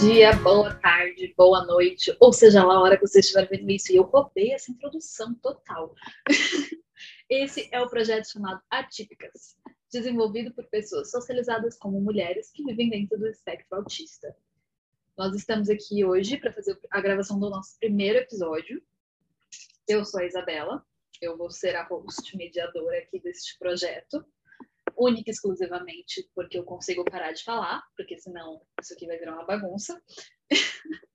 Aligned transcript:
dia, 0.00 0.34
boa 0.36 0.74
tarde, 0.74 1.32
boa 1.38 1.64
noite, 1.64 2.14
ou 2.20 2.30
seja 2.30 2.62
lá 2.62 2.74
a 2.74 2.80
hora 2.80 2.96
que 2.98 3.06
você 3.06 3.20
estiver 3.20 3.48
vendo 3.48 3.70
isso. 3.70 3.90
E 3.90 3.96
eu 3.96 4.02
roubei 4.02 4.52
essa 4.52 4.70
introdução 4.70 5.34
total. 5.36 5.94
Esse 7.30 7.68
é 7.72 7.80
o 7.80 7.88
projeto 7.88 8.30
chamado 8.30 8.60
Atípicas, 8.70 9.56
desenvolvido 9.90 10.52
por 10.52 10.66
pessoas 10.66 11.10
socializadas 11.10 11.78
como 11.78 11.98
mulheres 11.98 12.50
que 12.50 12.62
vivem 12.62 12.90
dentro 12.90 13.18
do 13.18 13.26
espectro 13.26 13.78
autista. 13.78 14.36
Nós 15.16 15.34
estamos 15.34 15.70
aqui 15.70 16.04
hoje 16.04 16.36
para 16.36 16.52
fazer 16.52 16.78
a 16.90 17.00
gravação 17.00 17.40
do 17.40 17.48
nosso 17.48 17.78
primeiro 17.78 18.18
episódio. 18.18 18.82
Eu 19.88 20.04
sou 20.04 20.20
a 20.20 20.26
Isabela, 20.26 20.84
eu 21.22 21.38
vou 21.38 21.50
ser 21.50 21.74
a 21.74 21.84
host 21.84 22.36
mediadora 22.36 22.98
aqui 22.98 23.18
deste 23.18 23.58
projeto 23.58 24.22
única 24.96 25.30
e 25.30 25.32
exclusivamente 25.32 26.28
porque 26.34 26.58
eu 26.58 26.64
consigo 26.64 27.04
parar 27.04 27.32
de 27.32 27.44
falar, 27.44 27.82
porque 27.96 28.18
senão 28.18 28.62
isso 28.80 28.94
aqui 28.94 29.06
vai 29.06 29.18
virar 29.18 29.34
uma 29.34 29.46
bagunça. 29.46 30.00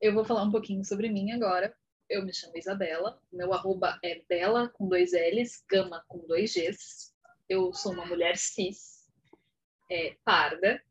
eu 0.00 0.12
vou 0.14 0.24
falar 0.24 0.42
um 0.42 0.50
pouquinho 0.50 0.84
sobre 0.84 1.08
mim 1.10 1.32
agora. 1.32 1.74
Eu 2.08 2.24
me 2.24 2.34
chamo 2.34 2.56
Isabela, 2.56 3.18
meu 3.32 3.52
arroba 3.54 3.98
é 4.04 4.22
Bela 4.28 4.68
com 4.68 4.88
dois 4.88 5.12
L's, 5.12 5.64
Gama 5.68 6.04
com 6.06 6.26
dois 6.26 6.52
G's. 6.52 7.14
Eu 7.48 7.72
sou 7.72 7.92
uma 7.92 8.06
mulher 8.06 8.36
cis, 8.36 9.08
é, 9.90 10.16
parda, 10.24 10.82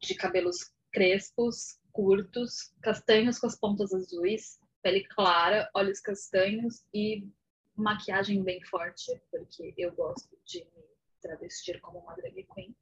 de 0.00 0.14
cabelos 0.14 0.72
crespos, 0.92 1.78
curtos, 1.92 2.72
castanhos 2.82 3.38
com 3.38 3.46
as 3.46 3.58
pontas 3.58 3.92
azuis, 3.92 4.58
pele 4.82 5.04
clara, 5.08 5.70
olhos 5.74 6.00
castanhos 6.00 6.82
e 6.92 7.28
maquiagem 7.76 8.42
bem 8.42 8.62
forte, 8.64 9.20
porque 9.30 9.74
eu 9.76 9.92
gosto 9.94 10.36
de 10.44 10.64
me 10.64 10.89
travestir 11.20 11.80
como 11.80 11.98
uma 11.98 12.14
drag 12.14 12.46
queen. 12.54 12.74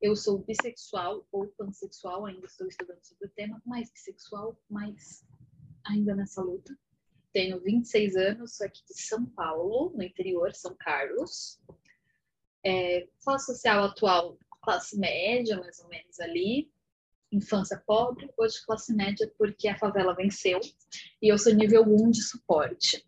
Eu 0.00 0.14
sou 0.14 0.38
bissexual 0.38 1.26
ou 1.32 1.48
pansexual, 1.48 2.24
ainda 2.26 2.46
estou 2.46 2.68
estudando 2.68 3.02
sobre 3.02 3.26
o 3.26 3.30
tema, 3.30 3.60
mais 3.66 3.90
bissexual, 3.90 4.56
mas 4.70 5.24
ainda 5.84 6.14
nessa 6.14 6.40
luta. 6.40 6.78
Tenho 7.32 7.60
26 7.60 8.16
anos, 8.16 8.56
sou 8.56 8.66
aqui 8.66 8.82
de 8.86 9.00
São 9.00 9.26
Paulo, 9.26 9.92
no 9.96 10.02
interior, 10.02 10.54
São 10.54 10.74
Carlos. 10.78 11.60
É, 12.64 13.08
classe 13.24 13.46
social 13.46 13.84
atual, 13.84 14.38
classe 14.62 14.96
média, 14.98 15.58
mais 15.58 15.78
ou 15.80 15.88
menos 15.88 16.20
ali. 16.20 16.70
Infância 17.30 17.82
pobre, 17.86 18.30
hoje 18.38 18.64
classe 18.64 18.94
média, 18.94 19.30
porque 19.36 19.68
a 19.68 19.78
favela 19.78 20.14
venceu. 20.14 20.60
E 21.20 21.32
eu 21.32 21.38
sou 21.38 21.52
nível 21.52 21.82
1 21.82 22.10
de 22.10 22.22
suporte. 22.22 23.07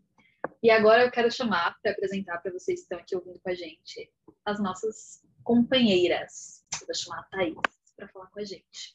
E 0.63 0.69
agora 0.71 1.05
eu 1.05 1.11
quero 1.11 1.33
chamar 1.33 1.79
para 1.81 1.93
apresentar 1.93 2.37
para 2.39 2.53
vocês 2.53 2.81
que 2.81 2.83
estão 2.83 2.99
aqui 2.99 3.17
ouvindo 3.17 3.41
com 3.41 3.49
a 3.49 3.55
gente 3.55 4.13
as 4.45 4.61
nossas 4.61 5.23
companheiras. 5.43 6.63
Eu 6.79 6.87
vou 6.87 6.95
chamar 6.95 7.21
a 7.21 7.23
Thaís 7.25 7.57
para 7.97 8.09
falar 8.09 8.27
com 8.27 8.41
a 8.41 8.45
gente. 8.45 8.95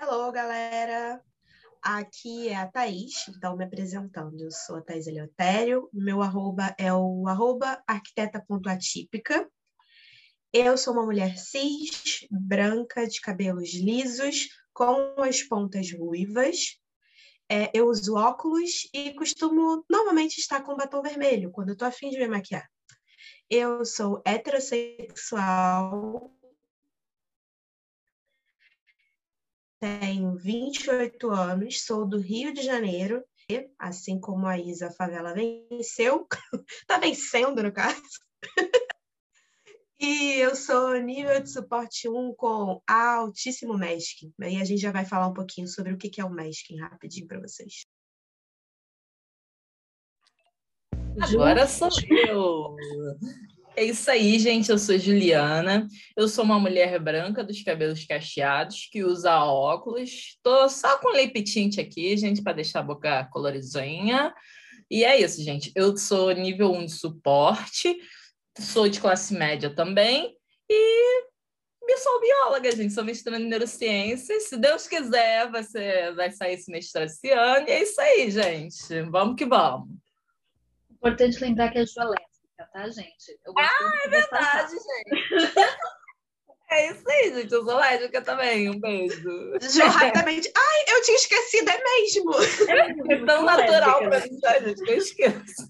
Hello, 0.00 0.32
galera! 0.32 1.22
Aqui 1.82 2.48
é 2.48 2.56
a 2.56 2.66
Thaís, 2.66 3.28
então 3.28 3.54
me 3.54 3.64
apresentando. 3.64 4.40
Eu 4.40 4.50
sou 4.50 4.76
a 4.76 4.80
Thaís 4.80 5.06
Eleutério, 5.06 5.90
meu 5.92 6.22
arroba 6.22 6.74
é 6.78 6.90
o 6.94 7.28
arroba 7.28 7.82
arquiteta.atípica. 7.86 9.46
Eu 10.54 10.78
sou 10.78 10.94
uma 10.94 11.04
mulher 11.04 11.36
cis, 11.36 12.26
branca, 12.30 13.06
de 13.06 13.20
cabelos 13.20 13.74
lisos, 13.74 14.48
com 14.72 15.20
as 15.20 15.42
pontas 15.42 15.92
ruivas. 15.92 16.78
É, 17.48 17.70
eu 17.72 17.86
uso 17.86 18.16
óculos 18.16 18.88
e 18.92 19.14
costumo 19.14 19.84
normalmente 19.88 20.38
estar 20.38 20.62
com 20.62 20.76
batom 20.76 21.00
vermelho 21.00 21.52
quando 21.52 21.76
eu 21.80 21.86
afim 21.86 22.10
de 22.10 22.18
me 22.18 22.26
maquiar. 22.26 22.68
Eu 23.48 23.84
sou 23.84 24.20
heterossexual, 24.24 26.34
tenho 29.78 30.36
28 30.36 31.30
anos, 31.30 31.84
sou 31.84 32.06
do 32.06 32.18
Rio 32.18 32.52
de 32.52 32.62
Janeiro, 32.62 33.22
e, 33.48 33.70
assim 33.78 34.18
como 34.18 34.46
a 34.46 34.58
Isa, 34.58 34.90
favela 34.90 35.32
venceu, 35.32 36.26
tá 36.88 36.98
vencendo 36.98 37.62
no 37.62 37.72
caso. 37.72 38.02
E 39.98 40.34
eu 40.34 40.54
sou 40.54 40.94
nível 41.00 41.42
de 41.42 41.50
suporte 41.50 42.08
1 42.08 42.34
com 42.34 42.82
altíssimo 42.86 43.78
masking. 43.78 44.32
Aí 44.40 44.60
a 44.60 44.64
gente 44.64 44.80
já 44.80 44.92
vai 44.92 45.04
falar 45.04 45.28
um 45.28 45.34
pouquinho 45.34 45.66
sobre 45.66 45.92
o 45.92 45.96
que 45.96 46.20
é 46.20 46.24
o 46.24 46.30
masking 46.30 46.78
rapidinho 46.78 47.26
para 47.26 47.40
vocês. 47.40 47.86
Agora 51.18 51.66
sou 51.66 51.88
eu. 52.28 52.76
É 53.74 53.84
isso 53.84 54.10
aí, 54.10 54.38
gente. 54.38 54.70
Eu 54.70 54.78
sou 54.78 54.98
Juliana. 54.98 55.86
Eu 56.16 56.28
sou 56.28 56.44
uma 56.44 56.58
mulher 56.58 56.98
branca 56.98 57.42
dos 57.42 57.62
cabelos 57.62 58.04
cacheados 58.04 58.88
que 58.90 59.02
usa 59.02 59.44
óculos. 59.44 60.38
Tô 60.42 60.68
só 60.68 60.98
com 60.98 61.16
lip 61.16 61.42
tint 61.42 61.78
aqui, 61.78 62.16
gente, 62.16 62.42
para 62.42 62.54
deixar 62.54 62.80
a 62.80 62.82
boca 62.82 63.24
coloridinha. 63.32 64.34
E 64.90 65.04
é 65.04 65.20
isso, 65.20 65.42
gente. 65.42 65.72
Eu 65.74 65.96
sou 65.96 66.30
nível 66.32 66.72
1 66.72 66.86
de 66.86 66.92
suporte, 66.92 67.96
sou 68.58 68.88
de 68.88 69.00
classe 69.00 69.34
média 69.34 69.74
também 69.74 70.36
e 70.68 71.26
me 71.86 71.96
sou 71.98 72.20
bióloga, 72.20 72.70
gente. 72.72 72.92
Sou 72.92 73.04
mestrando 73.04 73.44
em 73.44 73.48
neurociências. 73.48 74.48
Se 74.48 74.56
Deus 74.56 74.88
quiser, 74.88 75.48
vai, 75.50 75.62
ser, 75.62 76.14
vai 76.14 76.30
sair 76.32 76.54
esse 76.54 76.70
mestrado 76.70 77.06
esse 77.06 77.30
ano. 77.30 77.68
E 77.68 77.70
é 77.70 77.82
isso 77.82 78.00
aí, 78.00 78.30
gente. 78.30 79.02
Vamos 79.02 79.36
que 79.36 79.46
vamos. 79.46 79.88
Importante 80.90 81.38
lembrar 81.40 81.70
que 81.70 81.78
a 81.78 81.84
Ju 81.84 82.00
é 82.00 82.04
lésbica, 82.04 82.70
tá, 82.72 82.88
gente? 82.88 83.40
ah, 83.56 84.02
é 84.04 84.08
verdade, 84.08 84.72
gente. 84.72 85.54
É 86.68 86.90
isso 86.90 87.08
aí, 87.08 87.32
gente. 87.32 87.52
Eu 87.52 87.64
sou 87.64 87.76
lésbica 87.76 88.20
também. 88.22 88.68
Um 88.68 88.80
beijo. 88.80 89.22
Ju, 89.62 89.86
rapidamente. 89.86 90.50
Ai, 90.56 90.96
eu 90.96 91.02
tinha 91.02 91.16
esquecido, 91.16 91.70
é 91.70 91.80
mesmo. 91.80 92.34
É, 92.68 93.14
é 93.14 93.24
tão 93.24 93.44
natural 93.44 94.00
lésbica, 94.00 94.10
pra 94.10 94.18
né? 94.18 94.26
mim, 94.28 94.40
tá, 94.40 94.58
gente, 94.58 94.82
que 94.82 94.90
eu 94.90 94.96
esqueço. 94.98 95.68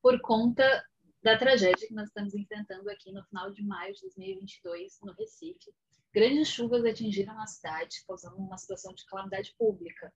Por 0.00 0.18
conta 0.22 0.82
da 1.22 1.36
tragédia 1.36 1.86
que 1.86 1.94
nós 1.94 2.08
estamos 2.08 2.34
enfrentando 2.34 2.88
aqui 2.88 3.12
no 3.12 3.22
final 3.24 3.50
de 3.50 3.62
maio 3.62 3.94
de 3.94 4.00
2022, 4.02 4.98
no 5.02 5.12
Recife. 5.12 5.72
Grandes 6.12 6.48
chuvas 6.48 6.84
atingiram 6.84 7.38
a 7.40 7.46
cidade, 7.46 8.04
causando 8.06 8.36
uma 8.36 8.56
situação 8.56 8.94
de 8.94 9.04
calamidade 9.06 9.54
pública, 9.58 10.12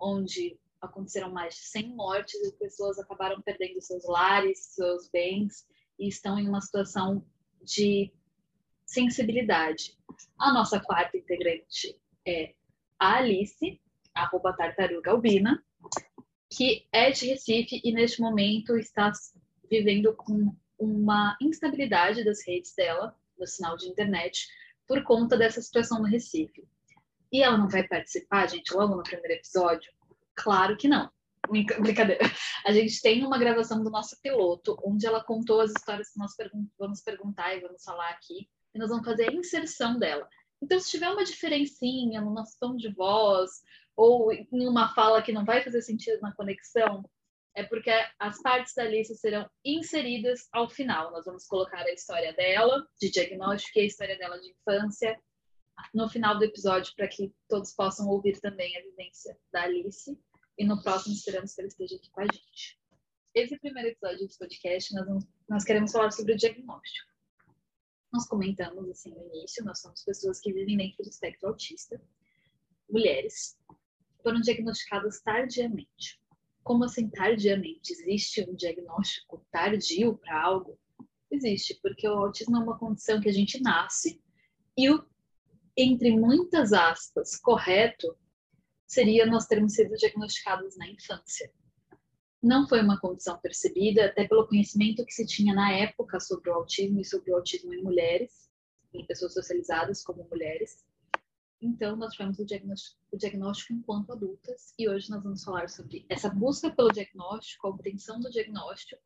onde 0.00 0.58
aconteceram 0.80 1.30
mais 1.30 1.54
de 1.54 1.62
100 1.62 1.96
mortes 1.96 2.34
e 2.34 2.52
pessoas 2.52 2.98
acabaram 2.98 3.40
perdendo 3.42 3.80
seus 3.80 4.04
lares, 4.04 4.58
seus 4.74 5.08
bens 5.08 5.66
e 5.98 6.08
estão 6.08 6.38
em 6.38 6.48
uma 6.48 6.60
situação 6.60 7.26
de 7.62 8.12
sensibilidade. 8.84 9.98
A 10.38 10.52
nossa 10.52 10.78
quarta 10.78 11.16
integrante 11.16 11.98
é 12.26 12.54
a 12.98 13.16
Alice, 13.16 13.80
arroba 14.14 14.56
tartaruga 14.56 15.10
albina, 15.10 15.62
que 16.50 16.86
é 16.92 17.10
de 17.10 17.26
Recife 17.26 17.80
e 17.82 17.92
neste 17.92 18.20
momento 18.20 18.76
está 18.76 19.10
vivendo 19.70 20.14
com 20.14 20.54
uma 20.78 21.36
instabilidade 21.40 22.24
das 22.24 22.46
redes 22.46 22.74
dela, 22.74 23.16
do 23.38 23.46
sinal 23.46 23.76
de 23.76 23.88
internet, 23.88 24.46
por 24.86 25.02
conta 25.02 25.36
dessa 25.36 25.60
situação 25.60 25.98
no 25.98 26.08
Recife. 26.08 26.66
E 27.32 27.42
ela 27.42 27.58
não 27.58 27.68
vai 27.68 27.86
participar, 27.86 28.48
gente, 28.48 28.72
logo 28.72 28.94
no 28.94 29.02
primeiro 29.02 29.34
episódio, 29.34 29.90
Claro 30.36 30.76
que 30.76 30.86
não. 30.86 31.10
Brincadeira. 31.48 32.20
A 32.64 32.72
gente 32.72 33.00
tem 33.00 33.24
uma 33.24 33.38
gravação 33.38 33.82
do 33.82 33.90
nosso 33.90 34.20
piloto, 34.20 34.76
onde 34.84 35.06
ela 35.06 35.24
contou 35.24 35.60
as 35.60 35.70
histórias 35.70 36.10
que 36.10 36.18
nós 36.18 36.32
vamos 36.78 37.00
perguntar 37.00 37.54
e 37.54 37.60
vamos 37.60 37.82
falar 37.82 38.10
aqui, 38.10 38.48
e 38.74 38.78
nós 38.78 38.90
vamos 38.90 39.06
fazer 39.06 39.30
a 39.30 39.32
inserção 39.32 39.98
dela. 39.98 40.28
Então, 40.62 40.78
se 40.78 40.90
tiver 40.90 41.08
uma 41.08 41.24
diferencinha 41.24 42.20
no 42.20 42.32
nosso 42.32 42.58
tom 42.58 42.76
de 42.76 42.92
voz, 42.92 43.50
ou 43.96 44.32
em 44.32 44.68
uma 44.68 44.92
fala 44.94 45.22
que 45.22 45.32
não 45.32 45.44
vai 45.44 45.62
fazer 45.62 45.80
sentido 45.82 46.20
na 46.20 46.34
conexão, 46.34 47.08
é 47.56 47.64
porque 47.64 47.90
as 48.18 48.40
partes 48.42 48.74
da 48.74 48.84
lista 48.84 49.14
serão 49.14 49.48
inseridas 49.64 50.46
ao 50.52 50.68
final. 50.68 51.10
Nós 51.10 51.24
vamos 51.24 51.46
colocar 51.46 51.80
a 51.80 51.92
história 51.92 52.34
dela, 52.34 52.86
de 53.00 53.10
diagnóstico, 53.10 53.78
e 53.78 53.82
a 53.82 53.86
história 53.86 54.18
dela 54.18 54.38
de 54.38 54.50
infância, 54.50 55.18
no 55.94 56.06
final 56.06 56.38
do 56.38 56.44
episódio, 56.44 56.92
para 56.94 57.08
que 57.08 57.32
todos 57.48 57.72
possam 57.72 58.08
ouvir 58.08 58.38
também 58.40 58.76
a 58.76 58.82
vivência 58.82 59.38
da 59.50 59.62
Alice. 59.62 60.16
E 60.58 60.66
no 60.66 60.82
próximo 60.82 61.14
esperamos 61.14 61.54
que 61.54 61.62
ela 61.62 61.68
esteja 61.68 61.96
aqui 61.96 62.10
com 62.10 62.20
a 62.20 62.24
gente. 62.24 62.78
Esse 63.34 63.58
primeiro 63.58 63.88
episódio 63.88 64.28
do 64.28 64.38
podcast, 64.38 64.94
nós, 64.94 65.06
vamos, 65.06 65.24
nós 65.48 65.64
queremos 65.64 65.92
falar 65.92 66.10
sobre 66.10 66.34
o 66.34 66.36
diagnóstico. 66.36 67.10
Nós 68.12 68.28
comentamos 68.28 68.86
assim 68.90 69.10
no 69.14 69.34
início, 69.34 69.64
nós 69.64 69.80
somos 69.80 70.04
pessoas 70.04 70.40
que 70.40 70.52
vivem 70.52 70.76
dentro 70.76 71.02
do 71.02 71.08
espectro 71.08 71.48
autista, 71.48 71.98
mulheres, 72.88 73.58
foram 74.22 74.40
diagnosticadas 74.40 75.22
tardiamente. 75.22 76.20
Como 76.66 76.82
assim 76.82 77.08
tardiamente? 77.08 77.92
Existe 77.92 78.40
um 78.42 78.52
diagnóstico 78.52 79.40
tardio 79.52 80.18
para 80.18 80.42
algo? 80.42 80.76
Existe, 81.30 81.78
porque 81.80 82.08
o 82.08 82.18
autismo 82.18 82.56
é 82.56 82.58
uma 82.58 82.76
condição 82.76 83.20
que 83.20 83.28
a 83.28 83.32
gente 83.32 83.62
nasce 83.62 84.20
e 84.76 84.90
o 84.90 85.06
entre 85.76 86.10
muitas 86.10 86.72
aspas, 86.72 87.36
correto 87.36 88.18
seria 88.84 89.26
nós 89.26 89.46
termos 89.46 89.74
sido 89.74 89.94
diagnosticados 89.94 90.76
na 90.76 90.88
infância. 90.88 91.52
Não 92.42 92.66
foi 92.66 92.82
uma 92.82 92.98
condição 92.98 93.38
percebida, 93.38 94.06
até 94.06 94.26
pelo 94.26 94.48
conhecimento 94.48 95.06
que 95.06 95.14
se 95.14 95.24
tinha 95.24 95.54
na 95.54 95.72
época 95.72 96.18
sobre 96.18 96.50
o 96.50 96.54
autismo 96.54 97.00
e 97.00 97.04
sobre 97.04 97.30
o 97.30 97.36
autismo 97.36 97.74
em 97.74 97.82
mulheres, 97.82 98.50
em 98.92 99.06
pessoas 99.06 99.34
socializadas 99.34 100.02
como 100.02 100.26
mulheres. 100.28 100.84
Então, 101.60 101.96
nós 101.96 102.12
tivemos 102.12 102.38
o 102.38 102.44
diagnóstico, 102.44 103.00
o 103.10 103.16
diagnóstico 103.16 103.72
enquanto 103.72 104.12
adultas 104.12 104.74
e 104.78 104.88
hoje 104.88 105.10
nós 105.10 105.22
vamos 105.22 105.42
falar 105.42 105.68
sobre 105.68 106.04
essa 106.08 106.28
busca 106.28 106.70
pelo 106.70 106.92
diagnóstico, 106.92 107.66
a 107.66 107.70
obtenção 107.70 108.20
do 108.20 108.30
diagnóstico 108.30 109.02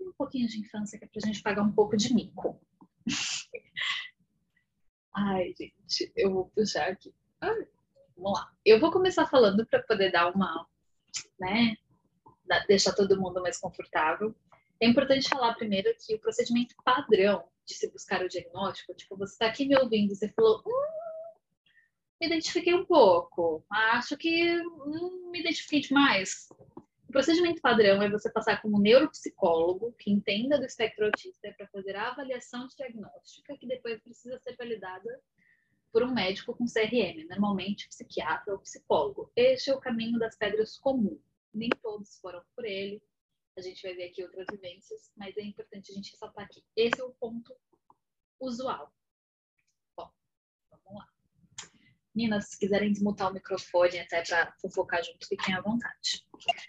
e 0.00 0.04
um 0.04 0.12
pouquinho 0.12 0.48
de 0.48 0.58
infância 0.60 0.98
que 0.98 1.04
é 1.04 1.08
para 1.08 1.20
a 1.22 1.26
gente 1.26 1.42
pagar 1.42 1.62
um 1.62 1.72
pouco 1.72 1.96
de 1.96 2.12
mico. 2.12 2.60
Ai, 5.14 5.54
gente, 5.56 6.12
eu 6.16 6.32
vou 6.32 6.50
puxar 6.50 6.88
aqui. 6.88 7.14
Ai, 7.40 7.68
vamos 8.16 8.40
lá. 8.40 8.52
Eu 8.64 8.80
vou 8.80 8.90
começar 8.90 9.26
falando 9.28 9.64
para 9.66 9.82
poder 9.82 10.10
dar 10.10 10.34
uma, 10.34 10.66
né, 11.38 11.76
deixar 12.66 12.92
todo 12.92 13.20
mundo 13.20 13.40
mais 13.40 13.58
confortável. 13.58 14.34
É 14.80 14.86
importante 14.86 15.28
falar 15.28 15.54
primeiro 15.54 15.94
que 15.96 16.14
o 16.14 16.20
procedimento 16.20 16.74
padrão 16.84 17.46
de 17.64 17.74
se 17.74 17.88
buscar 17.90 18.24
o 18.24 18.28
diagnóstico, 18.28 18.94
tipo, 18.94 19.16
você 19.16 19.34
está 19.34 19.46
aqui 19.46 19.64
me 19.66 19.76
ouvindo, 19.76 20.14
você 20.14 20.28
falou, 20.28 20.60
hum, 20.66 21.01
me 22.22 22.28
identifiquei 22.28 22.72
um 22.72 22.86
pouco. 22.86 23.64
Acho 23.68 24.16
que 24.16 24.56
hum, 24.60 25.30
me 25.32 25.40
identifiquei 25.40 25.80
demais. 25.80 26.48
O 27.08 27.12
procedimento 27.12 27.60
padrão 27.60 28.00
é 28.00 28.08
você 28.08 28.30
passar 28.30 28.62
como 28.62 28.80
neuropsicólogo 28.80 29.92
que 29.98 30.08
entenda 30.08 30.56
do 30.56 30.64
espectro 30.64 31.06
autista 31.06 31.52
para 31.58 31.66
fazer 31.66 31.96
a 31.96 32.10
avaliação 32.10 32.68
diagnóstica, 32.68 33.58
que 33.58 33.66
depois 33.66 34.00
precisa 34.00 34.38
ser 34.38 34.56
validada 34.56 35.20
por 35.92 36.04
um 36.04 36.14
médico 36.14 36.56
com 36.56 36.64
CRM, 36.64 37.26
normalmente 37.28 37.88
psiquiatra 37.88 38.52
ou 38.52 38.60
psicólogo. 38.60 39.32
Este 39.34 39.70
é 39.70 39.74
o 39.74 39.80
caminho 39.80 40.16
das 40.16 40.36
pedras 40.36 40.78
comum. 40.78 41.20
Nem 41.52 41.70
todos 41.82 42.20
foram 42.20 42.40
por 42.54 42.64
ele. 42.64 43.02
A 43.58 43.60
gente 43.60 43.82
vai 43.82 43.94
ver 43.94 44.04
aqui 44.04 44.22
outras 44.22 44.46
vivências, 44.48 45.10
mas 45.16 45.36
é 45.36 45.42
importante 45.42 45.90
a 45.90 45.94
gente 45.94 46.12
ressaltar 46.12 46.44
aqui. 46.44 46.62
Esse 46.76 47.00
é 47.00 47.04
o 47.04 47.12
ponto 47.14 47.52
usual. 48.40 48.92
Meninas, 52.14 52.50
se 52.50 52.58
quiserem 52.58 52.92
desmutar 52.92 53.30
o 53.30 53.34
microfone 53.34 53.98
até 53.98 54.22
para 54.22 54.52
fofocar 54.60 55.02
junto, 55.02 55.26
fiquem 55.26 55.54
à 55.54 55.62
vontade. 55.62 56.24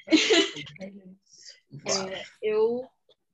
é, 1.85 2.23
eu 2.41 2.87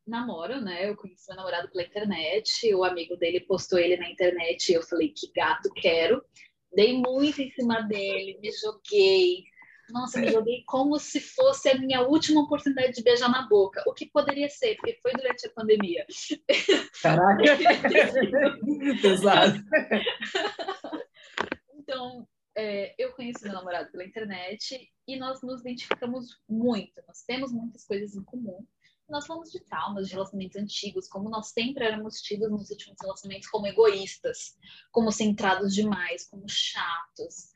namoro, 0.08 0.60
né? 0.60 0.90
Eu 0.90 0.98
conheci 0.98 1.28
meu 1.28 1.38
namorado 1.38 1.70
pela 1.70 1.86
internet, 1.86 2.74
o 2.74 2.84
amigo 2.84 3.16
dele 3.16 3.42
postou 3.42 3.78
ele 3.78 3.96
na 3.96 4.10
internet 4.10 4.70
e 4.70 4.74
eu 4.74 4.82
falei, 4.82 5.10
que 5.10 5.32
gato 5.32 5.70
quero. 5.76 6.24
Dei 6.74 6.98
muito 6.98 7.42
em 7.42 7.52
cima 7.52 7.82
dele, 7.82 8.40
me 8.42 8.52
joguei. 8.52 9.44
Nossa, 9.92 10.20
me 10.20 10.32
joguei 10.32 10.64
como 10.68 11.00
se 11.00 11.20
fosse 11.20 11.70
a 11.70 11.78
minha 11.78 12.02
última 12.02 12.42
oportunidade 12.42 12.94
de 12.94 13.04
beijar 13.04 13.30
na 13.30 13.48
boca. 13.48 13.84
O 13.88 13.94
que 13.94 14.06
poderia 14.08 14.48
ser, 14.50 14.76
porque 14.76 15.00
foi 15.02 15.12
durante 15.14 15.48
a 15.48 15.52
pandemia. 15.52 16.06
Caraca! 17.02 17.44
Pesado. 19.02 19.64
Então, 21.90 22.28
é, 22.56 22.94
eu 23.00 23.14
conheci 23.14 23.44
meu 23.44 23.54
namorado 23.54 23.92
pela 23.92 24.06
internet 24.06 24.88
e 25.08 25.18
nós 25.18 25.42
nos 25.42 25.62
identificamos 25.62 26.40
muito. 26.48 27.02
Nós 27.08 27.24
temos 27.24 27.52
muitas 27.52 27.84
coisas 27.84 28.16
em 28.16 28.24
comum. 28.24 28.64
Nós 29.10 29.26
falamos 29.26 29.50
de 29.50 29.60
traumas, 29.62 30.08
de 30.08 30.14
relacionamentos 30.14 30.62
antigos, 30.62 31.08
como 31.08 31.32
nós 31.32 31.48
sempre 31.48 31.84
éramos 31.84 32.22
tidos 32.22 32.52
nos 32.52 32.70
últimos 32.70 32.96
relacionamentos 33.02 33.50
como 33.50 33.66
egoístas, 33.66 34.56
como 34.92 35.12
centrados 35.12 35.74
demais, 35.74 36.30
como 36.30 36.48
chatos. 36.48 37.50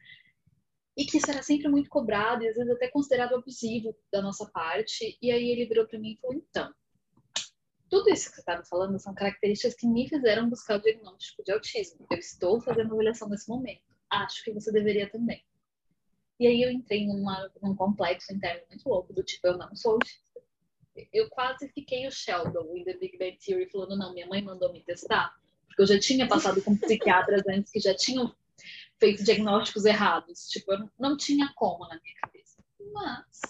E 0.98 1.06
que 1.06 1.18
isso 1.18 1.30
era 1.30 1.44
sempre 1.44 1.70
muito 1.70 1.92
cobrado 1.92 2.44
e 2.44 2.48
às 2.48 2.56
vezes 2.56 2.72
até 2.72 2.88
considerado 2.88 3.36
abusivo 3.36 3.96
da 4.12 4.20
nossa 4.20 4.50
parte. 4.50 5.16
E 5.22 5.32
aí 5.32 5.52
ele 5.52 5.68
virou 5.68 5.88
para 5.88 6.00
mim 6.00 6.14
e 6.14 6.18
falou: 6.20 6.38
então, 6.38 6.74
tudo 7.88 8.10
isso 8.10 8.30
que 8.30 8.36
você 8.38 8.42
estava 8.42 8.66
falando 8.66 8.98
são 8.98 9.14
características 9.14 9.76
que 9.76 9.86
me 9.86 10.10
fizeram 10.10 10.50
buscar 10.50 10.80
o 10.80 10.82
diagnóstico 10.82 11.44
de 11.44 11.52
autismo. 11.52 12.08
Eu 12.10 12.18
estou 12.18 12.60
fazendo 12.60 12.94
avaliação 12.96 13.30
nesse 13.30 13.48
momento 13.48 13.93
acho 14.20 14.44
que 14.44 14.52
você 14.52 14.72
deveria 14.72 15.10
também. 15.10 15.44
E 16.40 16.48
aí 16.48 16.62
eu 16.62 16.72
entrei 16.72 17.06
numa, 17.06 17.52
num 17.62 17.76
complexo 17.76 18.34
interno 18.34 18.64
muito 18.70 18.88
louco, 18.88 19.14
do 19.14 19.24
tipo, 19.24 19.48
eu 19.48 19.58
não 19.58 19.76
sou 19.76 19.94
autista. 19.94 20.42
Eu 21.12 21.30
quase 21.30 21.70
fiquei 21.70 22.08
o 22.08 22.12
Sheldon 22.12 22.76
em 22.76 22.84
The 22.84 22.98
Big 22.98 23.18
Bang 23.18 23.38
Theory, 23.38 23.70
falando, 23.70 23.98
não, 23.98 24.14
minha 24.14 24.28
mãe 24.28 24.42
mandou 24.42 24.72
me 24.72 24.82
testar, 24.82 25.36
porque 25.68 25.82
eu 25.82 25.88
já 25.88 26.00
tinha 26.00 26.28
passado 26.28 26.62
com 26.62 26.78
psiquiatras 26.78 27.42
antes 27.48 27.72
que 27.72 27.80
já 27.80 27.96
tinham 27.96 28.36
feito 29.00 29.24
diagnósticos 29.24 29.86
errados. 29.86 30.48
Tipo, 30.50 30.74
eu 30.74 30.90
não 31.00 31.18
tinha 31.18 31.52
como 31.56 31.88
na 31.88 32.00
minha 32.02 32.16
cabeça. 32.22 32.64
Mas, 32.92 33.42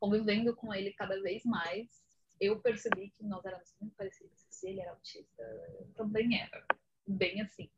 convivendo 0.00 0.54
com 0.56 0.74
ele 0.74 0.92
cada 0.92 1.20
vez 1.20 1.44
mais, 1.44 1.88
eu 2.40 2.60
percebi 2.60 3.10
que 3.10 3.24
nós 3.24 3.44
éramos 3.44 3.74
muito 3.80 3.94
parecidos. 3.96 4.44
Se 4.50 4.68
ele 4.68 4.80
era 4.80 4.90
autista, 4.90 5.42
eu 5.78 5.86
também 5.94 6.40
era. 6.40 6.64
Bem 7.06 7.40
assim. 7.40 7.70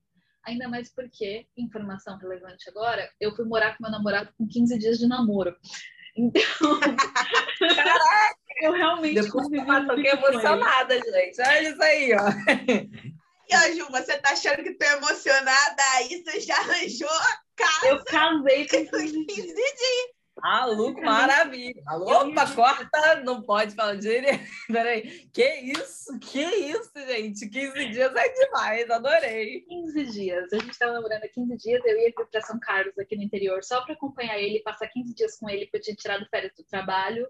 Ainda 0.47 0.69
mais 0.69 0.89
porque, 0.95 1.47
informação 1.57 2.17
relevante 2.19 2.69
agora, 2.71 3.11
eu 3.21 3.35
fui 3.35 3.45
morar 3.45 3.77
com 3.77 3.83
meu 3.83 3.91
namorado 3.91 4.33
com 4.39 4.47
15 4.47 4.79
dias 4.79 4.99
de 4.99 5.07
namoro. 5.07 5.55
Então. 6.19 6.81
Caraca! 6.81 8.37
Eu 8.63 8.73
realmente. 8.73 9.21
Depois 9.21 9.53
eu 9.53 9.97
fiquei 9.97 10.13
emocionada, 10.13 10.95
gente. 10.95 11.43
Olha 11.43 11.69
isso 11.69 11.83
aí, 11.83 12.13
ó. 12.15 13.17
E, 13.49 13.55
ó, 13.55 13.61
Ju, 13.75 13.87
você 13.91 14.19
tá 14.19 14.31
achando 14.31 14.63
que 14.63 14.75
tô 14.75 14.85
emocionada? 14.87 15.83
Aí 15.95 16.09
você 16.25 16.41
já 16.41 16.57
arranjou 16.57 17.09
a 17.09 17.39
casa. 17.55 17.87
Eu 17.87 18.05
casei 18.05 18.67
com 18.67 18.87
15 18.87 19.25
dias. 19.25 20.16
Maluco, 20.43 21.01
maravilha. 21.01 21.83
Opa, 21.89 22.55
corta, 22.55 23.23
não 23.25 23.43
pode 23.43 23.75
falar 23.75 23.97
de 23.97 24.09
Peraí, 24.69 25.29
que 25.33 25.55
isso? 25.61 26.19
Que 26.19 26.43
isso, 26.43 26.93
gente? 26.95 27.49
15 27.49 27.89
dias 27.89 28.15
é 28.15 28.29
demais, 28.29 28.91
adorei. 28.91 29.63
15 29.63 30.07
dias. 30.07 30.53
A 30.53 30.57
gente 30.59 30.73
estava 30.73 30.93
namorando 30.93 31.25
há 31.25 31.29
15 31.29 31.57
dias, 31.57 31.83
eu 31.85 31.99
ia 31.99 32.13
vir 32.17 32.29
para 32.31 32.41
São 32.43 32.61
Carlos, 32.61 32.99
aqui 32.99 33.17
no 33.17 33.23
interior, 33.23 33.65
só 33.65 33.83
para 33.83 33.95
acompanhar 33.95 34.39
ele, 34.39 34.61
passar 34.61 34.89
15 34.89 35.15
dias 35.15 35.39
com 35.39 35.49
ele, 35.49 35.65
porque 35.67 35.79
eu 35.79 35.83
tinha 35.83 35.97
tirado 35.97 36.27
férias 36.29 36.53
do 36.55 36.65
trabalho. 36.65 37.27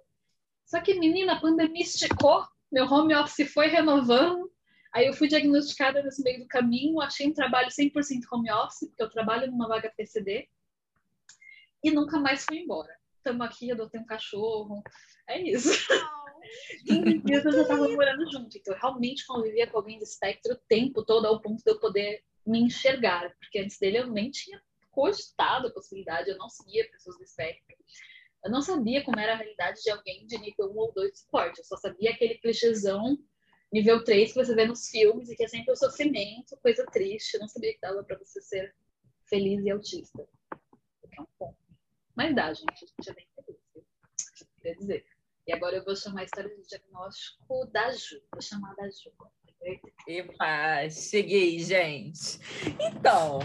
Só 0.65 0.81
que, 0.81 0.99
menina, 0.99 1.35
a 1.35 1.41
pandemia 1.41 1.83
esticou, 1.83 2.45
meu 2.73 2.87
home 2.87 3.15
office 3.15 3.53
foi 3.53 3.69
renovando. 3.69 4.51
Aí 4.93 5.07
eu 5.07 5.13
fui 5.13 5.29
diagnosticada 5.29 6.03
nesse 6.03 6.23
meio 6.23 6.41
do 6.41 6.49
caminho, 6.49 7.01
achei 7.01 7.29
um 7.29 7.33
trabalho 7.33 7.69
100% 7.69 8.23
home 8.33 8.51
office, 8.51 8.89
porque 8.89 9.03
eu 9.03 9.11
trabalho 9.11 9.51
numa 9.51 9.69
vaga 9.69 9.93
PCD 9.97 10.49
e 11.85 11.91
nunca 11.91 12.19
mais 12.19 12.45
fui 12.45 12.59
embora. 12.59 12.96
Estamos 13.27 13.45
aqui, 13.45 13.73
adotei 13.73 14.01
um 14.01 14.07
cachorro. 14.07 14.85
É 15.29 15.43
isso. 15.43 15.69
15 16.87 17.19
dias 17.27 17.45
eu 17.45 17.51
já 17.51 17.63
estava 17.63 17.89
morando 17.89 18.31
junto. 18.31 18.57
Então, 18.57 18.73
eu 18.73 18.81
realmente 18.81 19.27
convivia 19.27 19.67
com 19.67 19.79
alguém 19.79 19.99
do 19.99 20.05
espectro 20.05 20.53
o 20.53 20.61
tempo 20.69 21.05
todo, 21.05 21.27
ao 21.27 21.41
ponto 21.41 21.61
de 21.61 21.69
eu 21.69 21.81
poder 21.81 22.23
me 22.47 22.61
enxergar. 22.61 23.35
Porque 23.41 23.59
antes 23.59 23.81
dele 23.81 23.99
eu 23.99 24.07
nem 24.07 24.31
tinha 24.31 24.63
cogitado 24.93 25.67
a 25.67 25.73
possibilidade, 25.73 26.31
eu 26.31 26.39
não 26.39 26.49
seguia 26.49 26.89
pessoas 26.89 27.19
do 27.19 27.25
espectro. 27.25 27.77
Eu 28.45 28.51
não 28.53 28.63
sabia 28.63 29.03
como 29.03 29.19
era 29.19 29.33
a 29.33 29.37
realidade 29.37 29.83
de 29.83 29.91
alguém 29.91 30.25
de 30.25 30.39
nível 30.39 30.71
1 30.71 30.79
ou 30.79 30.93
2 30.93 31.11
de 31.11 31.19
suporte. 31.19 31.59
Eu 31.59 31.65
só 31.65 31.77
sabia 31.79 32.13
aquele 32.13 32.37
clichêzão 32.39 33.19
nível 33.73 34.05
3 34.05 34.33
que 34.33 34.45
você 34.45 34.55
vê 34.55 34.67
nos 34.67 34.89
filmes 34.89 35.29
e 35.31 35.35
que 35.35 35.43
é 35.43 35.49
sempre 35.49 35.73
o 35.73 35.77
sofrimento, 35.77 36.57
coisa 36.63 36.87
triste. 36.87 37.35
Eu 37.35 37.41
não 37.41 37.49
sabia 37.49 37.75
que 37.75 37.81
dava 37.81 38.05
para 38.05 38.19
você 38.19 38.41
ser 38.41 38.73
feliz 39.25 39.65
e 39.65 39.71
autista. 39.73 40.23
O 41.03 41.09
que 41.09 41.19
é 41.19 41.23
um 41.23 41.27
ponto. 41.37 41.66
Mas 42.17 42.35
dá, 42.35 42.53
gente, 42.53 42.73
a 42.73 42.87
gente 42.87 43.11
é 43.11 43.15
bem 43.15 43.27
feliz. 43.35 43.87
Quer 44.63 44.75
dizer. 44.75 45.07
E 45.47 45.53
agora 45.53 45.77
eu 45.77 45.85
vou 45.85 45.95
chamar 45.95 46.23
a 46.23 46.25
história 46.25 46.51
de 46.51 46.67
diagnóstico 46.67 47.67
da 47.67 47.93
Ju. 47.93 48.21
Vou 48.33 48.43
chamar 48.43 48.75
da 48.75 48.89
Ju. 48.89 49.13
Epa, 50.09 50.89
cheguei, 50.91 51.59
gente. 51.61 52.39
Então, 52.81 53.41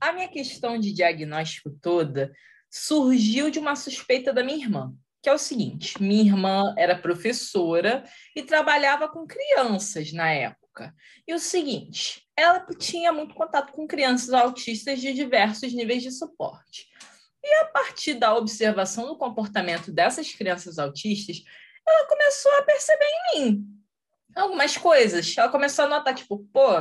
a 0.00 0.12
minha 0.12 0.28
questão 0.28 0.78
de 0.78 0.92
diagnóstico 0.92 1.70
toda 1.82 2.32
surgiu 2.70 3.50
de 3.50 3.58
uma 3.58 3.76
suspeita 3.76 4.32
da 4.32 4.42
minha 4.42 4.58
irmã, 4.64 4.94
que 5.22 5.28
é 5.28 5.32
o 5.32 5.38
seguinte: 5.38 6.00
minha 6.02 6.24
irmã 6.24 6.74
era 6.78 6.98
professora 6.98 8.04
e 8.34 8.42
trabalhava 8.42 9.08
com 9.08 9.26
crianças 9.26 10.12
na 10.12 10.30
época. 10.30 10.94
E 11.26 11.34
o 11.34 11.38
seguinte, 11.38 12.26
ela 12.36 12.66
tinha 12.78 13.12
muito 13.12 13.34
contato 13.34 13.72
com 13.72 13.86
crianças 13.86 14.32
autistas 14.32 15.00
de 15.00 15.12
diversos 15.12 15.72
níveis 15.72 16.02
de 16.02 16.10
suporte. 16.10 16.88
E 17.44 17.54
a 17.56 17.66
partir 17.66 18.14
da 18.14 18.34
observação 18.34 19.06
do 19.06 19.18
comportamento 19.18 19.92
dessas 19.92 20.32
crianças 20.32 20.78
autistas, 20.78 21.42
ela 21.86 22.08
começou 22.08 22.50
a 22.56 22.62
perceber 22.62 23.04
em 23.04 23.40
mim 23.40 23.66
algumas 24.34 24.78
coisas. 24.78 25.36
Ela 25.36 25.50
começou 25.50 25.84
a 25.84 25.88
notar, 25.88 26.14
tipo, 26.14 26.38
pô, 26.46 26.80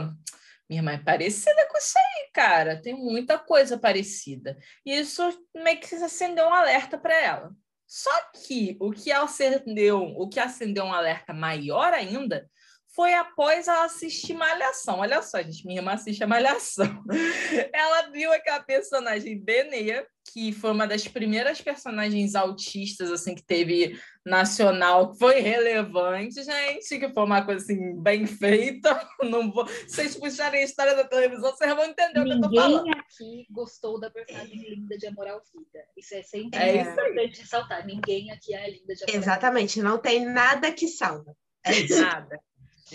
minha 0.70 0.80
irmã 0.80 0.94
é 0.94 0.98
parecida 0.98 1.68
com 1.70 1.78
isso 1.78 1.98
aí, 1.98 2.32
cara. 2.34 2.82
Tem 2.82 2.94
muita 2.94 3.38
coisa 3.38 3.78
parecida. 3.78 4.58
E 4.86 4.98
isso 4.98 5.22
meio 5.54 5.80
que 5.82 5.96
acendeu 5.96 6.46
um 6.46 6.54
alerta 6.54 6.98
para 6.98 7.14
ela. 7.14 7.52
Só 7.86 8.12
que 8.32 8.78
o 8.80 8.90
que 8.92 9.12
acendeu, 9.12 10.02
o 10.02 10.28
que 10.30 10.40
acendeu 10.40 10.86
um 10.86 10.94
alerta 10.94 11.34
maior 11.34 11.94
ainda 11.94 12.50
foi 12.96 13.14
após 13.16 13.68
ela 13.68 13.86
assistir 13.86 14.36
Malhação. 14.36 15.00
Olha 15.00 15.22
só, 15.24 15.42
gente, 15.42 15.66
minha 15.66 15.80
irmã 15.80 15.94
assiste 15.94 16.24
a 16.24 16.28
Malhação. 16.28 17.04
Ela 17.74 18.10
viu 18.12 18.32
aquela 18.32 18.60
personagem 18.60 19.40
Benê, 19.44 20.06
que 20.32 20.52
foi 20.52 20.72
uma 20.72 20.86
das 20.86 21.08
primeiras 21.08 21.60
personagens 21.60 22.36
autistas 22.36 23.12
assim 23.12 23.34
que 23.34 23.44
teve 23.44 24.00
nacional, 24.24 25.12
que 25.12 25.18
foi 25.18 25.40
relevante, 25.40 26.44
gente, 26.44 27.00
que 27.00 27.12
foi 27.12 27.24
uma 27.24 27.44
coisa 27.44 27.64
assim 27.64 28.00
bem 28.00 28.28
feita. 28.28 29.10
Não 29.24 29.52
vou, 29.52 29.66
vocês 29.66 30.16
puxarem 30.16 30.62
a 30.62 30.64
história 30.64 30.96
da 30.96 31.04
televisão, 31.04 31.52
vocês 31.52 31.76
vão 31.76 31.86
entender 31.86 32.20
Ninguém 32.20 32.38
o 32.38 32.42
que 32.42 32.46
eu 32.46 32.50
tô 32.50 32.56
falando. 32.56 32.86
Ninguém 32.86 33.00
aqui 33.00 33.48
gostou 33.50 34.00
da 34.00 34.12
personagem 34.12 34.70
linda 34.70 34.98
de 34.98 35.08
Amor 35.08 35.28
ao 35.28 35.42
Vida. 35.42 35.84
Isso 35.98 36.14
é 36.14 36.22
sempre 36.22 36.60
É 36.60 36.82
importante 36.82 37.42
ressaltar. 37.42 37.86
Ninguém 37.88 38.32
aqui 38.32 38.54
é 38.54 38.70
linda 38.70 38.94
de 38.94 39.04
Amor 39.04 39.16
Exatamente, 39.16 39.82
não 39.82 39.98
tem 39.98 40.24
nada 40.26 40.72
que 40.72 40.88
salva. 40.88 41.36
É. 41.66 41.88
Nada. 41.96 42.40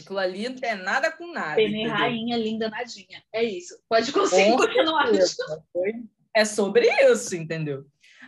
Aquilo 0.00 0.19
ali 0.19 0.49
não 0.49 0.57
tem 0.57 0.75
nada 0.76 1.11
com 1.12 1.33
nada. 1.33 1.61
Entendeu? 1.61 1.90
rainha, 1.90 2.37
linda 2.37 2.69
nadinha. 2.69 3.23
É 3.33 3.43
isso. 3.43 3.78
Pode 3.88 4.12
conseguir 4.12 4.57
continuar. 4.57 5.09
É 6.35 6.45
sobre 6.45 6.88
isso, 7.11 7.35
entendeu? 7.35 7.85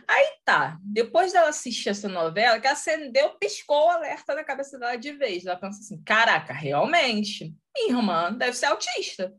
Aí 0.07 0.33
tá. 0.43 0.77
Depois 0.81 1.31
dela 1.31 1.49
assistir 1.49 1.89
essa 1.89 2.09
novela, 2.09 2.59
que 2.59 2.67
acendeu, 2.67 3.29
piscou 3.37 3.85
o 3.85 3.89
alerta 3.89 4.35
na 4.35 4.43
cabeça 4.43 4.77
dela 4.77 4.95
de 4.97 5.13
vez. 5.13 5.45
Ela 5.45 5.55
pensa 5.55 5.79
assim: 5.79 6.01
caraca, 6.03 6.53
realmente, 6.53 7.55
minha 7.75 7.89
irmã 7.89 8.33
deve 8.33 8.53
ser 8.53 8.65
autista. 8.65 9.33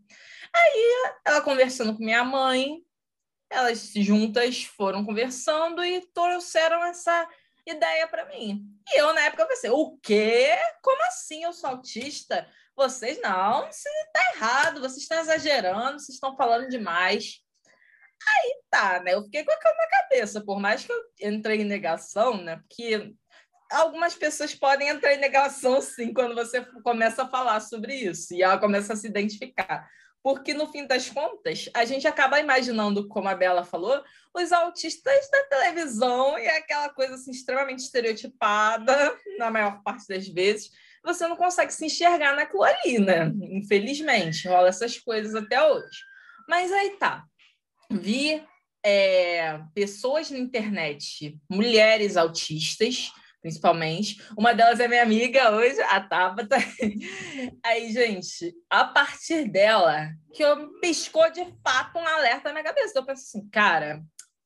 Aí 0.55 1.13
ela 1.27 1.41
conversando 1.41 1.97
com 1.97 2.05
minha 2.05 2.25
mãe, 2.25 2.83
elas 3.51 3.93
juntas 3.95 4.65
foram 4.65 5.05
conversando 5.05 5.85
e 5.85 6.01
trouxeram 6.13 6.85
essa 6.85 7.29
ideia 7.67 8.07
para 8.09 8.27
mim. 8.27 8.65
E 8.89 9.01
eu, 9.01 9.13
na 9.15 9.23
época, 9.23 9.47
pensei: 9.47 9.71
o 9.71 9.99
quê? 10.03 10.57
Como 10.83 11.03
assim 11.07 11.45
eu 11.45 11.53
sou 11.53 11.71
autista? 11.71 12.49
Vocês 12.75 13.21
não, 13.21 13.69
isso 13.69 13.89
tá 14.13 14.33
errado, 14.35 14.81
vocês 14.81 15.03
estão 15.03 15.21
exagerando, 15.21 15.99
vocês 15.99 16.15
estão 16.15 16.37
falando 16.37 16.69
demais. 16.69 17.41
Aí 18.27 18.61
tá, 18.71 19.01
né? 19.01 19.15
Eu 19.15 19.25
fiquei 19.25 19.45
com 19.45 19.53
aquilo 19.53 19.75
na 19.77 19.89
cabeça, 19.89 20.45
por 20.45 20.59
mais 20.59 20.85
que 20.85 20.93
eu 20.93 21.03
entrei 21.21 21.61
em 21.61 21.65
negação, 21.65 22.43
né? 22.43 22.57
Porque 22.57 23.13
algumas 23.71 24.15
pessoas 24.15 24.55
podem 24.55 24.89
entrar 24.89 25.15
em 25.15 25.21
negação 25.21 25.81
sim 25.81 26.13
quando 26.13 26.35
você 26.35 26.65
começa 26.83 27.25
a 27.25 27.29
falar 27.29 27.61
sobre 27.61 27.95
isso 27.95 28.35
e 28.35 28.43
ela 28.43 28.59
começa 28.59 28.93
a 28.93 28.97
se 28.97 29.07
identificar. 29.07 29.89
Porque 30.23 30.55
no 30.55 30.67
fim 30.69 30.87
das 30.87 31.11
contas, 31.11 31.69
a 31.75 31.85
gente 31.85 32.07
acaba 32.07 32.39
imaginando, 32.39 33.09
como 33.09 33.29
a 33.29 33.35
Bela 33.35 33.65
falou, 33.65 34.03
os 34.35 34.53
autistas 34.53 35.29
da 35.31 35.45
televisão 35.45 36.39
e 36.39 36.47
aquela 36.49 36.89
coisa 36.91 37.15
assim 37.15 37.33
extremamente 37.33 37.81
estereotipada, 37.81 39.19
na 39.39 39.51
maior 39.51 39.83
parte 39.83 40.07
das 40.09 40.29
vezes 40.29 40.71
você 41.03 41.27
não 41.27 41.37
consegue 41.37 41.73
se 41.73 41.85
enxergar 41.85 42.35
naquilo 42.37 42.63
ali, 42.63 42.99
né? 42.99 43.33
Infelizmente, 43.51 44.47
rola 44.47 44.69
essas 44.69 44.99
coisas 44.99 45.35
até 45.35 45.63
hoje. 45.63 45.99
Mas 46.49 46.71
aí 46.71 46.91
tá. 46.97 47.25
Vi 47.91 48.43
é, 48.85 49.61
pessoas 49.75 50.31
na 50.31 50.39
internet, 50.39 51.37
mulheres 51.51 52.17
autistas, 52.17 53.13
principalmente. 53.43 54.23
Uma 54.39 54.55
delas 54.55 54.81
é 54.81 54.89
minha 54.89 55.03
amiga 55.03 55.51
hoje, 55.51 55.81
a 55.83 56.01
Tabata. 56.01 56.57
Aí, 57.63 57.93
gente, 57.93 58.55
a 58.71 58.85
partir 58.85 59.51
dela, 59.51 60.09
que 60.33 60.43
eu 60.43 60.79
piscou 60.81 61.31
de 61.31 61.45
fato 61.63 61.99
um 61.99 62.07
alerta 62.07 62.49
na 62.49 62.53
minha 62.53 62.65
cabeça. 62.65 62.99
Eu 62.99 63.05
pensei 63.05 63.41
assim, 63.41 63.51
cara, 63.51 64.01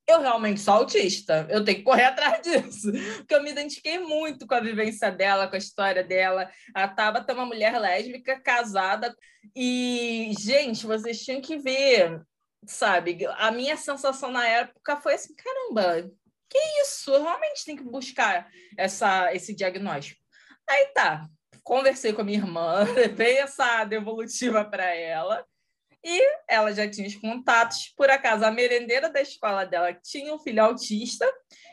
eu 0.09 0.21
realmente 0.21 0.61
sou 0.61 0.75
autista, 0.75 1.47
eu 1.50 1.65
tenho 1.65 1.79
que 1.79 1.85
correr 1.85 2.05
atrás 2.05 2.41
disso, 2.43 2.91
porque 3.19 3.35
eu 3.35 3.43
me 3.43 3.50
identifiquei 3.50 3.99
muito 3.99 4.47
com 4.47 4.55
a 4.55 4.61
vivência 4.61 5.11
dela, 5.11 5.49
com 5.49 5.57
a 5.57 5.59
história 5.59 6.03
dela. 6.03 6.50
A 6.75 6.88
Tabata 6.88 7.33
é 7.33 7.35
uma 7.35 7.47
mulher 7.47 7.79
lésbica, 7.79 8.41
casada, 8.41 9.15
e, 9.55 10.33
gente, 10.38 10.87
vocês 10.87 11.23
tinham 11.25 11.41
que 11.41 11.59
ver, 11.59 12.21
sabe? 12.67 13.26
A 13.37 13.50
minha 13.50 13.76
sensação 13.76 14.31
na 14.31 14.47
época 14.47 14.97
foi 15.00 15.15
assim: 15.15 15.35
caramba, 15.35 16.11
que 16.49 16.59
isso? 16.83 17.12
Eu 17.12 17.23
realmente 17.23 17.65
tenho 17.65 17.79
que 17.79 17.85
buscar 17.85 18.49
essa, 18.76 19.35
esse 19.35 19.55
diagnóstico. 19.55 20.21
Aí 20.69 20.87
tá, 20.95 21.29
conversei 21.62 22.12
com 22.12 22.23
a 22.23 22.25
minha 22.25 22.38
irmã, 22.38 22.85
levei 22.95 23.38
essa 23.38 23.85
devolutiva 23.85 24.65
para 24.65 24.85
ela. 24.95 25.45
E 26.05 26.23
ela 26.49 26.73
já 26.73 26.88
tinha 26.88 27.09
os 27.09 27.17
contatos. 27.17 27.93
Por 27.97 28.09
acaso, 28.09 28.45
a 28.45 28.50
merendeira 28.50 29.11
da 29.11 29.21
escola 29.21 29.65
dela 29.65 29.93
tinha 29.93 30.33
um 30.33 30.38
filho 30.38 30.62
autista 30.62 31.26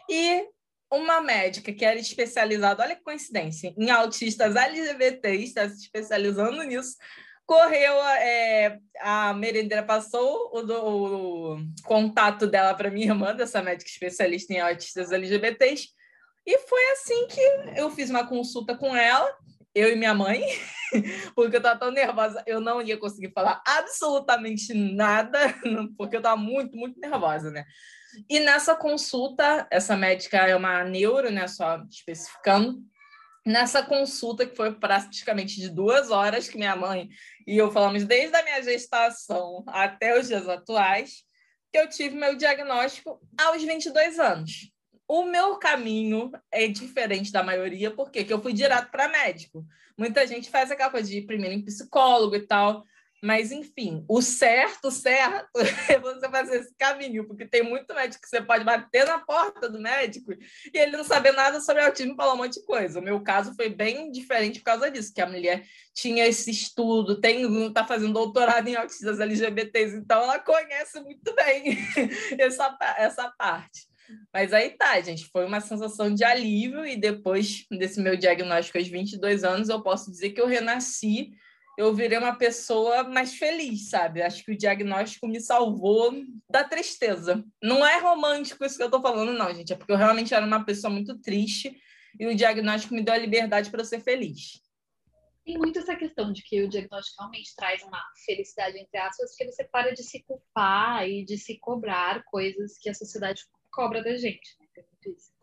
e 0.09 0.47
uma 0.91 1.21
médica 1.21 1.73
que 1.73 1.85
era 1.85 1.99
especializada, 1.99 2.83
olha 2.83 2.95
que 2.95 3.03
coincidência, 3.03 3.73
em 3.77 3.89
autistas 3.89 4.55
LGBTs, 4.55 5.43
está 5.43 5.69
se 5.69 5.81
especializando 5.81 6.61
nisso. 6.63 6.95
Correu, 7.45 8.01
é, 8.03 8.79
a 9.01 9.33
merendeira 9.33 9.83
passou 9.83 10.51
o, 10.53 11.53
o 11.53 11.57
contato 11.83 12.47
dela 12.47 12.73
para 12.73 12.89
minha 12.89 13.07
irmã, 13.07 13.35
dessa 13.35 13.61
médica 13.61 13.89
especialista 13.89 14.53
em 14.53 14.59
autistas 14.59 15.11
LGBTs, 15.11 15.89
e 16.45 16.57
foi 16.59 16.91
assim 16.91 17.27
que 17.27 17.41
eu 17.79 17.89
fiz 17.89 18.09
uma 18.09 18.27
consulta 18.27 18.75
com 18.75 18.95
ela, 18.95 19.33
eu 19.73 19.91
e 19.91 19.95
minha 19.95 20.13
mãe, 20.13 20.43
porque 21.35 21.55
eu 21.55 21.59
estava 21.59 21.79
tão 21.79 21.91
nervosa, 21.91 22.43
eu 22.45 22.59
não 22.59 22.81
ia 22.81 22.97
conseguir 22.97 23.31
falar 23.33 23.61
absolutamente 23.65 24.73
nada, 24.73 25.39
porque 25.97 26.15
eu 26.15 26.19
estava 26.19 26.37
muito, 26.37 26.75
muito 26.77 26.99
nervosa, 26.99 27.49
né? 27.49 27.65
E 28.29 28.39
nessa 28.39 28.75
consulta, 28.75 29.67
essa 29.71 29.97
médica 29.97 30.37
é 30.37 30.55
uma 30.55 30.83
neuro, 30.83 31.31
né? 31.31 31.47
Só 31.47 31.83
especificando. 31.89 32.79
Nessa 33.45 33.81
consulta, 33.83 34.45
que 34.45 34.55
foi 34.55 34.73
praticamente 34.73 35.59
de 35.59 35.69
duas 35.69 36.11
horas, 36.11 36.47
que 36.47 36.57
minha 36.57 36.75
mãe 36.75 37.09
e 37.45 37.57
eu 37.57 37.71
falamos 37.71 38.05
desde 38.05 38.35
a 38.35 38.43
minha 38.43 38.61
gestação 38.61 39.63
até 39.67 40.19
os 40.19 40.27
dias 40.27 40.47
atuais, 40.47 41.23
que 41.71 41.77
eu 41.77 41.89
tive 41.89 42.15
meu 42.15 42.35
diagnóstico 42.35 43.19
aos 43.37 43.63
22 43.63 44.19
anos 44.19 44.73
o 45.07 45.25
meu 45.25 45.57
caminho 45.57 46.31
é 46.51 46.67
diferente 46.67 47.31
da 47.31 47.43
maioria, 47.43 47.91
porque 47.91 48.25
eu 48.27 48.41
fui 48.41 48.53
direto 48.53 48.89
para 48.89 49.09
médico. 49.09 49.65
Muita 49.97 50.25
gente 50.25 50.49
faz 50.49 50.71
aquela 50.71 50.89
coisa 50.89 51.09
de 51.09 51.19
ir 51.19 51.25
primeiro 51.25 51.53
em 51.53 51.63
psicólogo 51.63 52.35
e 52.35 52.47
tal. 52.47 52.83
Mas, 53.23 53.53
enfim, 53.53 54.03
o 54.09 54.21
certo, 54.21 54.91
certo, 54.91 55.47
é 55.89 55.97
você 55.97 56.29
fazer 56.29 56.59
esse 56.59 56.75
caminho, 56.77 57.25
porque 57.25 57.47
tem 57.47 57.63
muito 57.63 57.95
médico 57.95 58.21
que 58.21 58.27
você 58.27 58.41
pode 58.41 58.65
bater 58.65 59.05
na 59.05 59.17
porta 59.17 59.69
do 59.69 59.79
médico 59.79 60.33
e 60.33 60.77
ele 60.77 60.97
não 60.97 61.05
saber 61.05 61.31
nada 61.31 61.61
sobre 61.61 61.81
autismo 61.83 62.11
e 62.11 62.15
falar 62.17 62.33
um 62.33 62.37
monte 62.37 62.59
de 62.59 62.65
coisa. 62.65 62.99
O 62.99 63.01
meu 63.01 63.23
caso 63.23 63.55
foi 63.55 63.69
bem 63.69 64.11
diferente 64.11 64.59
por 64.59 64.65
causa 64.65 64.91
disso, 64.91 65.13
que 65.13 65.21
a 65.21 65.25
mulher 65.25 65.65
tinha 65.93 66.27
esse 66.27 66.51
estudo, 66.51 67.21
tem, 67.21 67.65
está 67.65 67.87
fazendo 67.87 68.11
doutorado 68.11 68.67
em 68.67 68.75
autistas 68.75 69.21
LGBTs, 69.21 69.95
então 69.95 70.21
ela 70.21 70.39
conhece 70.39 70.99
muito 70.99 71.33
bem 71.33 71.77
essa, 72.37 72.77
essa 72.97 73.31
parte. 73.37 73.87
Mas 74.33 74.51
aí 74.51 74.71
tá, 74.71 74.99
gente, 74.99 75.29
foi 75.31 75.45
uma 75.45 75.61
sensação 75.61 76.13
de 76.13 76.25
alívio 76.25 76.85
e 76.85 76.97
depois 76.97 77.65
desse 77.71 78.01
meu 78.01 78.17
diagnóstico 78.17 78.77
aos 78.77 78.87
22 78.89 79.45
anos, 79.45 79.69
eu 79.69 79.81
posso 79.81 80.11
dizer 80.11 80.31
que 80.31 80.41
eu 80.41 80.45
renasci, 80.45 81.31
eu 81.77 81.93
virei 81.93 82.17
uma 82.17 82.35
pessoa 82.35 83.03
mais 83.03 83.35
feliz, 83.35 83.89
sabe? 83.89 84.21
Acho 84.21 84.43
que 84.43 84.51
o 84.51 84.57
diagnóstico 84.57 85.27
me 85.27 85.41
salvou 85.41 86.13
da 86.49 86.63
tristeza. 86.63 87.43
Não 87.61 87.85
é 87.85 87.99
romântico 87.99 88.63
isso 88.63 88.77
que 88.77 88.83
eu 88.83 88.91
tô 88.91 89.01
falando, 89.01 89.33
não, 89.33 89.53
gente, 89.53 89.73
é 89.73 89.75
porque 89.75 89.91
eu 89.91 89.97
realmente 89.97 90.33
era 90.33 90.45
uma 90.45 90.63
pessoa 90.63 90.91
muito 90.91 91.17
triste 91.19 91.75
e 92.19 92.27
o 92.27 92.35
diagnóstico 92.35 92.93
me 92.93 93.03
deu 93.03 93.13
a 93.13 93.17
liberdade 93.17 93.71
para 93.71 93.83
ser 93.83 93.99
feliz. 93.99 94.61
Tem 95.45 95.57
muito 95.57 95.79
essa 95.79 95.95
questão 95.95 96.31
de 96.31 96.41
que 96.41 96.61
o 96.61 96.69
diagnóstico 96.69 97.21
realmente 97.21 97.53
traz 97.55 97.83
uma 97.83 98.01
felicidade, 98.25 98.77
entre 98.77 98.97
aspas, 98.97 99.31
porque 99.31 99.51
você 99.51 99.63
para 99.65 99.93
de 99.93 100.03
se 100.03 100.23
culpar 100.23 101.07
e 101.09 101.25
de 101.25 101.37
se 101.37 101.59
cobrar 101.59 102.23
coisas 102.25 102.77
que 102.77 102.89
a 102.89 102.93
sociedade 102.93 103.41
cobra 103.69 104.01
da 104.01 104.15
gente, 104.15 104.55
né? 104.59 104.63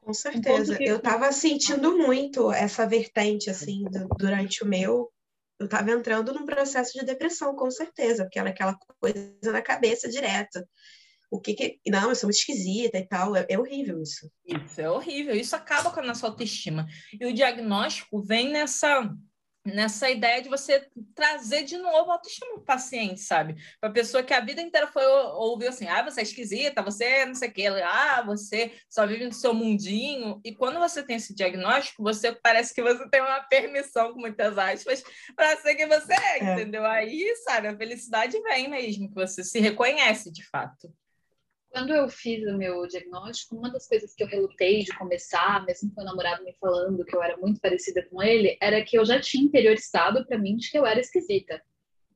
Com 0.00 0.14
certeza. 0.14 0.76
Que... 0.76 0.84
Eu 0.84 0.96
estava 0.96 1.30
sentindo 1.32 1.98
muito 1.98 2.50
essa 2.50 2.86
vertente, 2.86 3.50
assim, 3.50 3.84
do, 3.84 4.08
durante 4.16 4.64
o 4.64 4.66
meu. 4.66 5.12
Eu 5.60 5.66
estava 5.66 5.90
entrando 5.90 6.32
num 6.32 6.46
processo 6.46 6.98
de 6.98 7.04
depressão, 7.04 7.54
com 7.54 7.70
certeza, 7.70 8.24
porque 8.24 8.38
era 8.38 8.48
aquela 8.48 8.74
coisa 8.98 9.52
na 9.52 9.60
cabeça 9.60 10.08
direto. 10.08 10.66
O 11.30 11.38
que 11.38 11.52
que. 11.52 11.78
Não, 11.86 12.08
eu 12.08 12.16
sou 12.16 12.28
muito 12.28 12.38
esquisita 12.38 12.96
e 12.96 13.06
tal. 13.06 13.36
É, 13.36 13.46
é 13.46 13.58
horrível 13.58 14.02
isso. 14.02 14.28
Isso, 14.44 14.80
é 14.80 14.90
horrível. 14.90 15.34
Isso 15.34 15.54
acaba 15.54 15.90
com 15.90 16.00
a 16.00 16.02
nossa 16.02 16.26
autoestima. 16.26 16.86
E 17.20 17.26
o 17.26 17.34
diagnóstico 17.34 18.22
vem 18.22 18.50
nessa 18.50 19.08
nessa 19.64 20.10
ideia 20.10 20.40
de 20.40 20.48
você 20.48 20.88
trazer 21.14 21.64
de 21.64 21.76
novo 21.76 22.10
a 22.10 22.14
autoestima 22.14 22.56
do 22.56 22.62
paciente, 22.62 23.20
sabe? 23.20 23.56
Para 23.80 23.90
a 23.90 23.92
pessoa 23.92 24.22
que 24.22 24.32
a 24.32 24.40
vida 24.40 24.60
inteira 24.60 24.86
foi 24.86 25.04
ouviu 25.04 25.68
assim, 25.68 25.86
ah, 25.86 26.02
você 26.02 26.20
é 26.20 26.22
esquisita, 26.22 26.82
você 26.82 27.04
é 27.04 27.26
não 27.26 27.34
sei 27.34 27.48
o 27.48 27.52
quê, 27.52 27.66
ah, 27.66 28.22
você 28.22 28.72
só 28.88 29.06
vive 29.06 29.26
no 29.26 29.32
seu 29.32 29.52
mundinho. 29.52 30.40
E 30.44 30.54
quando 30.54 30.78
você 30.78 31.02
tem 31.02 31.16
esse 31.16 31.34
diagnóstico, 31.34 32.02
você 32.02 32.32
parece 32.32 32.74
que 32.74 32.82
você 32.82 33.08
tem 33.10 33.20
uma 33.20 33.40
permissão, 33.42 34.12
com 34.12 34.20
muitas 34.20 34.56
aspas, 34.56 35.02
para 35.36 35.56
ser 35.58 35.74
quem 35.74 35.86
você 35.86 36.12
é, 36.12 36.38
é, 36.38 36.52
entendeu? 36.52 36.84
Aí, 36.86 37.34
sabe, 37.44 37.68
a 37.68 37.76
felicidade 37.76 38.40
vem 38.42 38.68
mesmo, 38.68 39.08
que 39.08 39.14
você 39.14 39.44
se 39.44 39.60
reconhece 39.60 40.32
de 40.32 40.44
fato. 40.48 40.92
Quando 41.70 41.94
eu 41.94 42.08
fiz 42.08 42.44
o 42.48 42.58
meu 42.58 42.84
diagnóstico, 42.88 43.54
uma 43.54 43.70
das 43.70 43.86
coisas 43.86 44.12
que 44.12 44.24
eu 44.24 44.26
relutei 44.26 44.80
de 44.80 44.92
começar, 44.98 45.64
mesmo 45.64 45.94
com 45.94 46.02
o 46.02 46.04
namorado 46.04 46.42
me 46.42 46.52
falando 46.54 47.04
que 47.04 47.14
eu 47.14 47.22
era 47.22 47.36
muito 47.36 47.60
parecida 47.60 48.04
com 48.10 48.20
ele, 48.20 48.58
era 48.60 48.84
que 48.84 48.98
eu 48.98 49.04
já 49.04 49.20
tinha 49.20 49.44
interiorizado 49.44 50.26
para 50.26 50.36
mim 50.36 50.56
de 50.56 50.68
que 50.68 50.76
eu 50.76 50.84
era 50.84 50.98
esquisita. 50.98 51.62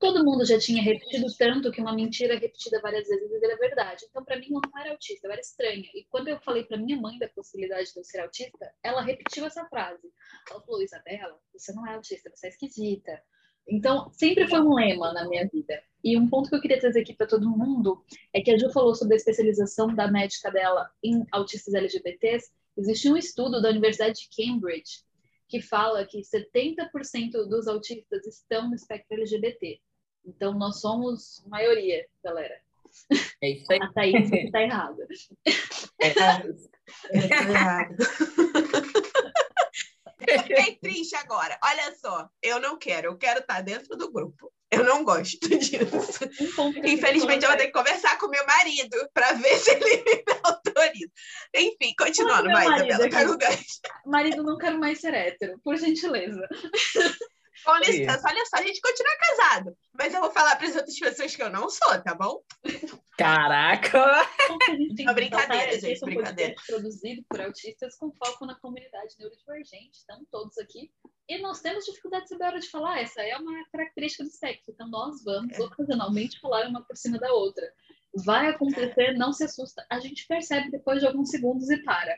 Todo 0.00 0.24
mundo 0.24 0.44
já 0.44 0.58
tinha 0.58 0.82
repetido 0.82 1.26
tanto 1.38 1.70
que 1.70 1.80
uma 1.80 1.94
mentira 1.94 2.34
repetida 2.34 2.80
várias 2.80 3.06
vezes 3.06 3.42
era 3.42 3.56
verdade. 3.56 4.04
Então, 4.10 4.24
para 4.24 4.38
mim, 4.38 4.48
eu 4.50 4.60
não 4.60 4.80
era 4.80 4.90
autista, 4.90 5.26
eu 5.26 5.30
era 5.30 5.40
estranha. 5.40 5.88
E 5.94 6.04
quando 6.10 6.28
eu 6.28 6.38
falei 6.40 6.64
para 6.64 6.76
minha 6.76 7.00
mãe 7.00 7.16
da 7.16 7.28
possibilidade 7.28 7.92
de 7.92 7.98
eu 8.00 8.04
ser 8.04 8.18
autista, 8.18 8.74
ela 8.82 9.02
repetiu 9.02 9.46
essa 9.46 9.64
frase. 9.66 10.12
Ela 10.50 10.60
falou: 10.62 10.82
Isabela, 10.82 11.38
você 11.52 11.72
não 11.72 11.86
é 11.86 11.94
autista, 11.94 12.28
você 12.28 12.48
é 12.48 12.50
esquisita. 12.50 13.22
Então, 13.66 14.10
sempre 14.12 14.46
foi 14.48 14.60
um 14.60 14.74
lema 14.74 15.12
na 15.12 15.28
minha 15.28 15.48
vida. 15.48 15.82
E 16.02 16.18
um 16.18 16.28
ponto 16.28 16.50
que 16.50 16.54
eu 16.54 16.60
queria 16.60 16.78
trazer 16.78 17.00
aqui 17.00 17.14
para 17.14 17.26
todo 17.26 17.48
mundo 17.48 18.04
é 18.32 18.40
que 18.40 18.50
a 18.50 18.58
Ju 18.58 18.70
falou 18.70 18.94
sobre 18.94 19.14
a 19.14 19.16
especialização 19.16 19.94
da 19.94 20.06
médica 20.06 20.50
dela 20.50 20.90
em 21.02 21.26
autistas 21.32 21.72
LGBTs. 21.72 22.50
Existe 22.76 23.10
um 23.10 23.16
estudo 23.16 23.62
da 23.62 23.70
Universidade 23.70 24.20
de 24.20 24.28
Cambridge 24.36 25.02
que 25.48 25.62
fala 25.62 26.04
que 26.04 26.20
70% 26.20 27.48
dos 27.48 27.66
autistas 27.66 28.26
estão 28.26 28.68
no 28.68 28.74
espectro 28.74 29.16
LGBT. 29.16 29.80
Então, 30.26 30.52
nós 30.52 30.80
somos 30.80 31.42
maioria, 31.46 32.06
galera. 32.22 32.54
É 33.42 33.50
isso 33.50 33.72
aí. 33.72 33.78
A 33.82 33.92
Thaís 33.92 34.32
está 34.32 34.62
errada. 34.62 35.06
É, 36.00 36.08
é 37.12 37.50
errado. 37.50 37.96
Triste 40.94 41.16
agora. 41.16 41.58
Olha 41.60 41.92
só, 41.96 42.28
eu 42.40 42.60
não 42.60 42.78
quero, 42.78 43.08
eu 43.08 43.18
quero 43.18 43.40
estar 43.40 43.60
dentro 43.62 43.96
do 43.96 44.12
grupo. 44.12 44.52
Eu 44.70 44.84
não 44.84 45.02
gosto 45.04 45.38
disso. 45.58 46.24
Infelizmente, 46.84 47.42
eu 47.42 47.48
vou 47.48 47.58
ter 47.58 47.66
que 47.66 47.72
conversar 47.72 48.16
com 48.18 48.28
meu 48.28 48.46
marido 48.46 48.96
para 49.12 49.32
ver 49.32 49.56
se 49.58 49.72
ele 49.72 50.04
me 50.04 50.24
autoriza. 50.44 51.12
Enfim, 51.54 51.94
continuando, 51.98 52.48
vai, 52.48 52.66
Isabela, 52.66 53.10
pega 53.10 53.32
o 53.32 53.38
gancho. 53.38 53.80
Marido, 54.06 54.42
não 54.44 54.56
quero 54.56 54.78
mais 54.78 55.00
ser 55.00 55.14
hétero, 55.14 55.58
por 55.64 55.76
gentileza. 55.76 56.48
Com 57.64 57.76
licença, 57.76 58.28
olha 58.28 58.44
só, 58.46 58.56
a 58.56 58.62
gente 58.62 58.80
continua 58.80 59.16
casado, 59.16 59.76
mas 59.92 60.12
eu 60.12 60.20
vou 60.20 60.30
falar 60.30 60.56
para 60.56 60.66
as 60.66 60.76
outras 60.76 60.98
pessoas 60.98 61.36
que 61.36 61.42
eu 61.42 61.50
não 61.50 61.68
sou, 61.68 62.02
tá 62.02 62.14
bom? 62.14 62.42
Caraca! 63.16 64.26
Uma 65.00 65.12
brincadeira, 65.12 65.78
gente, 65.78 66.00
brincadeira. 66.00 66.54
Produzido 66.66 67.24
por 67.28 67.40
autistas 67.40 67.96
com 67.96 68.12
foco 68.12 68.44
na 68.44 68.54
comunidade 68.56 69.14
neurodivergente, 69.18 69.98
estão 69.98 70.24
todos 70.30 70.58
aqui. 70.58 70.90
E 71.28 71.38
nós 71.40 71.60
temos 71.60 71.84
dificuldade 71.84 72.24
de 72.24 72.30
saber 72.30 72.44
a 72.44 72.48
hora 72.48 72.60
de 72.60 72.68
falar, 72.68 73.00
essa 73.00 73.22
é 73.22 73.36
uma 73.36 73.64
característica 73.70 74.24
do 74.24 74.30
espectro. 74.30 74.74
Então, 74.74 74.88
nós 74.88 75.22
vamos 75.24 75.58
é. 75.58 75.62
ocasionalmente 75.62 76.40
falar 76.40 76.68
uma 76.68 76.82
por 76.82 76.96
cima 76.96 77.18
da 77.18 77.32
outra. 77.32 77.64
Vai 78.24 78.48
acontecer, 78.48 79.12
não 79.12 79.32
se 79.32 79.44
assusta. 79.44 79.84
A 79.90 80.00
gente 80.00 80.26
percebe 80.26 80.70
depois 80.70 81.00
de 81.00 81.06
alguns 81.06 81.30
segundos 81.30 81.70
e 81.70 81.78
para. 81.82 82.16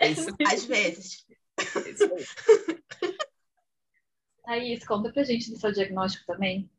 É 0.00 0.08
isso, 0.08 0.28
às 0.52 0.64
vezes. 0.64 1.24
É 1.58 1.90
isso 1.90 2.04
aí. 2.04 2.26
Thaís, 4.48 4.82
conta 4.86 5.12
pra 5.12 5.22
gente 5.24 5.50
do 5.50 5.60
seu 5.60 5.70
diagnóstico 5.70 6.24
também. 6.24 6.70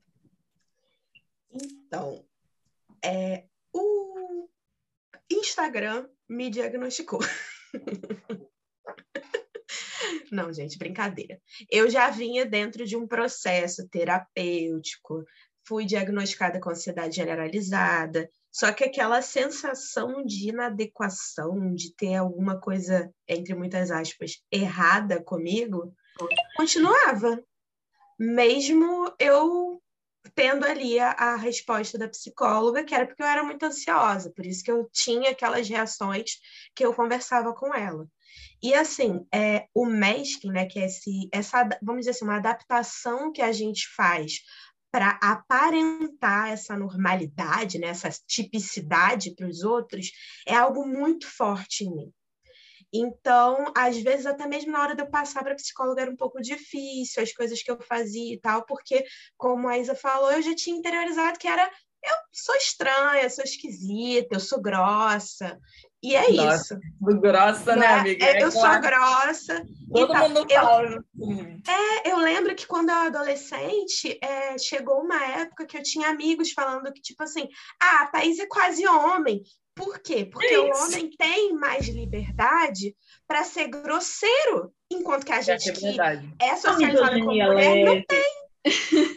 Então, 1.54 2.26
é, 3.06 3.46
o 3.72 4.50
Instagram 5.30 6.10
me 6.28 6.50
diagnosticou. 6.50 7.20
Não, 10.32 10.52
gente, 10.52 10.80
brincadeira. 10.80 11.40
Eu 11.70 11.92
já 11.92 12.10
vinha 12.10 12.44
dentro 12.44 12.88
de 12.88 12.98
um 12.98 13.08
processo 13.08 13.88
terapêutico, 13.88 15.24
fui 15.64 15.86
diagnosticada 15.86 16.60
com 16.60 16.72
ansiedade 16.72 17.18
generalizada, 17.18 18.28
só 18.52 18.72
que 18.74 18.84
aquela 18.84 19.22
sensação 19.22 20.26
de 20.26 20.50
inadequação, 20.50 21.72
de 21.76 21.94
ter 21.94 22.16
alguma 22.16 22.60
coisa, 22.60 23.14
entre 23.28 23.54
muitas 23.54 23.92
aspas, 23.92 24.42
errada 24.52 25.22
comigo, 25.22 25.94
continuava 26.58 27.40
mesmo 28.20 29.14
eu 29.18 29.82
tendo 30.36 30.66
ali 30.66 31.00
a, 31.00 31.12
a, 31.12 31.36
resposta 31.38 31.98
da 31.98 32.08
psicóloga, 32.08 32.84
que 32.84 32.94
era 32.94 33.06
porque 33.06 33.24
eu 33.24 33.28
era 33.28 33.44
muito 33.44 33.64
ansiosa, 33.64 34.32
por 34.36 34.46
isso 34.46 34.64
que 34.64 34.72
eu 34.72 34.90
tinha 34.92 35.32
aquelas 35.32 35.68
reações 35.68 36.40
que 36.76 36.86
eu 36.86 36.94
conversava 36.94 37.54
com 37.54 37.74
ela. 37.74 38.06
E 38.62 38.74
assim, 38.74 39.26
é, 39.34 39.68
o 39.74 39.86
masking, 39.86 40.52
né, 40.52 40.66
que 40.66 40.80
é 40.80 40.86
esse, 40.86 41.30
essa, 41.34 41.68
vamos 41.82 42.02
dizer 42.02 42.12
assim, 42.12 42.26
uma 42.26 42.38
adaptação 42.38 43.32
que 43.32 43.42
a 43.42 43.52
gente 43.54 43.88
faz 43.96 44.42
para 44.92 45.20
aparentar 45.22 46.50
essa 46.50 46.76
normalidade, 46.76 47.80
né, 47.80 47.88
essa 47.88 48.10
tipicidade 48.28 49.34
para 49.36 49.48
os 49.48 49.64
outros, 49.64 50.12
é 50.46 50.56
algo 50.56 50.86
muito 50.86 51.28
forte 51.28 51.86
em 51.86 51.96
mim. 51.96 52.14
Então, 52.94 53.72
às 53.76 53.98
vezes, 53.98 54.26
até 54.26 54.48
mesmo 54.48 54.72
na 54.72 54.82
hora 54.82 54.96
de 54.96 55.02
eu 55.04 55.10
passar 55.10 55.44
para 55.44 55.56
psicóloga 55.56 56.02
era 56.02 56.12
um 56.12 56.16
pouco 56.16 56.42
difícil, 56.42 57.22
as 57.22 57.32
coisas 57.34 57.62
que 57.62 57.70
eu 57.70 57.80
fazia 57.82 58.34
e 58.34 58.40
tal, 58.40 58.66
porque, 58.66 59.04
como 59.38 59.68
a 59.68 59.78
Isa 59.78 59.96
falou, 59.96 60.32
eu 60.32 60.42
já 60.42 60.56
tinha 60.56 60.78
interiorizado 60.78 61.38
que 61.38 61.48
era 61.48 61.70
eu 62.04 62.16
sou 62.32 62.56
estranha, 62.56 63.30
sou 63.30 63.44
esquisita, 63.44 64.36
eu 64.36 64.40
sou 64.40 64.62
grossa. 64.62 65.58
E 66.02 66.16
é 66.16 66.32
Nossa, 66.32 66.56
isso. 66.56 66.80
Grossa, 67.20 67.76
né, 67.76 67.82
né, 67.82 67.88
amiga? 67.88 68.26
É, 68.26 68.42
eu 68.42 68.52
sou 68.52 68.80
grossa. 68.80 69.66
Todo 69.92 70.16
mundo 70.16 70.48
fala. 70.50 71.04
É, 71.68 72.12
eu 72.12 72.18
lembro 72.18 72.56
que 72.56 72.66
quando 72.66 72.90
eu 72.90 72.96
era 72.96 73.08
adolescente, 73.08 74.18
é, 74.24 74.58
chegou 74.58 75.02
uma 75.02 75.22
época 75.26 75.66
que 75.66 75.78
eu 75.78 75.84
tinha 75.84 76.10
amigos 76.10 76.52
falando 76.52 76.92
que, 76.94 77.02
tipo 77.02 77.22
assim, 77.22 77.50
ah, 77.82 78.04
a 78.04 78.08
Thaís 78.08 78.40
é 78.40 78.48
quase 78.48 78.88
homem. 78.88 79.42
Por 79.76 80.00
quê? 80.00 80.26
Porque 80.26 80.58
o 80.58 80.70
homem 80.70 81.10
tem 81.18 81.54
mais 81.54 81.88
liberdade 81.88 82.96
para 83.28 83.44
ser 83.44 83.68
grosseiro, 83.68 84.74
enquanto 84.92 85.26
que 85.26 85.32
a 85.32 85.42
gente 85.42 85.70
é 85.70 85.74
que 85.74 85.98
é 86.42 86.56
socializada 86.56 87.12
como 87.12 87.26
mulher 87.26 87.86
não 87.86 88.04
tem. 88.04 88.40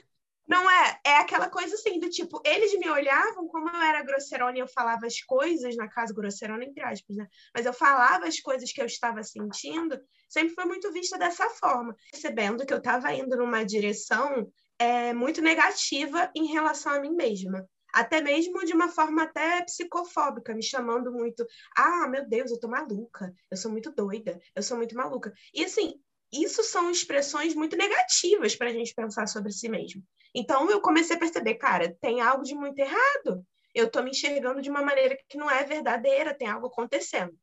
Não 0.53 0.71
é? 0.71 1.01
É 1.03 1.17
aquela 1.17 1.49
coisa 1.49 1.75
assim, 1.75 1.99
do 1.99 2.11
tipo, 2.11 2.39
eles 2.45 2.79
me 2.79 2.87
olhavam 2.87 3.49
como 3.49 3.71
eu 3.71 3.81
era 3.81 4.03
grosseirona 4.03 4.59
e 4.59 4.61
eu 4.61 4.69
falava 4.69 5.07
as 5.07 5.19
coisas, 5.23 5.75
na 5.77 5.89
casa 5.89 6.13
grosseirona 6.13 6.63
entre 6.63 6.85
aspas, 6.85 7.17
né? 7.17 7.27
Mas 7.55 7.65
eu 7.65 7.73
falava 7.73 8.27
as 8.27 8.39
coisas 8.39 8.71
que 8.71 8.83
eu 8.83 8.85
estava 8.85 9.23
sentindo, 9.23 9.99
sempre 10.29 10.55
foi 10.55 10.67
muito 10.67 10.93
vista 10.93 11.17
dessa 11.17 11.49
forma, 11.49 11.97
percebendo 12.11 12.67
que 12.67 12.75
eu 12.75 12.77
estava 12.77 13.15
indo 13.15 13.35
numa 13.35 13.65
direção 13.65 14.47
é, 14.79 15.15
muito 15.15 15.41
negativa 15.41 16.31
em 16.37 16.45
relação 16.53 16.93
a 16.93 17.01
mim 17.01 17.15
mesma 17.15 17.67
até 17.95 18.23
mesmo 18.23 18.65
de 18.65 18.73
uma 18.73 18.89
forma 18.89 19.25
até 19.25 19.63
psicofóbica, 19.65 20.55
me 20.55 20.63
chamando 20.63 21.13
muito, 21.13 21.47
ah, 21.77 22.09
meu 22.09 22.27
Deus, 22.27 22.51
eu 22.51 22.59
tô 22.59 22.67
maluca, 22.67 23.35
eu 23.51 23.57
sou 23.57 23.71
muito 23.71 23.93
doida, 23.93 24.41
eu 24.57 24.63
sou 24.63 24.79
muito 24.79 24.97
maluca. 24.97 25.31
E 25.53 25.63
assim, 25.63 26.01
isso 26.33 26.63
são 26.63 26.91
expressões 26.91 27.55
muito 27.55 27.77
negativas 27.77 28.57
para 28.57 28.71
a 28.71 28.73
gente 28.73 28.95
pensar 28.95 29.27
sobre 29.27 29.53
si 29.53 29.69
mesmo. 29.69 30.03
Então 30.35 30.71
eu 30.71 30.81
comecei 30.81 31.17
a 31.17 31.19
perceber, 31.19 31.55
cara, 31.55 31.95
tem 32.01 32.21
algo 32.21 32.43
de 32.43 32.55
muito 32.55 32.79
errado. 32.79 33.45
Eu 33.75 33.91
tô 33.91 34.03
me 34.03 34.11
enxergando 34.11 34.63
de 34.63 34.71
uma 34.71 34.83
maneira 34.83 35.17
que 35.29 35.37
não 35.37 35.51
é 35.51 35.63
verdadeira, 35.65 36.35
tem 36.35 36.49
algo 36.49 36.67
acontecendo. 36.67 37.37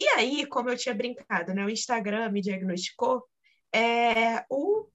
E 0.00 0.06
aí, 0.08 0.46
como 0.46 0.70
eu 0.70 0.76
tinha 0.76 0.94
brincado, 0.94 1.54
né, 1.54 1.64
o 1.64 1.70
Instagram 1.70 2.30
me 2.30 2.40
diagnosticou, 2.40 3.22
é, 3.74 4.44
o 4.50 4.86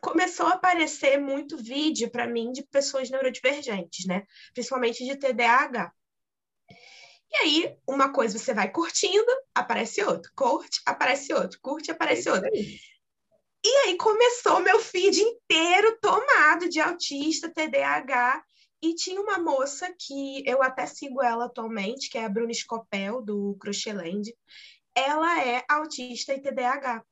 começou 0.00 0.46
a 0.46 0.54
aparecer 0.54 1.16
muito 1.16 1.56
vídeo 1.56 2.10
para 2.10 2.26
mim 2.26 2.50
de 2.50 2.66
pessoas 2.66 3.08
neurodivergentes, 3.08 4.04
né? 4.04 4.26
Principalmente 4.52 5.04
de 5.04 5.16
TDAH. 5.16 5.92
E 7.32 7.36
aí, 7.36 7.76
uma 7.88 8.12
coisa 8.12 8.38
você 8.38 8.52
vai 8.52 8.70
curtindo, 8.70 9.26
aparece 9.54 10.02
outro, 10.02 10.30
curte, 10.34 10.82
aparece 10.84 11.32
outro, 11.32 11.58
curte, 11.62 11.90
aparece 11.90 12.28
outro. 12.28 12.50
E 13.64 13.68
aí 13.84 13.96
começou 13.96 14.60
meu 14.60 14.78
feed 14.80 15.20
inteiro 15.20 15.96
tomado 16.00 16.68
de 16.68 16.78
autista, 16.78 17.48
TDAH, 17.48 18.44
e 18.82 18.94
tinha 18.94 19.20
uma 19.20 19.38
moça 19.38 19.94
que 19.98 20.42
eu 20.46 20.62
até 20.62 20.84
sigo 20.86 21.22
ela 21.22 21.46
atualmente, 21.46 22.10
que 22.10 22.18
é 22.18 22.24
a 22.24 22.28
Bruna 22.28 22.52
Scopel, 22.52 23.22
do 23.22 23.56
Crochetland. 23.60 24.34
Ela 24.94 25.42
é 25.42 25.64
autista 25.68 26.34
e 26.34 26.42
TDAH. 26.42 27.02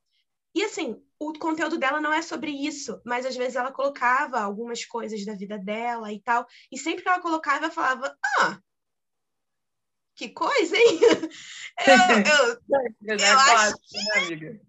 E 0.55 0.65
assim, 0.65 1.01
o 1.19 1.33
conteúdo 1.35 1.79
dela 1.79 2.01
não 2.01 2.13
é 2.13 2.21
sobre 2.21 2.51
isso, 2.51 3.01
mas 3.07 3.25
às 3.25 3.37
vezes 3.37 3.55
ela 3.55 3.71
colocava 3.73 4.41
algumas 4.41 4.85
coisas 4.85 5.25
da 5.25 5.35
vida 5.35 5.57
dela 5.57 6.13
e 6.13 6.21
tal, 6.21 6.45
e 6.73 6.77
sempre 6.77 7.03
que 7.03 7.09
ela 7.09 7.21
colocava, 7.21 7.67
eu 7.67 7.71
falava: 7.71 8.17
Ah, 8.41 8.59
que 10.21 10.29
coisa, 10.29 10.77
hein? 10.77 11.01
Eu, 11.87 11.97
eu, 13.09 13.19
eu 13.19 13.39
acho 13.39 13.75
que 13.89 13.97
né, 13.97 14.27
amiga? 14.27 14.61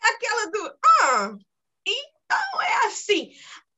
aquela 0.00 0.50
do 0.50 0.78
Ah, 1.02 1.36
então 1.86 2.62
é 2.62 2.86
assim. 2.86 3.30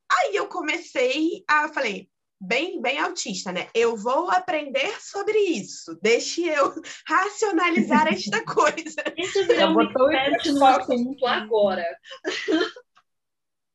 Aí 0.08 0.36
eu 0.36 0.46
comecei 0.46 1.42
a 1.48 1.66
falei, 1.70 2.08
bem, 2.40 2.80
bem 2.80 3.00
autista, 3.00 3.50
né? 3.50 3.68
Eu 3.74 3.96
vou 3.96 4.30
aprender 4.30 4.94
sobre 5.00 5.36
isso. 5.36 5.98
Deixe 6.00 6.46
eu 6.46 6.72
racionalizar 7.04 8.06
esta 8.06 8.38
coisa. 8.46 9.02
Isso 9.16 9.44
virou 9.44 9.74
um 9.74 9.80
expert 9.80 10.52
no 10.52 10.64
assunto 10.64 11.26
agora. 11.26 11.98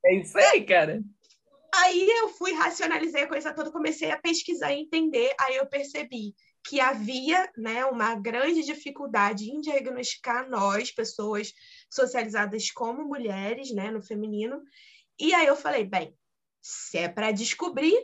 É 0.05 0.15
isso 0.15 0.37
aí, 0.37 0.63
cara. 0.63 1.01
Aí 1.75 2.09
eu 2.09 2.29
fui, 2.29 2.53
racionalizei 2.53 3.23
a 3.23 3.27
coisa 3.27 3.53
toda, 3.53 3.69
comecei 3.69 4.11
a 4.11 4.17
pesquisar 4.17 4.71
e 4.71 4.79
entender. 4.79 5.35
Aí 5.41 5.57
eu 5.57 5.65
percebi 5.65 6.33
que 6.67 6.81
havia 6.81 7.49
né, 7.55 7.85
uma 7.85 8.13
grande 8.15 8.61
dificuldade 8.61 9.49
em 9.49 9.61
diagnosticar 9.61 10.49
nós, 10.49 10.91
pessoas 10.91 11.53
socializadas 11.89 12.69
como 12.71 13.05
mulheres, 13.05 13.71
né, 13.71 13.89
no 13.89 14.03
feminino. 14.03 14.61
E 15.17 15.33
aí 15.33 15.47
eu 15.47 15.55
falei, 15.55 15.85
bem, 15.85 16.13
se 16.61 16.97
é 16.97 17.07
para 17.07 17.31
descobrir, 17.31 17.97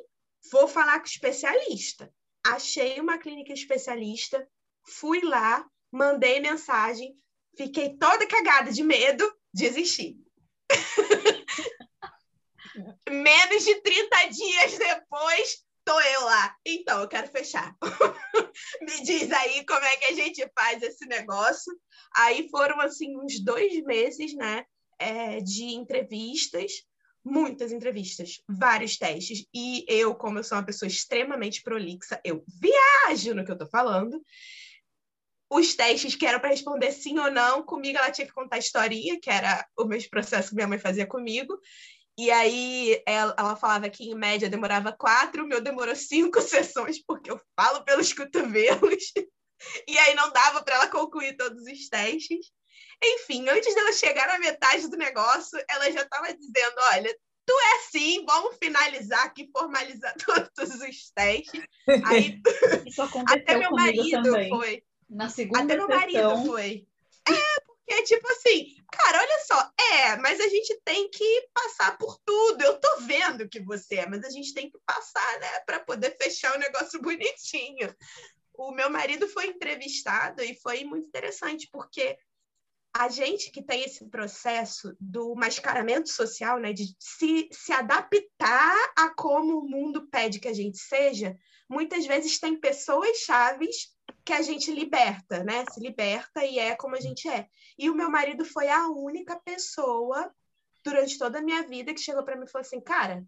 vou 0.50 0.66
falar 0.66 1.00
com 1.00 1.06
especialista. 1.06 2.10
Achei 2.46 3.02
uma 3.02 3.18
clínica 3.18 3.52
especialista, 3.52 4.48
fui 4.88 5.20
lá, 5.22 5.70
mandei 5.92 6.40
mensagem, 6.40 7.18
fiquei 7.58 7.98
toda 7.98 8.26
cagada 8.28 8.72
de 8.72 8.82
medo, 8.82 9.30
desisti. 9.54 10.18
Menos 13.10 13.66
de 13.66 13.82
30 13.82 14.26
dias 14.28 14.78
depois, 14.78 15.66
tô 15.86 16.00
eu 16.00 16.26
lá. 16.26 16.56
Então, 16.66 17.02
eu 17.02 17.08
quero 17.08 17.28
fechar. 17.28 17.76
Me 18.82 19.04
diz 19.04 19.32
aí 19.32 19.66
como 19.66 19.84
é 19.84 19.98
que 19.98 20.06
a 20.06 20.14
gente 20.14 20.50
faz 20.58 20.82
esse 20.82 21.06
negócio. 21.06 21.74
Aí 22.16 22.48
foram, 22.50 22.80
assim, 22.82 23.18
uns 23.18 23.40
dois 23.40 23.82
meses, 23.84 24.34
né, 24.34 24.66
é, 25.00 25.40
de 25.40 25.66
entrevistas, 25.66 26.72
muitas 27.24 27.72
entrevistas, 27.72 28.42
vários 28.48 28.98
testes. 28.98 29.46
E 29.54 29.86
eu, 29.88 30.16
como 30.16 30.40
eu 30.40 30.44
sou 30.44 30.58
uma 30.58 30.66
pessoa 30.66 30.88
extremamente 30.88 31.62
prolixa, 31.62 32.20
eu 32.24 32.44
viajo 32.48 33.34
no 33.34 33.46
que 33.46 33.52
eu 33.52 33.58
tô 33.58 33.68
falando. 33.68 34.22
Os 35.50 35.76
testes 35.76 36.16
que 36.16 36.26
eram 36.26 36.40
para 36.40 36.50
responder 36.50 36.92
sim 36.92 37.20
ou 37.20 37.30
não, 37.30 37.64
comigo 37.64 37.98
ela 37.98 38.12
tinha 38.12 38.26
que 38.26 38.34
contar 38.34 38.56
a 38.56 38.60
historinha, 38.60 39.20
que 39.20 39.30
era 39.30 39.66
o 39.78 39.86
mesmo 39.86 40.10
processo 40.10 40.50
que 40.50 40.56
minha 40.56 40.68
mãe 40.68 40.80
fazia 40.80 41.06
comigo. 41.06 41.60
E 42.18 42.30
aí 42.30 43.02
ela, 43.08 43.36
ela, 43.38 43.56
falava 43.56 43.90
que 43.90 44.04
em 44.04 44.16
média 44.16 44.50
demorava 44.50 44.92
quatro, 44.92 45.44
o 45.44 45.48
meu 45.48 45.60
demorou 45.62 45.96
cinco 45.96 46.42
sessões, 46.42 47.04
porque 47.06 47.32
eu 47.32 47.40
falo 47.60 47.84
pelos 47.84 48.14
cotovelos. 48.14 49.04
E 49.88 49.98
aí 49.98 50.14
não 50.14 50.30
dava 50.30 50.62
para 50.62 50.76
ela 50.76 50.88
concluir 50.90 51.38
todos 51.38 51.64
os 51.64 51.88
testes. 51.88 52.52
Enfim, 53.02 53.48
antes 53.48 53.74
dela 53.74 53.94
chegar 53.94 54.28
na 54.28 54.38
metade 54.38 54.90
do 54.90 54.98
negócio, 54.98 55.58
ela 55.70 55.90
já 55.90 56.02
estava 56.02 56.34
dizendo: 56.34 56.76
olha, 56.92 57.18
tu 57.46 57.54
é 57.54 57.76
assim, 57.78 58.26
vamos 58.26 58.58
finalizar 58.62 59.26
aqui, 59.26 59.50
formalizar 59.52 60.14
todos 60.56 60.82
os 60.82 61.12
testes. 61.16 61.64
Aí, 62.06 62.42
até 63.28 63.58
meu 63.58 63.72
marido 63.72 64.22
também. 64.22 64.50
foi. 64.50 64.84
Na 65.10 65.30
segunda 65.30 65.64
Até 65.64 65.76
meu 65.78 65.88
marido 65.88 66.46
foi. 66.46 66.88
É, 67.30 67.73
porque, 67.86 68.04
tipo 68.04 68.32
assim, 68.32 68.76
cara, 68.92 69.20
olha 69.20 69.40
só, 69.46 69.72
é, 69.94 70.16
mas 70.18 70.40
a 70.40 70.48
gente 70.48 70.80
tem 70.86 71.10
que 71.10 71.50
passar 71.54 71.98
por 71.98 72.18
tudo. 72.26 72.62
Eu 72.64 72.80
tô 72.80 73.02
vendo 73.02 73.48
que 73.48 73.60
você 73.60 73.96
é, 73.96 74.10
mas 74.10 74.24
a 74.24 74.30
gente 74.30 74.54
tem 74.54 74.70
que 74.70 74.80
passar, 74.86 75.40
né, 75.40 75.60
para 75.66 75.80
poder 75.80 76.16
fechar 76.20 76.56
o 76.56 76.60
negócio 76.60 77.00
bonitinho. 77.02 77.94
O 78.54 78.72
meu 78.72 78.90
marido 78.90 79.28
foi 79.28 79.48
entrevistado 79.48 80.42
e 80.44 80.60
foi 80.62 80.84
muito 80.86 81.08
interessante, 81.08 81.68
porque 81.72 82.18
a 82.96 83.10
gente 83.10 83.52
que 83.52 83.62
tem 83.62 83.84
esse 83.84 84.08
processo 84.08 84.96
do 85.00 85.34
mascaramento 85.36 86.10
social, 86.10 86.60
né, 86.60 86.72
de 86.72 86.96
se, 87.00 87.50
se 87.52 87.74
adaptar 87.74 88.94
a 88.96 89.10
como 89.16 89.60
o 89.60 89.68
mundo 89.68 90.08
pede 90.10 90.40
que 90.40 90.48
a 90.48 90.54
gente 90.54 90.78
seja, 90.78 91.36
muitas 91.68 92.06
vezes 92.06 92.40
tem 92.40 92.60
pessoas 92.60 93.18
chaves 93.18 93.93
que 94.26 94.34
a 94.34 94.42
gente 94.42 94.72
liberta, 94.72 95.44
né? 95.44 95.66
Se 95.72 95.80
liberta 95.80 96.46
e 96.46 96.60
é 96.60 96.76
como 96.76 96.96
a 96.96 97.00
gente 97.00 97.28
é. 97.28 97.48
E 97.78 97.90
o 97.90 97.96
meu 97.96 98.10
marido 98.10 98.46
foi 98.46 98.70
a 98.70 98.88
única 98.88 99.40
pessoa 99.40 100.34
durante 100.84 101.18
toda 101.18 101.40
a 101.40 101.42
minha 101.42 101.64
vida 101.64 101.94
que 101.94 102.00
chegou 102.00 102.24
para 102.24 102.36
mim 102.36 102.46
e 102.46 102.50
falou 102.50 102.66
assim: 102.66 102.82
"Cara, 102.82 103.26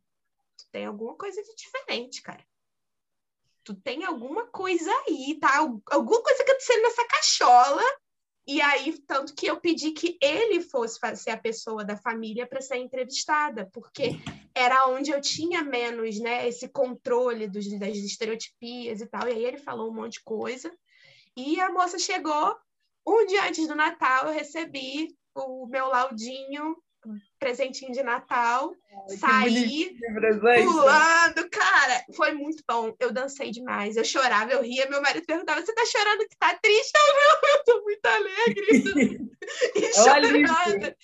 tu 0.58 0.66
tem 0.72 0.86
alguma 0.86 1.16
coisa 1.16 1.42
de 1.42 1.56
diferente, 1.56 2.22
cara. 2.22 2.46
Tu 3.64 3.74
tem 3.76 4.04
alguma 4.06 4.48
coisa 4.48 4.92
aí, 5.08 5.38
tá? 5.40 5.58
Alguma 5.58 6.22
coisa 6.22 6.44
acontecendo 6.44 6.84
nessa 6.84 7.08
cachola 7.08 7.84
e 8.48 8.62
aí, 8.62 8.96
tanto 9.08 9.34
que 9.34 9.48
eu 9.48 9.60
pedi 9.60 9.92
que 9.92 10.20
ele 10.22 10.62
fosse 10.62 11.00
ser 11.16 11.32
a 11.32 11.38
pessoa 11.38 11.84
da 11.84 11.98
família 11.98 12.46
para 12.46 12.62
ser 12.62 12.78
entrevistada, 12.78 13.68
porque 13.74 14.12
era 14.54 14.88
onde 14.88 15.10
eu 15.10 15.20
tinha 15.20 15.64
menos, 15.64 16.20
né, 16.20 16.48
esse 16.48 16.70
controle 16.70 17.48
dos, 17.48 17.68
das 17.80 17.98
estereotipias 17.98 19.02
e 19.02 19.08
tal. 19.08 19.28
E 19.28 19.32
aí 19.32 19.44
ele 19.44 19.58
falou 19.58 19.90
um 19.90 19.96
monte 19.96 20.14
de 20.14 20.24
coisa. 20.24 20.72
E 21.36 21.60
a 21.60 21.72
moça 21.72 22.00
chegou, 22.00 22.56
um 23.06 23.26
dia 23.26 23.44
antes 23.48 23.68
do 23.68 23.76
Natal, 23.76 24.28
eu 24.28 24.34
recebi 24.34 25.16
o 25.36 25.68
meu 25.68 25.88
laudinho 25.88 26.78
presentinho 27.40 27.92
de 27.92 28.02
Natal, 28.02 28.74
Ai, 29.10 29.18
saí 29.18 29.98
pulando, 30.64 31.50
cara, 31.50 32.06
foi 32.16 32.34
muito 32.34 32.64
bom. 32.68 32.96
Eu 33.00 33.12
dancei 33.12 33.52
demais, 33.52 33.96
eu 33.96 34.04
chorava, 34.04 34.52
eu 34.52 34.62
ria. 34.62 34.90
Meu 34.90 35.02
marido 35.02 35.26
perguntava: 35.26 35.64
Você 35.64 35.74
tá 35.74 35.86
chorando 35.86 36.28
que 36.28 36.38
tá 36.38 36.58
triste? 36.62 36.94
Eu 36.96 37.14
não, 37.14 37.50
eu 37.50 37.64
tô 37.64 37.84
muito 37.84 38.06
alegre. 38.06 39.30
e 39.76 39.94
chorando. 39.94 40.96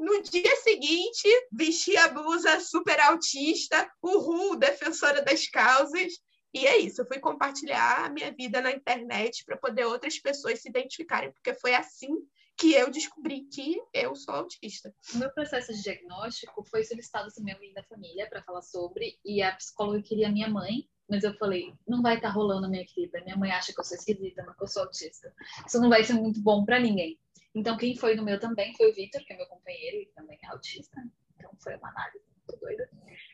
No 0.00 0.22
dia 0.22 0.54
seguinte, 0.56 1.26
vesti 1.50 1.96
a 1.96 2.08
blusa 2.08 2.60
super 2.60 3.00
autista, 3.00 3.90
uhul, 4.02 4.56
defensora 4.56 5.22
das 5.22 5.48
causas. 5.48 6.12
E 6.52 6.66
é 6.66 6.78
isso, 6.78 7.02
eu 7.02 7.06
fui 7.06 7.18
compartilhar 7.18 8.06
a 8.06 8.08
minha 8.08 8.32
vida 8.32 8.60
na 8.60 8.72
internet 8.72 9.44
para 9.44 9.56
poder 9.56 9.84
outras 9.84 10.18
pessoas 10.18 10.60
se 10.60 10.68
identificarem, 10.68 11.30
porque 11.32 11.54
foi 11.54 11.74
assim 11.74 12.10
que 12.58 12.72
eu 12.72 12.90
descobri 12.90 13.42
que 13.42 13.80
eu 13.92 14.16
sou 14.16 14.34
autista. 14.34 14.92
O 15.14 15.18
meu 15.18 15.30
processo 15.30 15.72
de 15.72 15.82
diagnóstico 15.82 16.64
foi 16.64 16.82
solicitado 16.82 17.28
também 17.32 17.54
alguém 17.54 17.72
da 17.72 17.84
família 17.84 18.28
para 18.28 18.42
falar 18.42 18.62
sobre, 18.62 19.16
e 19.24 19.40
a 19.40 19.54
psicóloga 19.54 20.02
queria 20.02 20.30
minha 20.30 20.48
mãe, 20.48 20.88
mas 21.08 21.22
eu 21.22 21.32
falei, 21.34 21.72
não 21.86 22.02
vai 22.02 22.16
estar 22.16 22.28
tá 22.28 22.34
rolando, 22.34 22.68
minha 22.68 22.84
querida. 22.84 23.22
Minha 23.22 23.36
mãe 23.36 23.50
acha 23.50 23.72
que 23.72 23.80
eu 23.80 23.84
sou 23.84 23.96
esquisita, 23.96 24.42
mas 24.44 24.56
que 24.56 24.62
eu 24.62 24.66
sou 24.66 24.82
autista. 24.82 25.32
Isso 25.66 25.80
não 25.80 25.88
vai 25.88 26.04
ser 26.04 26.14
muito 26.14 26.40
bom 26.42 26.64
para 26.64 26.78
ninguém. 26.80 27.18
Então, 27.54 27.76
quem 27.76 27.96
foi 27.96 28.14
no 28.14 28.22
meu 28.22 28.38
também 28.38 28.74
foi 28.74 28.90
o 28.90 28.94
Vitor, 28.94 29.24
que 29.24 29.32
é 29.32 29.36
meu 29.36 29.46
companheiro 29.46 29.96
e 29.96 30.06
também 30.14 30.38
é 30.42 30.48
autista. 30.48 31.00
Então, 31.36 31.50
foi 31.60 31.76
uma 31.76 31.88
análise 31.88 32.24
muito 32.36 32.60
doida. 32.60 32.90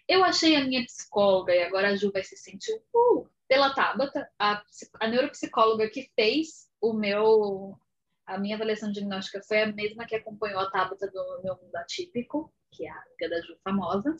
Eu 0.08 0.22
achei 0.22 0.56
a 0.56 0.64
minha 0.64 0.84
psicóloga, 0.84 1.54
e 1.54 1.62
agora 1.62 1.88
a 1.88 1.96
Ju 1.96 2.12
vai 2.12 2.22
se 2.22 2.36
sentir 2.36 2.74
uh, 2.94 3.28
pela 3.48 3.74
Tabata, 3.74 4.28
a, 4.38 4.62
a 5.00 5.08
neuropsicóloga 5.08 5.88
que 5.88 6.10
fez 6.14 6.68
o 6.80 6.92
meu 6.92 7.78
a 8.26 8.38
minha 8.38 8.56
avaliação 8.56 8.90
diagnóstica 8.90 9.42
foi 9.42 9.62
a 9.62 9.72
mesma 9.72 10.06
que 10.06 10.16
acompanhou 10.16 10.60
a 10.60 10.70
tábua 10.70 10.96
do 10.96 11.42
meu 11.42 11.56
mundo 11.56 11.76
atípico, 11.76 12.52
que 12.70 12.86
é 12.86 12.90
a 12.90 13.02
amiga 13.02 13.28
da 13.28 13.40
Ju 13.42 13.56
famosa. 13.62 14.16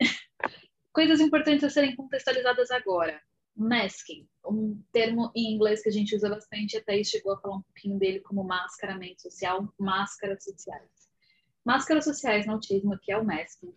Coisas 0.92 1.20
importantes 1.20 1.64
a 1.64 1.70
serem 1.70 1.94
contextualizadas 1.94 2.70
agora. 2.70 3.20
Masking, 3.54 4.26
um 4.44 4.82
termo 4.92 5.30
em 5.34 5.54
inglês 5.54 5.82
que 5.82 5.88
a 5.88 5.92
gente 5.92 6.16
usa 6.16 6.28
bastante, 6.28 6.76
até 6.76 7.02
chegou 7.04 7.34
a 7.34 7.40
falar 7.40 7.56
um 7.56 7.62
pouquinho 7.62 7.98
dele 7.98 8.20
como 8.20 8.42
mascaramento 8.42 9.22
social, 9.22 9.68
máscaras 9.78 10.42
sociais. 10.42 10.90
Máscaras 11.64 12.04
sociais 12.04 12.46
no 12.46 12.54
autismo, 12.54 12.98
que 12.98 13.12
é 13.12 13.18
o 13.18 13.24
masking, 13.24 13.74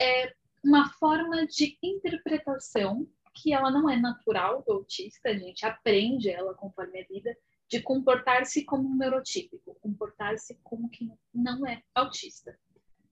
é 0.00 0.34
uma 0.66 0.90
forma 0.94 1.46
de 1.46 1.78
interpretação 1.80 3.08
que 3.32 3.52
ela 3.52 3.70
não 3.70 3.88
é 3.88 3.96
natural 3.96 4.64
do 4.66 4.72
autista, 4.72 5.28
a 5.28 5.38
gente 5.38 5.64
aprende 5.64 6.28
ela 6.28 6.54
conforme 6.54 7.00
a 7.00 7.06
vida, 7.06 7.36
de 7.68 7.80
comportar-se 7.80 8.64
como 8.64 8.88
um 8.88 8.96
neurotípico, 8.96 9.76
comportar-se 9.80 10.58
como 10.64 10.90
quem 10.90 11.12
não 11.32 11.64
é 11.66 11.82
autista. 11.94 12.58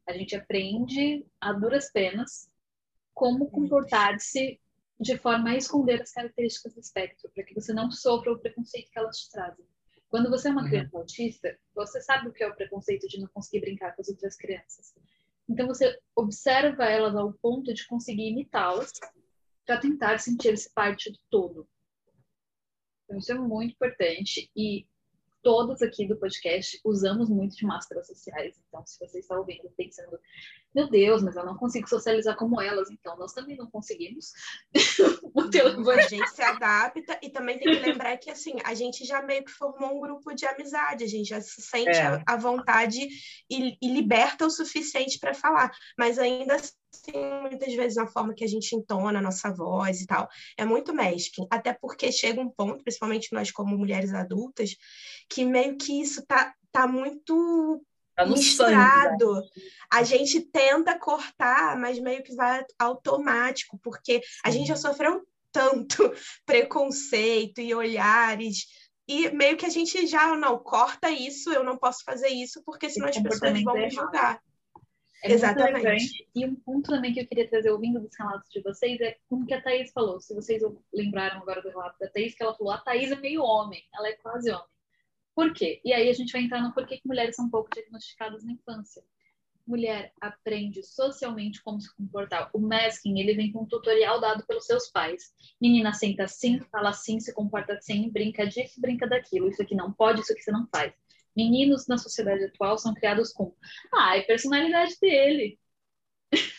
A 0.06 0.12
gente 0.12 0.34
aprende 0.34 1.24
a 1.40 1.52
duras 1.52 1.92
penas 1.92 2.50
como 3.12 3.48
comportar-se 3.50 4.60
de 4.98 5.16
forma 5.18 5.50
a 5.50 5.56
esconder 5.56 6.02
as 6.02 6.12
características 6.12 6.74
do 6.74 6.80
espectro, 6.80 7.30
para 7.32 7.44
que 7.44 7.54
você 7.54 7.72
não 7.72 7.90
sofra 7.90 8.32
o 8.32 8.38
preconceito 8.38 8.90
que 8.90 8.98
elas 8.98 9.18
te 9.18 9.30
trazem. 9.30 9.64
Quando 10.08 10.30
você 10.30 10.48
é 10.48 10.50
uma 10.50 10.62
uhum. 10.62 10.68
criança 10.68 10.96
autista, 10.96 11.58
você 11.74 12.00
sabe 12.00 12.28
o 12.28 12.32
que 12.32 12.42
é 12.42 12.48
o 12.48 12.54
preconceito 12.54 13.06
de 13.06 13.20
não 13.20 13.28
conseguir 13.28 13.60
brincar 13.60 13.94
com 13.94 14.02
as 14.02 14.08
outras 14.08 14.36
crianças. 14.36 14.94
Então 15.48 15.66
você 15.66 15.98
observa 16.16 16.84
elas 16.84 17.14
ao 17.14 17.32
ponto 17.34 17.72
de 17.74 17.86
conseguir 17.86 18.30
imitá-las 18.30 18.92
para 19.66 19.78
tentar 19.78 20.18
sentir-se 20.18 20.72
parte 20.72 21.10
do 21.10 21.18
todo. 21.30 21.68
Então, 23.04 23.18
isso 23.18 23.32
é 23.32 23.34
muito 23.34 23.72
importante 23.72 24.50
e 24.56 24.86
todos 25.42 25.82
aqui 25.82 26.08
do 26.08 26.16
podcast 26.16 26.80
usamos 26.84 27.28
muito 27.28 27.54
de 27.56 27.66
máscaras 27.66 28.06
sociais. 28.06 28.60
Então, 28.66 28.84
se 28.86 28.98
você 28.98 29.18
está 29.18 29.38
ouvindo 29.38 29.70
pensando, 29.76 30.18
meu 30.74 30.88
Deus, 30.88 31.22
mas 31.22 31.36
eu 31.36 31.44
não 31.44 31.56
consigo 31.56 31.88
socializar 31.88 32.36
como 32.36 32.60
elas, 32.60 32.90
então. 32.90 33.16
Nós 33.16 33.32
também 33.32 33.56
não 33.56 33.70
conseguimos. 33.70 34.32
a 35.90 36.08
gente 36.08 36.30
se 36.30 36.42
adapta. 36.42 37.18
E 37.22 37.30
também 37.30 37.58
tem 37.58 37.72
que 37.72 37.86
lembrar 37.86 38.16
que 38.16 38.30
assim, 38.30 38.56
a 38.64 38.74
gente 38.74 39.04
já 39.04 39.22
meio 39.22 39.44
que 39.44 39.50
formou 39.50 39.96
um 39.96 40.00
grupo 40.00 40.34
de 40.34 40.44
amizade, 40.46 41.04
a 41.04 41.08
gente 41.08 41.28
já 41.28 41.40
se 41.40 41.62
sente 41.62 41.90
é. 41.90 42.22
à 42.26 42.36
vontade 42.36 43.06
e, 43.48 43.76
e 43.80 43.92
liberta 43.92 44.46
o 44.46 44.50
suficiente 44.50 45.18
para 45.18 45.34
falar, 45.34 45.70
mas 45.98 46.18
ainda 46.18 46.54
assim, 46.54 47.40
muitas 47.40 47.72
vezes 47.74 47.96
na 47.96 48.06
forma 48.06 48.34
que 48.34 48.44
a 48.44 48.48
gente 48.48 48.74
entona 48.74 49.18
a 49.18 49.22
nossa 49.22 49.52
voz 49.52 50.00
e 50.00 50.06
tal, 50.06 50.28
é 50.56 50.64
muito 50.64 50.92
mesquinho, 50.92 51.48
até 51.50 51.72
porque 51.72 52.10
chega 52.10 52.40
um 52.40 52.50
ponto, 52.50 52.82
principalmente 52.82 53.32
nós 53.32 53.50
como 53.50 53.76
mulheres 53.76 54.12
adultas, 54.12 54.76
que 55.28 55.44
meio 55.44 55.76
que 55.76 56.00
isso 56.00 56.24
tá, 56.26 56.54
tá 56.72 56.86
muito 56.86 57.84
Tá 58.14 58.24
misturado. 58.26 59.34
Sangue, 59.34 59.40
né? 59.40 59.62
A 59.92 60.02
gente 60.02 60.40
tenta 60.40 60.98
cortar, 60.98 61.76
mas 61.76 61.98
meio 61.98 62.22
que 62.22 62.34
vai 62.34 62.64
automático, 62.78 63.78
porque 63.82 64.20
a 64.44 64.50
gente 64.50 64.68
já 64.68 64.76
sofreu 64.76 65.26
tanto 65.52 66.12
preconceito 66.46 67.60
e 67.60 67.74
olhares. 67.74 68.66
E 69.06 69.28
meio 69.30 69.56
que 69.56 69.66
a 69.66 69.70
gente 69.70 70.06
já, 70.06 70.34
não, 70.34 70.58
corta 70.58 71.10
isso, 71.10 71.52
eu 71.52 71.62
não 71.62 71.76
posso 71.76 72.02
fazer 72.04 72.28
isso, 72.28 72.62
porque 72.64 72.88
senão 72.88 73.08
as 73.08 73.18
pessoas 73.18 73.62
vão 73.62 73.74
me 73.74 73.90
julgar. 73.90 74.40
É 75.22 75.32
Exatamente. 75.32 76.28
E 76.34 76.44
um 76.44 76.54
ponto 76.54 76.90
também 76.90 77.12
que 77.12 77.20
eu 77.20 77.26
queria 77.26 77.48
trazer 77.48 77.70
ouvindo 77.70 77.98
dos 77.98 78.14
relatos 78.18 78.50
de 78.50 78.60
vocês 78.60 79.00
é 79.00 79.16
como 79.28 79.46
que 79.46 79.54
a 79.54 79.62
Thaís 79.62 79.90
falou. 79.90 80.20
Se 80.20 80.34
vocês 80.34 80.62
lembraram 80.92 81.40
agora 81.40 81.62
do 81.62 81.70
relato 81.70 81.98
da 81.98 82.08
Thaís, 82.08 82.34
que 82.34 82.42
ela 82.42 82.54
falou, 82.54 82.72
a 82.72 82.78
Thaís 82.78 83.10
é 83.10 83.16
meio 83.16 83.42
homem, 83.42 83.82
ela 83.94 84.08
é 84.08 84.12
quase 84.12 84.50
homem. 84.50 84.73
Por 85.34 85.52
quê? 85.52 85.80
E 85.84 85.92
aí 85.92 86.08
a 86.08 86.12
gente 86.12 86.32
vai 86.32 86.42
entrar 86.42 86.62
no 86.62 86.72
porquê 86.72 86.98
que 86.98 87.08
mulheres 87.08 87.36
são 87.36 87.50
pouco 87.50 87.70
diagnosticadas 87.74 88.44
na 88.44 88.52
infância. 88.52 89.02
Mulher 89.66 90.12
aprende 90.20 90.82
socialmente 90.82 91.62
como 91.62 91.80
se 91.80 91.94
comportar. 91.96 92.50
O 92.52 92.58
masking, 92.58 93.18
ele 93.18 93.34
vem 93.34 93.50
com 93.50 93.62
um 93.62 93.66
tutorial 93.66 94.20
dado 94.20 94.46
pelos 94.46 94.66
seus 94.66 94.90
pais. 94.90 95.32
Menina 95.60 95.92
senta 95.94 96.24
assim, 96.24 96.60
fala 96.70 96.90
assim, 96.90 97.18
se 97.18 97.32
comporta 97.32 97.72
assim, 97.72 98.10
brinca 98.10 98.46
disso, 98.46 98.80
brinca 98.80 99.06
daquilo. 99.08 99.48
Isso 99.48 99.62
aqui 99.62 99.74
não 99.74 99.92
pode, 99.92 100.20
isso 100.20 100.32
aqui 100.32 100.42
você 100.42 100.52
não 100.52 100.68
faz 100.68 100.92
meninos 101.36 101.86
na 101.86 101.98
sociedade 101.98 102.44
atual 102.44 102.78
são 102.78 102.94
criados 102.94 103.32
com 103.32 103.54
ah, 103.92 104.16
é 104.16 104.22
personalidade 104.22 104.96
dele. 105.00 105.58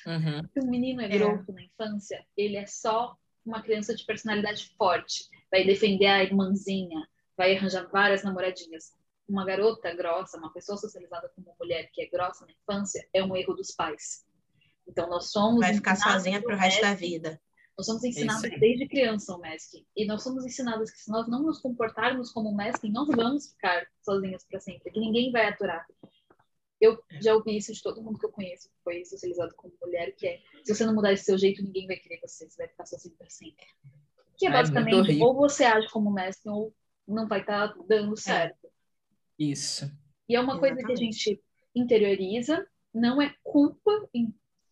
Uhum. 0.06 0.42
o 0.64 0.70
menino 0.70 1.02
é, 1.02 1.06
é 1.06 1.18
grosso 1.18 1.52
na 1.52 1.64
infância, 1.64 2.26
ele 2.36 2.58
é 2.58 2.66
só 2.66 3.16
uma 3.46 3.62
criança 3.62 3.96
de 3.96 4.06
personalidade 4.06 4.74
forte, 4.78 5.30
vai 5.52 5.64
defender 5.64 6.08
a 6.08 6.24
irmãzinha, 6.24 7.08
vai 7.38 7.56
arranjar 7.56 7.88
várias 7.88 8.24
namoradinhas. 8.24 8.94
Uma 9.28 9.46
garota 9.46 9.94
grossa, 9.94 10.38
uma 10.38 10.54
pessoa 10.54 10.78
socializada 10.78 11.32
como 11.36 11.56
mulher 11.60 11.90
que 11.92 12.02
é 12.02 12.08
grossa 12.08 12.46
na 12.46 12.52
infância, 12.52 13.08
é 13.14 13.24
um 13.24 13.36
erro 13.36 13.54
dos 13.56 13.72
pais. 13.72 14.26
Então 14.88 15.10
nós 15.10 15.32
somos. 15.32 15.62
Vai 15.62 15.74
ficar 15.74 15.96
sozinha 15.96 16.42
pro 16.42 16.56
resto 16.56 16.82
da 16.82 16.94
vida. 16.94 17.42
Nós 17.78 17.88
somos 17.88 18.04
ensinados 18.04 18.42
desde 18.42 18.88
criança 18.88 19.36
o 19.36 19.40
masking. 19.40 19.86
E 19.96 20.06
nós 20.06 20.24
somos 20.24 20.46
ensinados 20.46 20.92
que 20.92 21.00
se 21.00 21.12
nós 21.12 21.28
não 21.28 21.44
nos 21.44 21.60
comportarmos 21.60 22.32
como 22.32 22.54
masking, 22.54 22.92
nós 22.92 23.08
vamos 23.08 23.52
ficar 23.52 23.86
sozinhas 24.02 24.46
para 24.46 24.60
sempre, 24.62 24.92
que 24.92 25.00
ninguém 25.00 25.32
vai 25.32 25.48
aturar. 25.48 25.86
Eu 26.80 27.02
já 27.22 27.34
ouvi 27.34 27.58
isso 27.58 27.74
de 27.74 27.82
todo 27.82 28.02
mundo 28.02 28.20
que 28.20 28.26
eu 28.26 28.32
conheço, 28.32 28.70
que 28.70 28.76
foi 28.84 29.04
socializado 29.04 29.54
como 29.56 29.74
mulher, 29.82 30.14
que 30.16 30.28
é, 30.28 30.40
se 30.64 30.74
você 30.74 30.86
não 30.86 30.94
mudar 30.94 31.14
esse 31.14 31.26
seu 31.26 31.38
jeito, 31.38 31.64
ninguém 31.64 31.88
vai 31.88 31.96
querer 31.98 32.20
você, 32.22 32.50
você 32.50 32.58
vai 32.58 32.68
ficar 32.68 32.86
sozinho 32.86 33.16
para 33.18 33.30
sempre. 33.30 33.66
Que 34.38 34.48
é 34.48 34.52
basicamente, 34.52 35.22
ou 35.22 35.34
você 35.34 35.64
age 35.64 35.90
como 35.90 36.12
masking, 36.12 36.50
ou 36.50 36.74
não 37.08 37.28
vai 37.28 37.42
estar 37.42 37.70
tá 37.70 37.84
dando 37.88 38.14
é. 38.14 38.18
certo. 38.18 38.68
Isso. 39.38 39.92
E 40.28 40.36
é 40.36 40.40
uma 40.40 40.54
Exatamente. 40.54 40.76
coisa 40.76 40.88
que 40.88 40.94
a 40.94 41.06
gente 41.06 41.44
interioriza, 41.76 42.68
não 42.94 43.22
é 43.22 43.36
culpa 43.44 43.92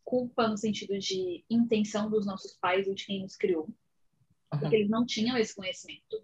culpa 0.03 0.47
no 0.47 0.57
sentido 0.57 0.99
de 0.99 1.43
intenção 1.49 2.07
dos 2.07 2.25
nossos 2.25 2.53
pais 2.57 2.87
ou 2.87 2.93
de 2.93 3.05
quem 3.05 3.21
nos 3.21 3.35
criou, 3.35 3.63
uhum. 3.63 4.59
porque 4.59 4.75
eles 4.75 4.89
não 4.89 5.05
tinham 5.05 5.35
esse 5.37 5.55
conhecimento. 5.55 6.23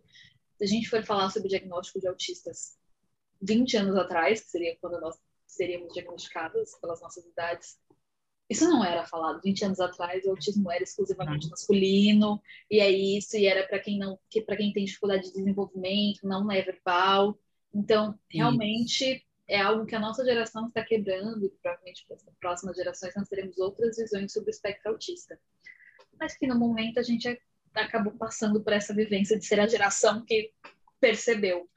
Se 0.57 0.63
a 0.63 0.67
gente 0.67 0.87
for 0.87 1.03
falar 1.03 1.31
sobre 1.31 1.49
diagnóstico 1.49 1.99
de 1.99 2.07
autistas 2.07 2.77
20 3.41 3.77
anos 3.77 3.95
atrás, 3.95 4.41
que 4.41 4.49
seria 4.49 4.77
quando 4.79 4.99
nós 4.99 5.17
seríamos 5.47 5.91
diagnosticadas 5.93 6.77
pelas 6.79 7.01
nossas 7.01 7.25
idades, 7.25 7.79
isso 8.49 8.67
não 8.67 8.83
era 8.83 9.05
falado. 9.05 9.41
20 9.41 9.65
anos 9.65 9.79
atrás, 9.79 10.25
o 10.25 10.31
autismo 10.31 10.71
era 10.71 10.83
exclusivamente 10.83 11.45
uhum. 11.45 11.51
masculino, 11.51 12.41
e 12.69 12.79
é 12.79 12.89
isso, 12.89 13.37
e 13.37 13.45
era 13.45 13.67
para 13.67 13.79
quem 13.79 13.99
não, 13.99 14.17
que 14.29 14.41
para 14.41 14.57
quem 14.57 14.73
tem 14.73 14.85
dificuldade 14.85 15.27
de 15.27 15.33
desenvolvimento, 15.33 16.21
não 16.23 16.51
é 16.51 16.61
verbal. 16.61 17.37
Então, 17.73 18.17
realmente, 18.27 19.23
é 19.47 19.59
algo 19.59 19.85
que 19.85 19.95
a 19.95 19.99
nossa 19.99 20.23
geração 20.25 20.67
está 20.67 20.83
quebrando 20.83 21.45
e 21.45 21.49
provavelmente 21.49 22.05
para 22.07 22.15
as 22.15 22.23
próximas 22.39 22.75
gerações 22.75 23.15
nós 23.15 23.27
teremos 23.27 23.57
outras 23.57 23.97
visões 23.97 24.31
sobre 24.31 24.49
o 24.49 24.51
espectro 24.51 24.91
autista. 24.91 25.39
Mas 26.19 26.37
que 26.37 26.47
no 26.47 26.57
momento 26.57 26.99
a 26.99 27.03
gente 27.03 27.39
acabou 27.73 28.13
passando 28.13 28.61
por 28.61 28.73
essa 28.73 28.93
vivência 28.93 29.37
de 29.37 29.45
ser 29.45 29.59
a 29.59 29.67
geração 29.67 30.23
que 30.25 30.51
percebeu. 30.99 31.69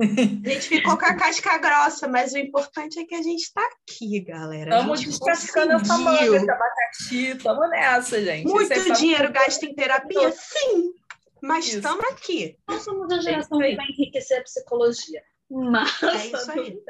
A 0.00 0.48
gente 0.48 0.68
ficou 0.68 0.96
com 0.96 1.04
a 1.04 1.14
casca 1.14 1.58
grossa, 1.58 2.08
mas 2.08 2.32
o 2.32 2.38
importante 2.38 2.98
é 2.98 3.04
que 3.04 3.14
a 3.14 3.22
gente 3.22 3.42
está 3.42 3.60
aqui, 3.60 4.20
galera. 4.20 4.70
Estamos 4.70 5.00
descascando 5.00 5.72
essa 5.72 5.98
manga, 5.98 6.36
essa 6.36 6.52
abacaxi, 6.52 7.26
estamos 7.26 7.70
nessa, 7.70 8.24
gente. 8.24 8.48
Muito 8.48 8.92
dinheiro 8.94 9.30
gasto 9.30 9.62
em 9.64 9.74
terapia? 9.74 10.32
Sim, 10.32 10.92
mas 11.42 11.72
estamos 11.72 12.04
aqui. 12.06 12.56
Nós 12.68 12.82
somos 12.82 13.12
a 13.12 13.20
geração 13.20 13.58
que 13.58 13.76
vai 13.76 13.86
enriquecer 13.86 14.38
a 14.38 14.42
psicologia. 14.42 15.22
Mas 15.50 16.02
é 16.02 16.26
isso 16.26 16.50
aí. 16.50 16.82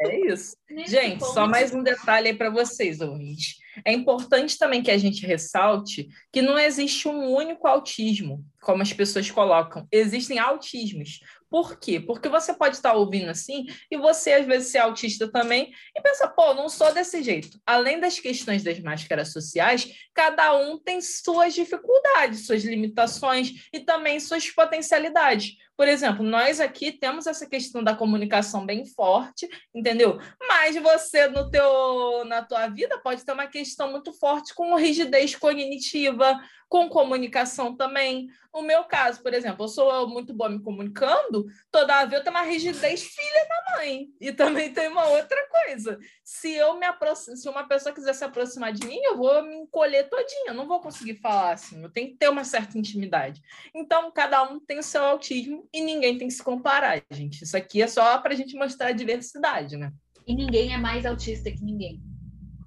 É 0.00 0.32
isso. 0.32 0.56
gente, 0.86 1.24
só 1.24 1.46
mais 1.46 1.74
um 1.74 1.82
detalhe 1.82 2.28
aí 2.28 2.34
para 2.36 2.50
vocês, 2.50 3.00
ouvintes. 3.00 3.56
É 3.84 3.92
importante 3.92 4.58
também 4.58 4.82
que 4.82 4.90
a 4.90 4.98
gente 4.98 5.26
ressalte 5.26 6.08
que 6.30 6.42
não 6.42 6.58
existe 6.58 7.08
um 7.08 7.32
único 7.34 7.66
autismo, 7.66 8.44
como 8.62 8.82
as 8.82 8.92
pessoas 8.92 9.30
colocam. 9.30 9.86
Existem 9.90 10.38
autismos. 10.38 11.20
Por 11.50 11.78
quê? 11.78 12.00
Porque 12.00 12.30
você 12.30 12.54
pode 12.54 12.76
estar 12.76 12.94
ouvindo 12.94 13.28
assim 13.28 13.66
e 13.90 13.98
você, 13.98 14.32
às 14.32 14.46
vezes, 14.46 14.70
ser 14.70 14.78
autista 14.78 15.30
também 15.30 15.70
e 15.94 16.00
pensar, 16.00 16.28
pô, 16.28 16.54
não 16.54 16.66
sou 16.66 16.94
desse 16.94 17.22
jeito. 17.22 17.60
Além 17.66 18.00
das 18.00 18.18
questões 18.18 18.62
das 18.62 18.80
máscaras 18.80 19.32
sociais, 19.32 19.86
cada 20.14 20.56
um 20.56 20.78
tem 20.78 21.02
suas 21.02 21.52
dificuldades, 21.52 22.46
suas 22.46 22.64
limitações 22.64 23.68
e 23.70 23.80
também 23.80 24.18
suas 24.18 24.48
potencialidades. 24.48 25.56
Por 25.76 25.88
exemplo, 25.88 26.24
nós 26.24 26.60
aqui 26.60 26.92
temos 26.92 27.26
essa 27.26 27.46
questão 27.46 27.82
da 27.82 27.94
comunicação 27.94 28.64
bem 28.64 28.86
forte, 28.86 29.48
entendeu? 29.74 30.18
Mas 30.48 30.76
você 30.76 31.26
no 31.28 31.50
teu 31.50 32.24
na 32.24 32.42
tua 32.42 32.68
vida 32.68 32.98
pode 32.98 33.24
ter 33.24 33.32
uma 33.32 33.46
questão 33.46 33.90
muito 33.90 34.12
forte 34.12 34.54
com 34.54 34.74
rigidez 34.76 35.34
cognitiva, 35.34 36.40
com 36.68 36.88
comunicação 36.88 37.76
também. 37.76 38.28
No 38.52 38.62
meu 38.62 38.84
caso, 38.84 39.22
por 39.22 39.32
exemplo, 39.32 39.64
eu 39.64 39.68
sou 39.68 40.06
muito 40.08 40.34
boa 40.34 40.50
me 40.50 40.60
comunicando, 40.60 41.46
todavia 41.70 42.18
eu 42.18 42.22
tenho 42.22 42.36
uma 42.36 42.44
rigidez 42.44 43.02
filha 43.02 43.48
da 43.48 43.76
mãe. 43.76 44.08
E 44.20 44.32
também 44.32 44.72
tem 44.72 44.88
uma 44.88 45.06
outra 45.06 45.38
coisa. 45.48 45.98
Se 46.22 46.52
eu 46.52 46.78
me 46.78 46.84
aproximo, 46.84 47.36
se 47.36 47.48
uma 47.48 47.66
pessoa 47.66 47.94
quiser 47.94 48.12
se 48.14 48.24
aproximar 48.24 48.72
de 48.72 48.86
mim, 48.86 48.98
eu 49.02 49.16
vou 49.16 49.42
me 49.42 49.56
encolher 49.56 50.08
todinha, 50.08 50.48
eu 50.48 50.54
não 50.54 50.68
vou 50.68 50.80
conseguir 50.80 51.16
falar 51.16 51.52
assim, 51.52 51.82
eu 51.82 51.90
tenho 51.90 52.08
que 52.08 52.16
ter 52.16 52.28
uma 52.28 52.44
certa 52.44 52.78
intimidade. 52.78 53.40
Então, 53.74 54.12
cada 54.12 54.42
um 54.42 54.60
tem 54.60 54.78
o 54.78 54.82
seu 54.82 55.02
autismo 55.02 55.66
e 55.72 55.80
ninguém 55.80 56.18
tem 56.18 56.28
que 56.28 56.34
se 56.34 56.42
comparar, 56.42 57.02
gente. 57.10 57.44
Isso 57.44 57.56
aqui 57.56 57.80
é 57.80 57.86
só 57.86 58.18
para 58.18 58.34
a 58.34 58.36
gente 58.36 58.54
mostrar 58.54 58.88
a 58.88 58.92
diversidade, 58.92 59.76
né? 59.76 59.92
E 60.26 60.34
ninguém 60.34 60.74
é 60.74 60.76
mais 60.76 61.06
autista 61.06 61.50
que 61.50 61.64
ninguém. 61.64 62.11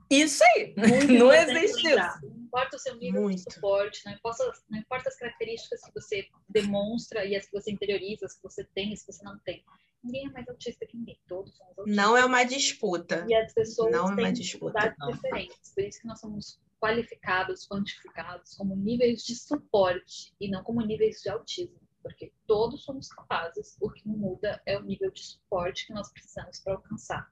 Isso 0.10 0.44
aí. 0.44 0.74
Muito 0.78 1.14
não 1.14 1.34
existe 1.34 1.88
isso 1.88 2.36
importa 2.56 2.78
o 2.78 2.80
seu 2.80 2.96
nível 2.96 3.24
Muito. 3.24 3.44
de 3.44 3.54
suporte, 3.54 4.02
não 4.06 4.14
importa, 4.14 4.54
não 4.70 4.80
importa 4.80 5.10
as 5.10 5.18
características 5.18 5.82
que 5.82 5.94
você 5.94 6.28
demonstra 6.48 7.26
e 7.26 7.36
as 7.36 7.46
que 7.46 7.52
você 7.52 7.72
interioriza, 7.72 8.26
as 8.26 8.36
que 8.36 8.44
você 8.44 8.64
tem 8.74 8.92
e 8.92 8.94
as 8.94 9.02
que 9.02 9.12
você 9.12 9.24
não 9.26 9.38
tem. 9.40 9.64
Ninguém 10.02 10.28
é 10.28 10.32
mais 10.32 10.48
autista 10.48 10.86
que 10.86 10.96
ninguém, 10.96 11.20
todos 11.28 11.56
somos 11.58 11.78
autistas. 11.78 11.96
Não 11.96 12.16
é 12.16 12.24
uma 12.24 12.44
disputa. 12.44 13.26
E 13.28 13.36
as 13.36 13.54
pessoas 13.54 13.92
não 13.92 14.14
é 14.14 14.16
têm 14.16 14.26
é 14.28 14.32
dificuldades 14.32 14.96
diferentes, 15.08 15.74
por 15.74 15.84
isso 15.84 16.00
que 16.00 16.08
nós 16.08 16.20
somos 16.20 16.60
qualificados, 16.80 17.68
quantificados 17.68 18.56
como 18.56 18.76
níveis 18.76 19.24
de 19.24 19.36
suporte 19.36 20.34
e 20.40 20.50
não 20.50 20.64
como 20.64 20.82
níveis 20.82 21.22
de 21.22 21.30
autismo, 21.30 21.82
porque 22.02 22.32
todos 22.48 22.84
somos 22.84 23.10
capazes, 23.10 23.76
o 23.82 23.90
que 23.90 24.08
muda 24.08 24.62
é 24.66 24.78
o 24.78 24.84
nível 24.84 25.12
de 25.12 25.24
suporte 25.24 25.88
que 25.88 25.94
nós 25.94 26.12
precisamos 26.12 26.60
para 26.60 26.76
alcançar 26.76 27.28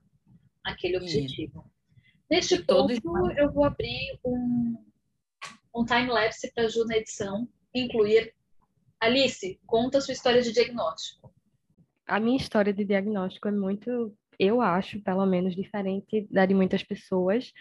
aquele 0.66 0.98
objetivo. 0.98 1.72
Neste 2.30 2.64
ponto, 2.64 2.94
eu 3.38 3.52
vou 3.52 3.64
abrir 3.64 4.20
um, 4.26 4.78
um 5.76 5.86
time-lapse 5.86 6.52
para 6.54 6.68
Ju 6.68 6.86
na 6.86 6.98
edição, 6.98 7.48
incluir. 7.74 8.34
Alice, 9.00 9.60
conta 9.66 9.98
a 9.98 10.02
sua 10.02 10.14
história 10.14 10.42
de 10.42 10.54
diagnóstico. 10.54 11.34
A 12.08 12.20
minha 12.20 12.38
história 12.38 12.74
de 12.74 12.86
diagnóstico 12.86 13.48
é 13.50 13.52
muito, 13.52 14.16
eu 14.40 14.62
acho, 14.62 15.02
pelo 15.02 15.26
menos, 15.26 15.56
diferente 15.56 16.28
da 16.32 16.46
de 16.46 16.54
muitas 16.54 16.84
pessoas, 16.84 17.52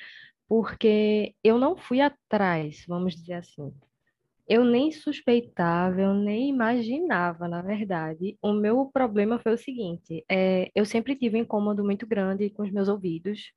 porque 0.48 1.34
eu 1.42 1.58
não 1.58 1.76
fui 1.76 2.00
atrás, 2.00 2.84
vamos 2.86 3.14
dizer 3.14 3.34
assim. 3.34 3.72
Eu 4.46 4.64
nem 4.64 4.92
suspeitava, 4.92 6.00
eu 6.00 6.14
nem 6.14 6.48
imaginava, 6.48 7.48
na 7.48 7.62
verdade. 7.62 8.36
O 8.42 8.52
meu 8.52 8.86
problema 8.92 9.38
foi 9.38 9.54
o 9.54 9.58
seguinte: 9.58 10.24
é, 10.30 10.70
eu 10.74 10.84
sempre 10.84 11.16
tive 11.16 11.38
um 11.38 11.42
incômodo 11.42 11.84
muito 11.84 12.06
grande 12.06 12.50
com 12.50 12.62
os 12.62 12.70
meus 12.70 12.88
ouvidos, 12.88 13.52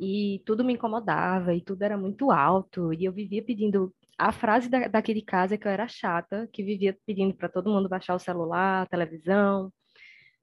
e 0.00 0.42
tudo 0.46 0.64
me 0.64 0.72
incomodava 0.74 1.54
e 1.54 1.60
tudo 1.60 1.82
era 1.82 1.96
muito 1.96 2.30
alto 2.30 2.92
e 2.94 3.04
eu 3.04 3.12
vivia 3.12 3.44
pedindo 3.44 3.94
a 4.18 4.32
frase 4.32 4.68
da, 4.68 4.86
daqui 4.88 5.14
de 5.14 5.22
casa 5.22 5.54
é 5.54 5.58
que 5.58 5.66
eu 5.66 5.72
era 5.72 5.88
chata, 5.88 6.48
que 6.52 6.62
vivia 6.62 6.96
pedindo 7.06 7.34
para 7.34 7.48
todo 7.48 7.70
mundo 7.70 7.88
baixar 7.88 8.14
o 8.14 8.18
celular, 8.18 8.82
a 8.82 8.86
televisão. 8.86 9.72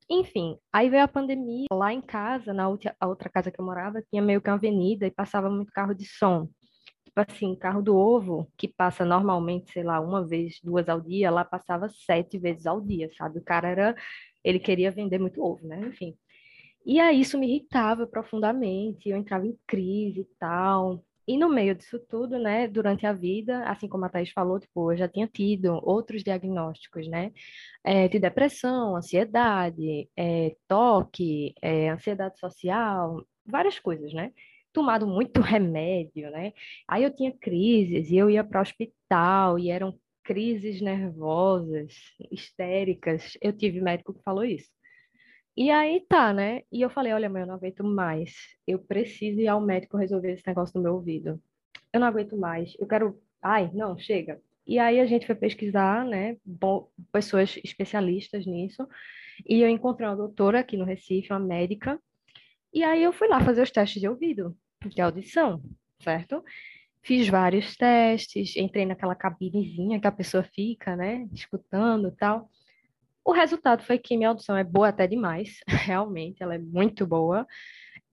Enfim, 0.10 0.58
aí 0.74 0.90
veio 0.90 1.04
a 1.04 1.08
pandemia. 1.08 1.68
Lá 1.72 1.94
em 1.94 2.02
casa, 2.02 2.54
na 2.54 2.68
outra, 2.70 2.96
outra 3.04 3.30
casa 3.30 3.52
que 3.52 3.60
eu 3.60 3.66
morava, 3.66 4.02
tinha 4.10 4.22
meio 4.22 4.42
que 4.42 4.50
uma 4.50 4.56
avenida 4.56 5.06
e 5.06 5.12
passava 5.12 5.50
muito 5.50 5.72
carro 5.72 5.94
de 5.94 6.06
som. 6.08 6.50
Tipo 7.06 7.22
assim, 7.28 7.56
carro 7.56 7.82
do 7.82 7.96
ovo, 7.96 8.52
que 8.58 8.68
passa 8.68 9.06
normalmente, 9.06 9.72
sei 9.72 9.84
lá, 9.84 10.00
uma 10.00 10.26
vez, 10.26 10.60
duas 10.64 10.90
ao 10.90 11.02
dia, 11.02 11.32
lá 11.32 11.46
passava 11.46 11.90
sete 11.90 12.38
vezes 12.40 12.66
ao 12.66 12.82
dia, 12.82 13.10
sabe? 13.18 13.40
O 13.40 13.44
cara 13.44 13.70
era. 13.70 13.96
Ele 14.44 14.60
queria 14.60 14.92
vender 14.92 15.20
muito 15.20 15.44
ovo, 15.44 15.68
né? 15.68 15.80
Enfim. 15.88 16.16
E 16.88 17.02
aí 17.02 17.20
isso 17.20 17.38
me 17.38 17.48
irritava 17.50 18.08
profundamente, 18.08 19.10
eu 19.10 19.18
entrava 19.18 19.46
em 19.46 19.58
crise 19.68 20.22
e 20.22 20.26
tal. 20.40 21.04
E 21.28 21.38
no 21.38 21.50
meio 21.50 21.76
disso 21.76 22.00
tudo, 22.00 22.40
né, 22.40 22.66
durante 22.70 23.06
a 23.06 23.12
vida, 23.12 23.64
assim 23.66 23.90
como 23.90 24.06
a 24.06 24.10
Thais 24.10 24.32
falou, 24.32 24.58
tipo, 24.60 24.94
eu 24.94 24.98
já 24.98 25.08
tinha 25.10 25.28
tido 25.28 25.74
outros 25.84 26.24
diagnósticos, 26.24 27.06
né, 27.10 27.34
é, 27.84 28.08
de 28.08 28.18
depressão, 28.20 28.96
ansiedade, 28.96 30.10
é, 30.16 30.56
toque, 30.68 31.54
é, 31.62 31.90
ansiedade 31.90 32.40
social, 32.40 33.22
várias 33.46 33.80
coisas, 33.80 34.14
né? 34.14 34.32
Tomado 34.72 35.06
muito 35.08 35.42
remédio, 35.42 36.32
né? 36.32 36.54
Aí 36.88 37.04
eu 37.04 37.14
tinha 37.14 37.32
crises 37.38 38.10
e 38.10 38.16
eu 38.18 38.30
ia 38.30 38.44
para 38.46 38.60
o 38.60 38.62
hospital 38.62 39.60
e 39.60 39.70
eram 39.70 40.00
crises 40.24 40.82
nervosas, 40.82 41.94
histéricas. 42.32 43.38
Eu 43.42 43.54
tive 43.54 43.82
médico 43.82 44.14
que 44.14 44.24
falou 44.24 44.46
isso. 44.46 44.70
E 45.58 45.72
aí 45.72 46.02
tá, 46.08 46.32
né? 46.32 46.62
E 46.72 46.82
eu 46.82 46.90
falei, 46.90 47.12
olha, 47.12 47.28
mãe, 47.28 47.42
eu 47.42 47.48
não 47.48 47.56
aguento 47.56 47.84
mais. 47.84 48.36
Eu 48.68 48.78
preciso 48.78 49.40
ir 49.40 49.48
ao 49.48 49.60
médico 49.60 49.98
resolver 49.98 50.34
esse 50.34 50.46
negócio 50.46 50.78
no 50.78 50.84
meu 50.84 50.94
ouvido. 50.94 51.42
Eu 51.92 52.00
não 52.00 52.06
aguento 52.06 52.38
mais. 52.38 52.76
Eu 52.80 52.86
quero. 52.86 53.20
Ai, 53.42 53.72
não, 53.74 53.98
chega. 53.98 54.40
E 54.68 54.78
aí 54.78 55.00
a 55.00 55.06
gente 55.08 55.26
foi 55.26 55.34
pesquisar, 55.34 56.06
né? 56.06 56.38
Bom, 56.46 56.92
pessoas 57.12 57.58
especialistas 57.64 58.46
nisso. 58.46 58.88
E 59.48 59.60
eu 59.60 59.68
encontrei 59.68 60.08
uma 60.08 60.16
doutora 60.16 60.60
aqui 60.60 60.78
no 60.78 60.86
Recife, 60.86 61.34
uma 61.34 61.40
médica. 61.40 62.00
E 62.72 62.84
aí 62.84 63.02
eu 63.02 63.12
fui 63.12 63.28
lá 63.28 63.40
fazer 63.44 63.64
os 63.64 63.72
testes 63.72 64.00
de 64.00 64.08
ouvido, 64.08 64.56
de 64.86 65.02
audição, 65.02 65.64
certo? 66.00 66.44
Fiz 67.02 67.28
vários 67.30 67.76
testes, 67.76 68.56
entrei 68.56 68.86
naquela 68.86 69.16
cabinezinha 69.16 70.00
que 70.00 70.08
a 70.08 70.12
pessoa 70.12 70.44
fica, 70.44 70.96
né? 70.96 71.28
Escutando 71.34 72.12
tal. 72.12 72.48
O 73.28 73.34
resultado 73.34 73.84
foi 73.84 74.00
que 74.00 74.16
minha 74.16 74.30
audição 74.30 74.56
é 74.56 74.64
boa 74.64 74.88
até 74.88 75.06
demais, 75.06 75.60
realmente, 75.68 76.42
ela 76.42 76.56
é 76.56 76.58
muito 76.58 77.06
boa, 77.06 77.46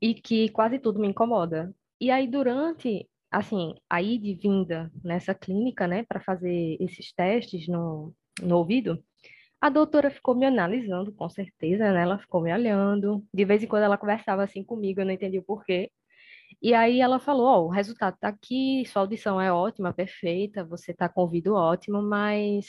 e 0.02 0.12
que 0.12 0.48
quase 0.48 0.76
tudo 0.80 0.98
me 0.98 1.06
incomoda. 1.06 1.72
E 2.00 2.10
aí, 2.10 2.26
durante, 2.26 3.08
assim, 3.30 3.76
a 3.88 4.02
ida 4.02 4.36
vinda 4.42 4.90
nessa 5.04 5.32
clínica, 5.32 5.86
né, 5.86 6.02
para 6.02 6.20
fazer 6.20 6.76
esses 6.80 7.12
testes 7.12 7.68
no, 7.68 8.12
no 8.42 8.58
ouvido, 8.58 9.00
a 9.60 9.68
doutora 9.70 10.10
ficou 10.10 10.34
me 10.34 10.46
analisando, 10.46 11.12
com 11.12 11.28
certeza, 11.28 11.92
né? 11.92 12.02
Ela 12.02 12.18
ficou 12.18 12.40
me 12.42 12.52
olhando. 12.52 13.24
De 13.32 13.44
vez 13.44 13.62
em 13.62 13.68
quando 13.68 13.84
ela 13.84 13.98
conversava 13.98 14.42
assim 14.44 14.64
comigo, 14.64 15.00
eu 15.00 15.06
não 15.06 15.12
entendi 15.12 15.38
o 15.38 15.44
porquê. 15.44 15.90
E 16.62 16.74
aí 16.74 17.00
ela 17.00 17.20
falou: 17.20 17.46
Ó, 17.46 17.60
oh, 17.60 17.66
o 17.66 17.70
resultado 17.70 18.16
tá 18.20 18.28
aqui, 18.28 18.84
sua 18.86 19.02
audição 19.02 19.40
é 19.40 19.52
ótima, 19.52 19.92
perfeita, 19.92 20.64
você 20.64 20.92
tá 20.92 21.08
com 21.08 21.22
ouvido 21.22 21.54
ótimo, 21.54 22.02
mas 22.02 22.66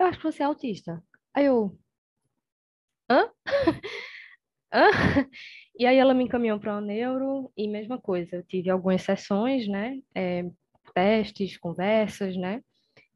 eu 0.00 0.06
acho 0.06 0.18
que 0.18 0.24
você 0.24 0.42
é 0.42 0.46
autista. 0.46 1.02
Aí 1.34 1.46
eu, 1.46 1.76
hã? 3.08 3.30
hã? 4.72 4.90
E 5.78 5.86
aí 5.86 5.96
ela 5.96 6.14
me 6.14 6.24
encaminhou 6.24 6.58
para 6.60 6.76
o 6.76 6.80
neuro 6.80 7.50
e 7.56 7.68
mesma 7.68 7.98
coisa, 8.00 8.36
eu 8.36 8.42
tive 8.44 8.70
algumas 8.70 9.02
sessões, 9.02 9.66
né? 9.68 10.00
É, 10.14 10.44
testes, 10.94 11.56
conversas, 11.58 12.36
né? 12.36 12.62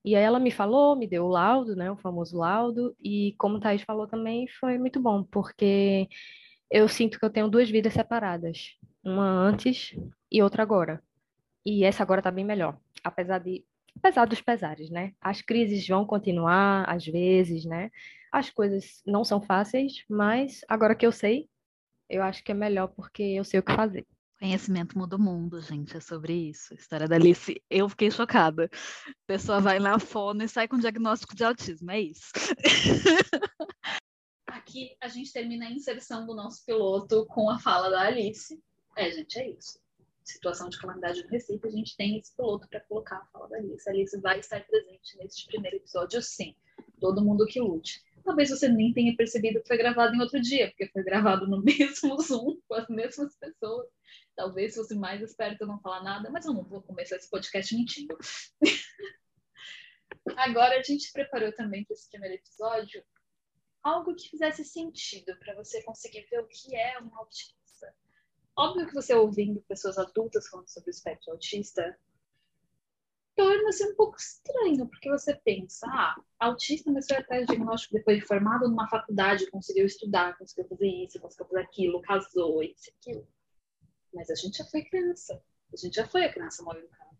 E 0.05 0.17
aí 0.17 0.23
ela 0.25 0.41
me 0.41 0.51
falou, 0.53 0.97
me 0.97 1.07
deu 1.09 1.27
o 1.27 1.29
laudo, 1.29 1.77
né? 1.77 1.91
O 1.93 1.97
famoso 1.99 2.39
laudo, 2.39 2.97
e 3.03 3.35
como 3.39 3.57
o 3.57 3.61
Thaís 3.61 3.83
falou 3.83 4.07
também, 4.09 4.49
foi 4.61 4.79
muito 4.79 5.01
bom, 5.01 5.25
porque 5.25 6.09
eu 6.71 6.89
sinto 6.89 7.19
que 7.19 7.25
eu 7.25 7.31
tenho 7.31 7.49
duas 7.51 7.71
vidas 7.71 7.95
separadas, 7.95 8.77
uma 9.05 9.27
antes 9.27 9.95
e 10.33 10.43
outra 10.43 10.63
agora. 10.63 11.03
E 11.67 11.85
essa 11.85 12.03
agora 12.03 12.23
tá 12.23 12.31
bem 12.31 12.45
melhor, 12.45 12.79
apesar 13.05 13.39
de 13.41 13.65
apesar 13.97 14.27
dos 14.27 14.41
pesares, 14.41 14.91
né? 14.91 15.13
As 15.21 15.41
crises 15.41 15.87
vão 15.87 16.05
continuar, 16.07 16.85
às 16.89 17.05
vezes, 17.05 17.65
né? 17.65 17.91
As 18.31 18.51
coisas 18.51 19.03
não 19.07 19.25
são 19.25 19.41
fáceis, 19.41 20.05
mas 20.09 20.61
agora 20.69 20.95
que 20.95 21.07
eu 21.07 21.13
sei, 21.13 21.49
eu 22.09 22.23
acho 22.23 22.43
que 22.43 22.53
é 22.53 22.55
melhor 22.55 22.89
porque 22.89 23.23
eu 23.23 23.45
sei 23.45 23.61
o 23.61 23.63
que 23.63 23.75
fazer. 23.75 24.07
Conhecimento 24.39 24.99
muda 24.99 25.17
o 25.17 25.21
mundo, 25.21 25.61
gente, 25.61 25.97
é 25.97 26.01
sobre 26.01 26.51
isso. 26.51 26.75
A 26.75 26.77
história 26.77 27.09
da 27.09 27.17
Alice, 27.17 27.63
eu 27.71 27.89
fiquei 27.89 28.11
chocada. 28.11 28.69
A 29.07 29.27
pessoa 29.27 29.61
vai 29.61 29.79
na 29.79 29.99
fono 29.99 30.43
e 30.43 30.49
sai 30.49 30.69
com 30.69 30.77
diagnóstico 30.77 31.35
de 31.35 31.45
autismo, 31.45 31.91
é 31.91 32.01
isso. 32.01 32.31
Aqui 34.47 34.97
a 35.01 35.09
gente 35.09 35.33
termina 35.33 35.67
a 35.67 35.71
inserção 35.71 36.27
do 36.27 36.35
nosso 36.35 36.65
piloto 36.65 37.27
com 37.27 37.49
a 37.49 37.59
fala 37.59 37.91
da 37.91 38.03
Alice. 38.03 38.61
É, 38.97 39.11
gente, 39.11 39.39
é 39.39 39.51
isso 39.51 39.84
situação 40.25 40.69
de 40.69 40.79
calamidade 40.79 41.23
no 41.23 41.29
Recife, 41.29 41.67
a 41.67 41.71
gente 41.71 41.97
tem 41.97 42.19
esse 42.19 42.35
piloto 42.35 42.69
para 42.69 42.81
colocar 42.81 43.17
a 43.19 43.27
fala 43.27 43.49
da 43.49 43.59
Alice. 43.59 43.89
A 43.89 43.93
Alice 43.93 44.21
vai 44.21 44.41
estar 44.41 44.65
presente 44.67 45.17
neste 45.19 45.47
primeiro 45.47 45.77
episódio, 45.77 46.21
sim. 46.23 46.57
Todo 47.01 47.25
mundo 47.25 47.47
que 47.47 47.61
lute. 47.61 48.03
Talvez 48.25 48.49
você 48.49 48.69
nem 48.69 48.93
tenha 48.93 49.15
percebido 49.15 49.61
que 49.61 49.69
foi 49.69 49.77
gravado 49.77 50.15
em 50.15 50.21
outro 50.21 50.41
dia, 50.41 50.69
porque 50.69 50.89
foi 50.89 51.03
gravado 51.03 51.47
no 51.47 51.61
mesmo 51.63 52.21
Zoom, 52.21 52.59
com 52.67 52.75
as 52.75 52.89
mesmas 52.89 53.37
pessoas. 53.37 53.87
Talvez 54.35 54.75
fosse 54.75 54.95
mais 54.95 55.21
esperto 55.21 55.67
não 55.67 55.79
falar 55.81 56.03
nada, 56.03 56.31
mas 56.31 56.47
eu 56.47 56.55
não 56.55 56.65
vou 56.65 56.83
começar 56.83 57.17
esse 57.17 57.29
podcast 57.29 57.77
mentindo. 57.77 58.17
Agora 60.37 60.79
a 60.79 60.83
gente 60.83 61.13
preparou 61.13 61.53
também 61.53 61.85
para 61.85 61.95
esse 61.95 62.09
primeiro 62.09 62.37
episódio 62.37 63.05
algo 63.83 64.15
que 64.15 64.31
fizesse 64.31 64.65
sentido 64.65 65.37
para 65.39 65.55
você 65.55 65.83
conseguir 65.83 66.27
ver 66.31 66.41
o 66.41 66.49
que 66.49 66.75
é 66.75 66.99
um 67.03 67.15
autismo 67.19 67.64
Óbvio 68.57 68.87
que 68.87 68.95
você 68.95 69.15
ouvindo 69.15 69.61
pessoas 69.63 69.99
adultas 69.99 70.47
falando 70.49 70.69
sobre 70.69 70.91
o 70.91 70.93
espectro 70.93 71.33
autista, 71.33 71.99
torna-se 73.35 73.85
um 73.85 73.97
pouco 73.97 74.17
estranho, 74.17 74.87
porque 74.89 75.11
você 75.11 75.35
pensa, 75.35 75.87
ah, 75.89 76.15
autista 76.39 76.91
mas 76.93 77.07
foi 77.07 77.17
atrás 77.17 77.43
de 77.43 77.49
diagnóstico 77.49 77.95
depois 77.95 78.19
de 78.19 78.27
formado 78.27 78.69
numa 78.69 78.89
faculdade, 78.89 79.51
conseguiu 79.51 79.87
estudar, 79.87 80.39
conseguiu 80.39 80.69
fazer 80.69 80.87
isso, 80.87 81.21
conseguiu 81.21 81.47
fazer 81.47 81.61
aquilo, 81.63 82.03
casou, 82.03 82.63
isso 82.63 82.91
aquilo. 83.01 83.27
Mas 84.13 84.31
a 84.31 84.35
gente 84.37 84.59
já 84.59 84.65
foi 84.67 84.85
criança. 84.85 85.43
A 85.73 85.77
gente 85.77 85.95
já 85.95 86.07
foi 86.07 86.25
a 86.25 86.33
criança 86.33 86.63
no 86.63 86.71
carro. 86.71 87.19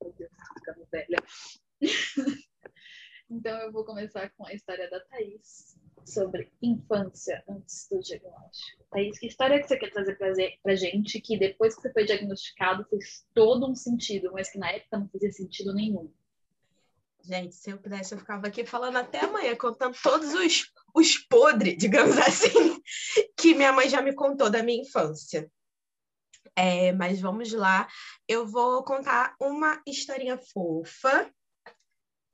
Meu 0.00 0.12
Deus, 0.12 0.32
ficando 0.54 0.86
velha. 0.86 1.18
então 3.28 3.58
eu 3.58 3.72
vou 3.72 3.84
começar 3.84 4.30
com 4.30 4.46
a 4.46 4.54
história 4.54 4.88
da 4.88 5.00
Thaís, 5.00 5.76
sobre 6.04 6.50
infância 6.60 7.42
antes 7.48 7.88
do 7.90 8.00
diagnóstico. 8.00 8.84
Thaís, 8.90 9.18
que 9.18 9.26
história 9.26 9.60
que 9.60 9.68
você 9.68 9.76
quer 9.76 9.90
trazer 9.90 10.58
pra 10.62 10.74
gente 10.74 11.20
que 11.20 11.38
depois 11.38 11.74
que 11.74 11.82
você 11.82 11.92
foi 11.92 12.04
diagnosticado 12.04 12.84
fez 12.90 13.26
todo 13.34 13.70
um 13.70 13.74
sentido, 13.74 14.30
mas 14.32 14.50
que 14.50 14.58
na 14.58 14.70
época 14.70 14.98
não 14.98 15.08
fazia 15.08 15.32
sentido 15.32 15.74
nenhum? 15.74 16.12
Gente, 17.24 17.54
se 17.54 17.70
eu 17.70 17.78
pudesse, 17.78 18.14
eu 18.14 18.18
ficava 18.18 18.48
aqui 18.48 18.66
falando 18.66 18.96
até 18.96 19.20
amanhã, 19.20 19.54
contando 19.56 19.96
todos 20.02 20.34
os, 20.34 20.72
os 20.94 21.16
podres, 21.18 21.78
digamos 21.78 22.18
assim, 22.18 22.80
que 23.36 23.54
minha 23.54 23.72
mãe 23.72 23.88
já 23.88 24.02
me 24.02 24.14
contou 24.14 24.50
da 24.50 24.62
minha 24.62 24.82
infância. 24.82 25.50
É, 26.56 26.92
mas 26.92 27.20
vamos 27.20 27.52
lá, 27.52 27.88
eu 28.28 28.46
vou 28.46 28.82
contar 28.84 29.34
uma 29.40 29.80
historinha 29.86 30.36
fofa 30.36 31.32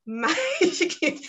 mas 0.08 0.78
que, 0.78 1.20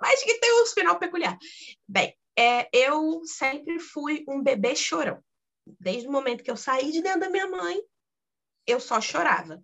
mas 0.00 0.22
que 0.24 0.40
tem 0.40 0.60
um 0.60 0.66
final 0.66 0.98
peculiar. 0.98 1.38
Bem, 1.86 2.12
é, 2.36 2.68
eu 2.72 3.20
sempre 3.24 3.78
fui 3.78 4.24
um 4.28 4.42
bebê 4.42 4.74
chorão. 4.74 5.22
Desde 5.78 6.08
o 6.08 6.12
momento 6.12 6.42
que 6.42 6.50
eu 6.50 6.56
saí 6.56 6.90
de 6.90 7.00
dentro 7.00 7.20
da 7.20 7.30
minha 7.30 7.48
mãe, 7.48 7.80
eu 8.66 8.80
só 8.80 9.00
chorava. 9.00 9.62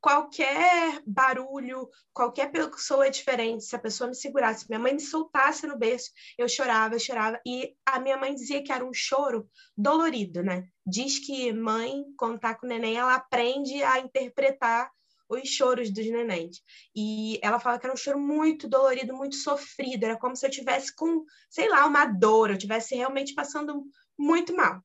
Qualquer 0.00 1.02
barulho, 1.06 1.88
qualquer 2.12 2.52
pessoa 2.52 3.10
diferente, 3.10 3.64
se 3.64 3.74
a 3.74 3.78
pessoa 3.78 4.08
me 4.08 4.14
segurasse, 4.14 4.68
minha 4.68 4.78
mãe 4.78 4.92
me 4.92 5.00
soltasse 5.00 5.66
no 5.66 5.78
berço, 5.78 6.10
eu 6.38 6.48
chorava, 6.48 6.94
eu 6.94 7.00
chorava. 7.00 7.40
E 7.44 7.74
a 7.84 7.98
minha 7.98 8.16
mãe 8.16 8.34
dizia 8.34 8.62
que 8.62 8.70
era 8.70 8.84
um 8.84 8.92
choro 8.92 9.50
dolorido, 9.76 10.42
né? 10.42 10.68
Diz 10.86 11.18
que 11.18 11.52
mãe, 11.52 12.04
quando 12.16 12.38
tá 12.38 12.54
com 12.54 12.66
o 12.66 12.68
neném, 12.68 12.96
ela 12.96 13.14
aprende 13.14 13.82
a 13.82 13.98
interpretar 13.98 14.90
os 15.28 15.48
choros 15.48 15.90
dos 15.90 16.06
nenéns. 16.06 16.60
E 16.94 17.38
ela 17.42 17.58
fala 17.58 17.78
que 17.78 17.86
era 17.86 17.94
um 17.94 17.96
choro 17.96 18.18
muito 18.18 18.68
dolorido, 18.68 19.14
muito 19.14 19.36
sofrido, 19.36 20.04
era 20.04 20.18
como 20.18 20.36
se 20.36 20.46
eu 20.46 20.50
tivesse 20.50 20.94
com, 20.94 21.24
sei 21.50 21.68
lá, 21.68 21.86
uma 21.86 22.04
dor, 22.04 22.50
eu 22.50 22.58
tivesse 22.58 22.94
realmente 22.94 23.34
passando 23.34 23.84
muito 24.18 24.54
mal. 24.54 24.82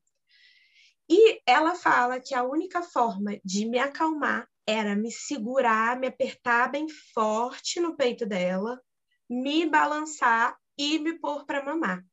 E 1.08 1.40
ela 1.46 1.74
fala 1.74 2.20
que 2.20 2.34
a 2.34 2.44
única 2.44 2.82
forma 2.82 3.38
de 3.44 3.66
me 3.66 3.78
acalmar 3.78 4.48
era 4.66 4.94
me 4.94 5.10
segurar, 5.10 5.98
me 5.98 6.06
apertar 6.06 6.70
bem 6.70 6.86
forte 7.12 7.80
no 7.80 7.96
peito 7.96 8.24
dela, 8.24 8.80
me 9.28 9.66
balançar 9.66 10.56
e 10.78 10.98
me 10.98 11.18
pôr 11.18 11.44
para 11.44 11.64
mamar. 11.64 12.04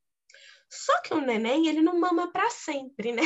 Só 0.69 0.99
que 1.01 1.13
o 1.13 1.21
neném, 1.21 1.67
ele 1.67 1.81
não 1.81 1.99
mama 1.99 2.31
para 2.31 2.49
sempre, 2.49 3.11
né? 3.11 3.21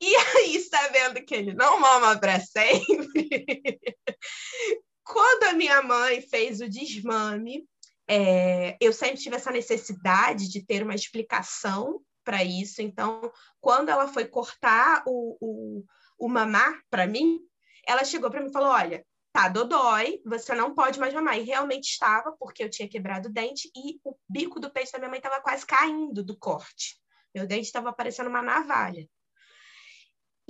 E 0.00 0.16
aí, 0.16 0.60
sabendo 0.60 1.22
que 1.24 1.34
ele 1.34 1.52
não 1.52 1.78
mama 1.78 2.18
para 2.18 2.40
sempre, 2.40 2.80
quando 5.04 5.44
a 5.44 5.52
minha 5.52 5.82
mãe 5.82 6.22
fez 6.22 6.60
o 6.60 6.68
desmame, 6.68 7.68
é, 8.08 8.76
eu 8.80 8.92
sempre 8.92 9.20
tive 9.20 9.36
essa 9.36 9.50
necessidade 9.50 10.48
de 10.48 10.64
ter 10.64 10.82
uma 10.82 10.94
explicação 10.94 12.00
para 12.24 12.42
isso. 12.42 12.80
Então, 12.80 13.30
quando 13.60 13.90
ela 13.90 14.08
foi 14.08 14.26
cortar 14.26 15.02
o, 15.06 15.36
o, 15.40 15.84
o 16.18 16.28
mamar 16.28 16.80
para 16.88 17.06
mim, 17.06 17.38
ela 17.86 18.04
chegou 18.04 18.30
para 18.30 18.40
mim 18.40 18.48
e 18.48 18.52
falou: 18.52 18.70
Olha, 18.70 19.04
tá, 19.32 19.48
dodói, 19.48 20.20
você 20.24 20.54
não 20.54 20.74
pode 20.74 20.98
mais 20.98 21.14
mamar. 21.14 21.38
E 21.38 21.42
realmente 21.42 21.90
estava, 21.90 22.32
porque 22.38 22.64
eu 22.64 22.70
tinha 22.70 22.88
quebrado 22.88 23.28
o 23.28 23.32
dente 23.32 23.70
e 23.76 24.00
o 24.02 24.16
bico 24.28 24.58
do 24.58 24.70
peito 24.70 24.92
da 24.92 24.98
minha 24.98 25.10
mãe 25.10 25.18
estava 25.18 25.40
quase 25.40 25.66
caindo 25.66 26.24
do 26.24 26.36
corte. 26.36 26.98
Meu 27.34 27.46
dente 27.46 27.66
estava 27.66 27.92
parecendo 27.92 28.28
uma 28.28 28.42
navalha. 28.42 29.06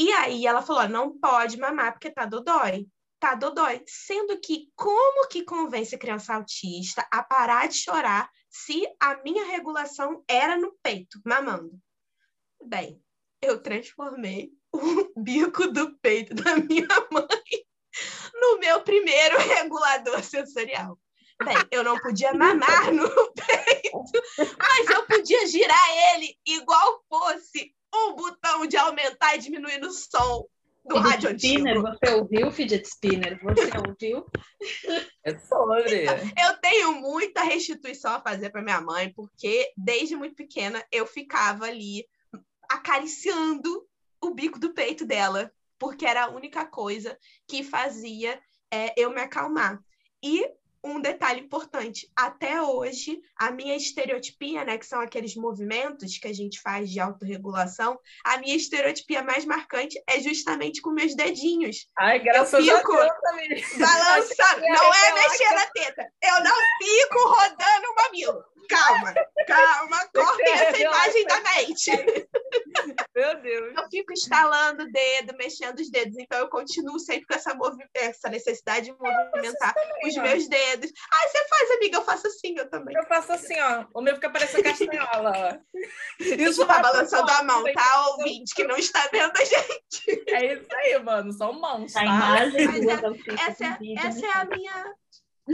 E 0.01 0.11
aí 0.13 0.47
ela 0.47 0.63
falou: 0.63 0.89
não 0.89 1.19
pode 1.19 1.59
mamar 1.59 1.93
porque 1.93 2.11
tá 2.11 2.25
dodói. 2.25 2.89
Tá 3.19 3.35
dodói. 3.35 3.85
Sendo 3.87 4.41
que, 4.41 4.71
como 4.75 5.29
que 5.29 5.45
convence 5.45 5.95
a 5.95 5.99
criança 5.99 6.35
autista 6.35 7.07
a 7.13 7.23
parar 7.23 7.69
de 7.69 7.75
chorar 7.75 8.31
se 8.49 8.83
a 8.99 9.23
minha 9.23 9.45
regulação 9.45 10.25
era 10.27 10.57
no 10.57 10.73
peito, 10.83 11.21
mamando? 11.23 11.79
Bem, 12.65 12.99
eu 13.43 13.63
transformei 13.63 14.51
o 14.73 15.13
bico 15.21 15.67
do 15.67 15.95
peito 15.99 16.35
da 16.35 16.57
minha 16.57 16.89
mãe 17.13 17.67
no 18.41 18.59
meu 18.59 18.81
primeiro 18.81 19.37
regulador 19.55 20.25
sensorial. 20.25 20.99
Bem, 21.45 21.57
eu 21.71 21.85
não 21.85 21.99
podia 21.99 22.33
mamar 22.33 22.91
no 22.91 23.07
peito, 23.37 24.03
mas 24.39 24.89
eu 24.89 25.07
podia 25.07 25.47
girar 25.47 26.15
ele 26.15 26.39
igual 26.47 27.05
fosse 27.07 27.75
um 27.95 28.15
botão 28.15 28.67
de 28.67 28.77
aumentar 28.77 29.37
e 29.37 29.39
diminuir 29.39 29.83
o 29.85 29.91
som 29.91 30.47
do 30.85 30.97
fidget 30.97 31.11
rádio 31.11 31.37
spinner, 31.37 31.77
antigo. 31.77 31.99
Você 31.99 32.15
ouviu, 32.15 32.51
fidget 32.51 32.87
spinner? 32.87 33.41
Você 33.43 33.71
ouviu? 33.87 34.27
É 35.23 35.39
sobre. 35.39 36.07
Eu 36.07 36.57
tenho 36.63 36.95
muita 36.95 37.43
restituição 37.43 38.15
a 38.15 38.23
fazer 38.23 38.49
para 38.49 38.63
minha 38.63 38.81
mãe, 38.81 39.13
porque 39.13 39.71
desde 39.77 40.17
muito 40.17 40.35
pequena 40.35 40.83
eu 40.91 41.07
ficava 41.07 41.67
ali 41.67 42.07
acariciando 42.71 43.87
o 44.19 44.31
bico 44.33 44.59
do 44.59 44.73
peito 44.73 45.05
dela, 45.05 45.53
porque 45.79 46.07
era 46.07 46.25
a 46.25 46.31
única 46.31 46.65
coisa 46.65 47.19
que 47.47 47.63
fazia 47.63 48.41
é, 48.71 48.95
eu 48.97 49.11
me 49.11 49.21
acalmar. 49.21 49.79
E 50.23 50.47
um 50.83 51.01
detalhe 51.01 51.41
importante, 51.41 52.11
até 52.17 52.61
hoje, 52.63 53.21
a 53.37 53.51
minha 53.51 53.77
estereotipia, 53.77 54.65
né, 54.65 54.79
que 54.79 54.87
são 54.87 55.01
aqueles 55.01 55.37
movimentos 55.37 56.19
que 56.19 56.29
a 56.29 56.33
gente 56.33 56.61
faz 56.61 56.91
de 56.91 56.99
autorregulação, 56.99 57.99
a 58.25 58.39
minha 58.39 58.57
estereotipia 58.57 59.23
mais 59.23 59.45
marcante 59.45 60.03
é 60.07 60.21
justamente 60.21 60.81
com 60.81 60.91
meus 60.91 61.15
dedinhos. 61.15 61.87
Ai, 61.99 62.19
graças 62.19 62.67
eu 62.67 62.79
fico 62.79 62.93
a 62.93 63.05
Deus 63.05 63.79
balançando, 63.79 64.63
não 64.69 64.95
é 64.95 65.13
mexer 65.13 65.55
na 65.55 65.67
teta, 65.67 66.13
eu 66.23 66.45
não 66.45 66.57
fico 66.79 67.29
rodando 67.29 67.91
o 67.91 67.95
mamilo. 67.95 68.45
Calma, 68.71 69.15
calma, 69.47 69.99
cortem 70.15 70.53
essa 70.53 70.79
imagem 70.79 71.25
da 71.25 71.41
mente. 71.41 71.91
Meu 73.15 73.41
Deus. 73.43 73.75
Eu 73.77 73.89
fico 73.91 74.13
instalando 74.13 74.85
o 74.85 74.91
dedo, 74.93 75.37
mexendo 75.37 75.81
os 75.81 75.91
dedos, 75.91 76.17
então 76.19 76.39
eu 76.39 76.49
continuo 76.49 76.99
sempre 76.99 77.27
com 77.27 77.35
essa, 77.35 77.57
essa 77.95 78.29
necessidade 78.29 78.87
de 78.87 78.93
movimentar 78.93 79.75
os 80.05 80.17
meus 80.17 80.49
dedos. 80.49 80.91
Ah, 81.13 81.29
você 81.29 81.49
faz, 81.49 81.71
amiga, 81.73 81.99
eu 81.99 82.05
faço 82.05 82.27
assim, 82.29 82.55
eu 82.57 82.69
também. 82.71 82.97
Eu 82.97 83.05
faço 83.07 83.33
assim, 83.33 83.59
ó. 83.61 83.85
O 83.95 84.01
meu 84.01 84.15
fica 84.15 84.31
parecendo 84.31 84.63
castanhola, 84.65 85.33
ó. 85.35 85.79
Isso 86.21 86.67
tá 86.67 86.79
balançando 86.81 87.31
a 87.31 87.43
mão, 87.43 87.65
tá, 87.73 88.07
ouvinte, 88.11 88.55
que 88.55 88.65
não 88.65 88.77
está 88.77 89.09
vendo 89.13 89.33
a 89.37 89.45
gente. 89.45 90.25
É 90.29 90.55
isso 90.55 90.69
aí, 90.75 90.99
mano. 91.03 91.33
São 91.33 91.53
mãos, 91.53 91.95
A 91.97 92.01
tá? 92.01 92.05
imagem 92.07 92.67
Mas 92.67 92.81
do 92.81 92.91
é- 92.91 92.95
essa, 92.95 93.77
vídeo 93.79 94.07
essa 94.07 94.27
é 94.27 94.31
a 94.31 94.33
site. 94.33 94.49
minha. 94.57 94.95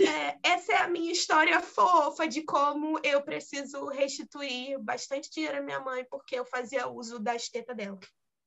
É, 0.05 0.37
essa 0.43 0.73
é 0.73 0.77
a 0.77 0.89
minha 0.89 1.13
história 1.13 1.61
fofa 1.61 2.27
de 2.27 2.43
como 2.43 2.99
eu 3.03 3.23
preciso 3.23 3.87
restituir 3.89 4.79
bastante 4.83 5.31
dinheiro 5.31 5.59
à 5.59 5.63
minha 5.63 5.81
mãe, 5.81 6.05
porque 6.11 6.37
eu 6.39 6.45
fazia 6.45 6.89
uso 6.89 7.19
das 7.19 7.49
tetas 7.49 7.77
dela. 7.77 7.99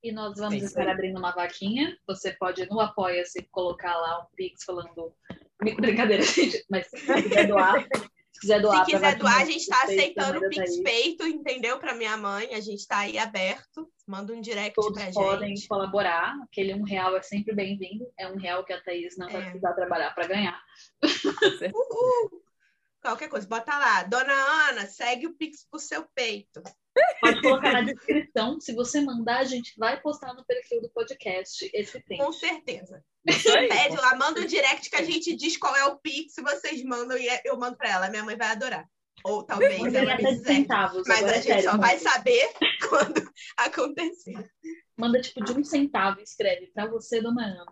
E 0.03 0.11
nós 0.13 0.37
vamos 0.37 0.55
isso 0.55 0.65
estar 0.67 0.87
abrindo 0.87 1.17
uma 1.19 1.31
vaquinha. 1.33 1.95
Você 2.07 2.31
pode 2.33 2.65
no 2.69 2.79
Apoia-se 2.79 3.43
colocar 3.51 3.95
lá 3.97 4.21
um 4.21 4.25
Pix 4.35 4.63
falando. 4.63 5.13
Brincadeira, 5.79 6.23
gente, 6.23 6.63
mas 6.69 6.87
se 6.87 6.97
quiser 7.21 7.47
doar. 7.47 7.85
Se 8.31 8.39
quiser 8.41 8.61
doar, 8.61 8.85
Se 8.85 8.91
quiser 8.91 9.15
doar, 9.17 9.41
a 9.41 9.45
gente 9.45 9.57
está 9.57 9.83
aceitando 9.83 10.39
o 10.39 10.49
Pix 10.49 10.77
feito, 10.77 11.27
entendeu? 11.27 11.77
Para 11.79 11.93
minha 11.95 12.15
mãe, 12.15 12.53
a 12.53 12.61
gente 12.61 12.79
está 12.79 12.99
aí 12.99 13.17
aberto. 13.17 13.91
Manda 14.07 14.31
um 14.33 14.39
direct 14.39 14.75
Todos 14.75 14.93
pra 15.03 15.11
podem 15.11 15.53
gente. 15.53 15.67
colaborar. 15.67 16.33
Aquele 16.43 16.73
um 16.73 16.83
real 16.83 17.17
é 17.17 17.21
sempre 17.21 17.53
bem-vindo. 17.53 18.05
É 18.17 18.25
um 18.29 18.37
real 18.37 18.63
que 18.63 18.71
a 18.71 18.81
Thaís 18.81 19.17
não 19.17 19.27
vai 19.27 19.41
É. 19.41 19.45
precisar 19.45 19.73
trabalhar 19.73 20.15
para 20.15 20.27
ganhar. 20.27 20.63
Uhul! 21.25 22.43
Qualquer 23.01 23.29
coisa, 23.29 23.47
bota 23.47 23.77
lá. 23.77 24.03
Dona 24.03 24.33
Ana, 24.69 24.85
segue 24.85 25.27
o 25.27 25.33
Pix 25.33 25.65
pro 25.69 25.79
seu 25.79 26.05
peito. 26.13 26.61
Pode 27.21 27.41
colocar 27.41 27.71
na 27.71 27.81
descrição. 27.81 28.59
Se 28.59 28.73
você 28.73 28.99
mandar, 28.99 29.39
a 29.39 29.43
gente 29.45 29.73
vai 29.77 30.01
postar 30.01 30.33
no 30.33 30.45
perfil 30.45 30.81
do 30.81 30.89
podcast 30.89 31.69
esse 31.73 31.99
print. 32.03 32.21
Com 32.21 32.33
certeza. 32.33 33.01
Pede 33.25 33.95
lá, 33.95 34.15
manda 34.15 34.41
um 34.41 34.45
direct 34.45 34.89
que 34.89 34.95
a 34.97 35.03
gente 35.03 35.33
diz 35.35 35.55
qual 35.55 35.75
é 35.75 35.85
o 35.85 35.97
Pix, 35.97 36.33
vocês 36.41 36.83
mandam 36.83 37.17
e 37.17 37.27
eu 37.45 37.57
mando 37.57 37.77
pra 37.77 37.89
ela. 37.89 38.09
Minha 38.09 38.23
mãe 38.23 38.35
vai 38.35 38.49
adorar. 38.49 38.85
Ou 39.23 39.43
talvez 39.43 39.79
Mandem 39.79 40.01
ela 40.01 40.17
quiser. 40.17 40.45
centavos. 40.45 41.03
Mas 41.07 41.19
agora 41.19 41.33
a 41.33 41.37
é 41.37 41.41
gente 41.41 41.51
sério, 41.51 41.71
só 41.71 41.77
vai 41.77 41.97
manda. 41.97 42.09
saber 42.09 42.49
quando 42.89 43.31
acontecer. 43.57 44.51
Manda 44.97 45.21
tipo 45.21 45.43
de 45.43 45.53
um 45.53 45.63
centavo 45.63 46.19
e 46.19 46.23
escreve 46.23 46.67
pra 46.73 46.85
você, 46.87 47.21
dona 47.21 47.45
Ana. 47.45 47.65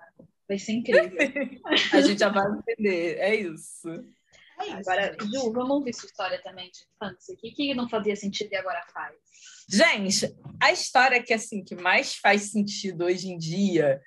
Vai 0.47 0.57
ser 0.57 0.73
incrível. 0.73 1.11
A 1.93 2.01
gente 2.01 2.19
já 2.19 2.29
vai 2.29 2.45
entender. 2.51 3.17
É 3.17 3.35
isso. 3.35 3.89
É 4.59 4.65
isso, 4.65 4.89
Agora, 4.89 5.15
gente. 5.19 5.31
Ju, 5.31 5.51
vamos 5.51 5.71
ouvir 5.71 5.93
sua 5.93 6.07
história 6.07 6.41
também 6.41 6.71
de 6.71 6.79
infância. 6.79 7.33
O 7.33 7.37
que, 7.37 7.51
que 7.51 7.73
não 7.73 7.89
fazia 7.89 8.15
sentido 8.15 8.51
e 8.51 8.55
agora 8.55 8.83
faz? 8.93 9.15
Gente, 9.69 10.35
a 10.61 10.71
história 10.71 11.21
que 11.21 11.33
assim 11.33 11.63
que 11.63 11.75
mais 11.75 12.15
faz 12.15 12.51
sentido 12.51 13.05
hoje 13.05 13.29
em 13.29 13.37
dia 13.37 14.01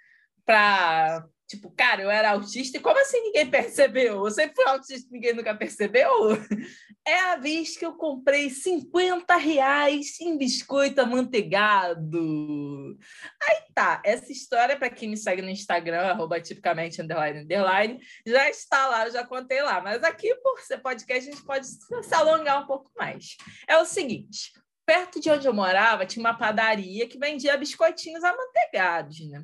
para 0.44 1.28
tipo, 1.50 1.68
cara, 1.72 2.00
eu 2.00 2.10
era 2.10 2.30
autista 2.30 2.78
e 2.78 2.80
como 2.80 2.96
assim 3.00 3.20
ninguém 3.20 3.50
percebeu? 3.50 4.24
Eu 4.24 4.30
sempre 4.30 4.54
fui 4.54 4.64
autista 4.66 5.08
e 5.08 5.12
ninguém 5.12 5.34
nunca 5.34 5.54
percebeu? 5.54 6.10
É 7.02 7.18
a 7.18 7.36
vez 7.36 7.78
que 7.78 7.84
eu 7.84 7.94
comprei 7.94 8.50
50 8.50 9.34
reais 9.36 10.20
em 10.20 10.36
biscoito 10.36 11.00
amanteigado. 11.00 12.98
Aí 13.42 13.62
tá, 13.74 14.02
essa 14.04 14.30
história, 14.30 14.76
para 14.76 14.90
quem 14.90 15.08
me 15.08 15.16
segue 15.16 15.40
no 15.40 15.48
Instagram, 15.48 16.02
arroba 16.02 16.38
tipicamente 16.38 17.00
underline, 17.00 17.40
underline, 17.40 17.98
já 18.24 18.50
está 18.50 18.86
lá, 18.86 19.06
eu 19.06 19.12
já 19.12 19.26
contei 19.26 19.62
lá. 19.62 19.80
Mas 19.80 20.04
aqui, 20.04 20.32
por 20.36 20.60
ser 20.60 20.78
podcast, 20.78 21.26
a 21.26 21.32
gente 21.32 21.44
pode 21.44 21.66
se 21.66 22.14
alongar 22.14 22.62
um 22.62 22.66
pouco 22.66 22.90
mais. 22.94 23.38
É 23.66 23.78
o 23.78 23.86
seguinte, 23.86 24.52
perto 24.84 25.18
de 25.18 25.30
onde 25.30 25.48
eu 25.48 25.54
morava, 25.54 26.04
tinha 26.04 26.22
uma 26.22 26.36
padaria 26.36 27.08
que 27.08 27.18
vendia 27.18 27.56
biscoitinhos 27.56 28.22
amanteigados, 28.22 29.20
né? 29.26 29.42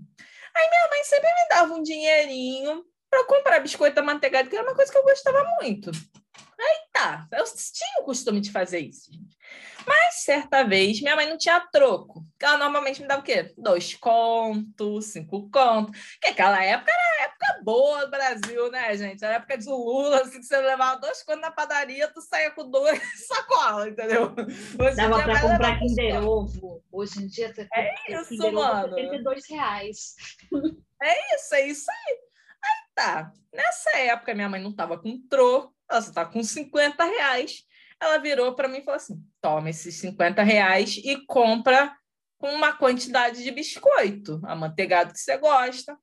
Aí 0.56 0.70
minha 0.70 0.88
mãe 0.88 1.04
sempre 1.04 1.28
me 1.28 1.48
dava 1.50 1.74
um 1.74 1.82
dinheirinho 1.82 2.82
para 3.10 3.24
comprar 3.26 3.60
biscoito 3.60 4.00
amanteigado, 4.00 4.48
que 4.48 4.56
era 4.56 4.66
uma 4.66 4.74
coisa 4.74 4.90
que 4.90 4.98
eu 4.98 5.02
gostava 5.04 5.44
muito. 5.60 5.90
Aí 6.58 6.78
tá, 6.92 7.28
eu 7.32 7.44
tinha 7.44 8.00
o 8.00 8.04
costume 8.04 8.40
de 8.40 8.50
fazer 8.50 8.80
isso. 8.80 9.10
Mas 9.86 10.16
certa 10.24 10.64
vez 10.64 11.00
minha 11.00 11.14
mãe 11.14 11.28
não 11.28 11.38
tinha 11.38 11.60
troco. 11.60 12.26
Ela 12.40 12.58
normalmente 12.58 13.00
me 13.00 13.06
dava 13.06 13.20
o 13.20 13.24
quê? 13.24 13.54
Dois 13.56 13.94
contos, 13.94 15.06
cinco 15.06 15.48
contos. 15.50 16.16
Que 16.20 16.28
aquela 16.28 16.62
época 16.64 16.90
era 16.90 17.15
época 17.46 17.62
boa 17.62 18.04
do 18.04 18.10
Brasil, 18.10 18.70
né, 18.70 18.96
gente? 18.96 19.24
Era 19.24 19.36
época 19.36 19.58
de 19.58 19.66
Lula, 19.66 20.20
assim, 20.20 20.40
que 20.40 20.46
você 20.46 20.58
levava 20.58 21.00
dois 21.00 21.22
contos 21.22 21.42
na 21.42 21.50
padaria, 21.50 22.08
tu 22.08 22.20
saía 22.20 22.50
com 22.50 22.68
duas 22.70 22.98
sacolas, 23.26 23.88
entendeu? 23.88 24.34
Hoje 24.78 24.92
em 24.92 24.96
Dava 24.96 25.16
dia 25.16 25.24
pra 25.24 25.40
comprar 25.40 25.78
Kinder. 25.78 26.24
Ovo. 26.24 26.82
Hoje 26.90 27.22
em 27.22 27.26
dia, 27.26 27.52
você 27.54 27.68
É 27.72 28.12
isso, 28.12 28.28
Kinder 28.28 28.46
Ovo 28.46 28.54
mano. 28.54 28.94
72 28.94 29.50
reais. 29.50 30.14
Isso, 31.34 31.54
é 31.54 31.66
isso 31.66 31.90
aí. 31.90 32.18
Aí 32.64 32.88
tá. 32.94 33.32
Nessa 33.52 33.98
época, 33.98 34.34
minha 34.34 34.48
mãe 34.48 34.60
não 34.60 34.74
tava 34.74 34.98
com 34.98 35.20
troco, 35.28 35.74
ela 35.90 36.02
só 36.02 36.12
tava 36.12 36.30
com 36.30 36.42
50 36.42 37.04
reais. 37.04 37.64
Ela 38.00 38.18
virou 38.18 38.54
para 38.54 38.68
mim 38.68 38.78
e 38.78 38.84
falou 38.84 38.96
assim: 38.96 39.22
toma 39.40 39.70
esses 39.70 39.94
50 39.96 40.42
reais 40.42 40.96
e 40.96 41.24
compra 41.26 41.96
com 42.38 42.48
uma 42.52 42.74
quantidade 42.74 43.42
de 43.42 43.50
biscoito, 43.50 44.40
amanteigado 44.44 45.12
que 45.12 45.18
você 45.18 45.38
gosta. 45.38 45.96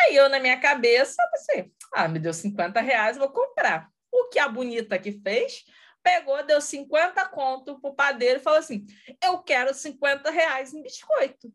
Aí 0.00 0.16
eu, 0.16 0.28
na 0.28 0.40
minha 0.40 0.58
cabeça, 0.58 1.22
pensei: 1.32 1.72
ah, 1.92 2.08
me 2.08 2.18
deu 2.18 2.32
50 2.32 2.80
reais, 2.80 3.16
vou 3.16 3.30
comprar. 3.30 3.88
O 4.10 4.28
que 4.28 4.38
a 4.38 4.48
bonita 4.48 4.98
que 4.98 5.12
fez? 5.12 5.64
Pegou, 6.02 6.42
deu 6.44 6.60
50 6.60 7.26
conto 7.28 7.78
pro 7.80 7.94
padeiro 7.94 8.40
e 8.40 8.42
falou 8.42 8.58
assim: 8.58 8.86
eu 9.22 9.38
quero 9.42 9.74
50 9.74 10.30
reais 10.30 10.72
em 10.72 10.82
biscoito. 10.82 11.52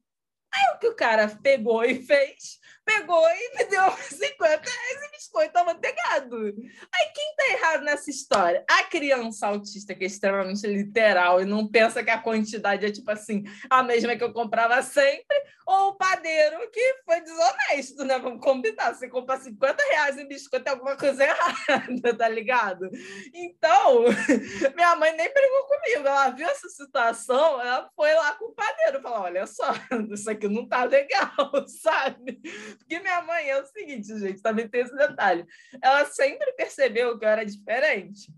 Aí 0.53 0.75
o 0.75 0.79
que 0.79 0.87
o 0.87 0.95
cara 0.95 1.27
pegou 1.41 1.83
e 1.83 2.01
fez? 2.01 2.59
Pegou 2.85 3.27
e 3.27 3.57
me 3.57 3.65
deu 3.65 3.91
50 3.97 4.47
reais 4.47 5.03
em 5.07 5.11
biscoito 5.11 5.57
amanteigado. 5.57 6.37
Aí 6.37 7.11
quem 7.13 7.35
tá 7.35 7.47
errado 7.51 7.83
nessa 7.83 8.09
história? 8.09 8.63
A 8.69 8.83
criança 8.83 9.47
autista, 9.47 9.95
que 9.95 10.03
é 10.03 10.07
extremamente 10.07 10.67
literal 10.67 11.41
e 11.41 11.45
não 11.45 11.67
pensa 11.67 12.03
que 12.03 12.11
a 12.11 12.21
quantidade 12.21 12.85
é 12.85 12.91
tipo 12.91 13.09
assim, 13.09 13.43
a 13.69 13.81
mesma 13.81 14.15
que 14.15 14.23
eu 14.23 14.31
comprava 14.31 14.81
sempre, 14.83 15.35
ou 15.65 15.89
o 15.89 15.95
padeiro 15.95 16.69
que 16.71 17.01
foi 17.03 17.21
desonesto, 17.21 18.03
né? 18.05 18.19
Vamos 18.19 18.39
combinar. 18.39 18.93
Você 18.93 19.09
compra 19.09 19.37
50 19.37 19.83
reais 19.89 20.17
em 20.17 20.27
biscoito, 20.27 20.67
é 20.67 20.71
alguma 20.71 20.95
coisa 20.95 21.23
errada, 21.25 22.17
tá 22.17 22.29
ligado? 22.29 22.89
Então, 23.33 24.03
minha 24.75 24.95
mãe 24.95 25.15
nem 25.15 25.33
brigou 25.33 25.63
comigo. 25.63 26.07
Ela 26.07 26.29
viu 26.29 26.47
essa 26.47 26.69
situação, 26.69 27.59
ela 27.61 27.89
foi 27.95 28.13
lá 28.13 28.33
com 28.35 28.45
o 28.45 28.53
padeiro, 28.53 29.01
falou: 29.01 29.21
olha 29.21 29.47
só, 29.47 29.73
isso 30.11 30.29
aqui 30.29 30.47
não 30.47 30.67
tá 30.67 30.83
legal, 30.83 31.33
sabe? 31.67 32.39
Porque 32.77 32.99
minha 32.99 33.21
mãe 33.21 33.49
é 33.49 33.61
o 33.61 33.65
seguinte, 33.65 34.17
gente, 34.19 34.41
também 34.41 34.67
tem 34.67 34.81
esse 34.81 34.95
detalhe. 34.95 35.45
Ela 35.81 36.05
sempre 36.05 36.51
percebeu 36.53 37.17
que 37.17 37.25
eu 37.25 37.29
era 37.29 37.45
diferente. 37.45 38.31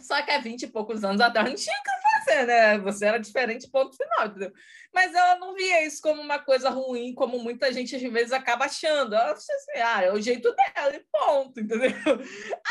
Só 0.00 0.20
que 0.22 0.30
há 0.30 0.38
20 0.38 0.62
e 0.62 0.66
poucos 0.66 1.04
anos 1.04 1.20
atrás 1.20 1.48
não 1.48 1.54
tinha 1.54 1.74
o 1.74 1.82
que 1.82 1.94
fazer, 2.24 2.46
né? 2.46 2.78
Você 2.78 3.06
era 3.06 3.18
diferente, 3.18 3.70
ponto 3.70 3.96
final, 3.96 4.26
entendeu? 4.26 4.52
Mas 4.92 5.14
ela 5.14 5.38
não 5.38 5.54
via 5.54 5.84
isso 5.86 6.00
como 6.00 6.20
uma 6.20 6.38
coisa 6.38 6.70
ruim, 6.70 7.14
como 7.14 7.38
muita 7.38 7.72
gente 7.72 7.96
às 7.96 8.02
vezes 8.02 8.32
acaba 8.32 8.66
achando. 8.66 9.14
Ela 9.14 9.32
disse 9.32 9.52
assim, 9.52 9.80
ah, 9.80 10.02
é 10.02 10.12
o 10.12 10.20
jeito 10.20 10.54
dela, 10.54 10.94
e 10.94 11.04
ponto, 11.10 11.58
entendeu? 11.60 11.90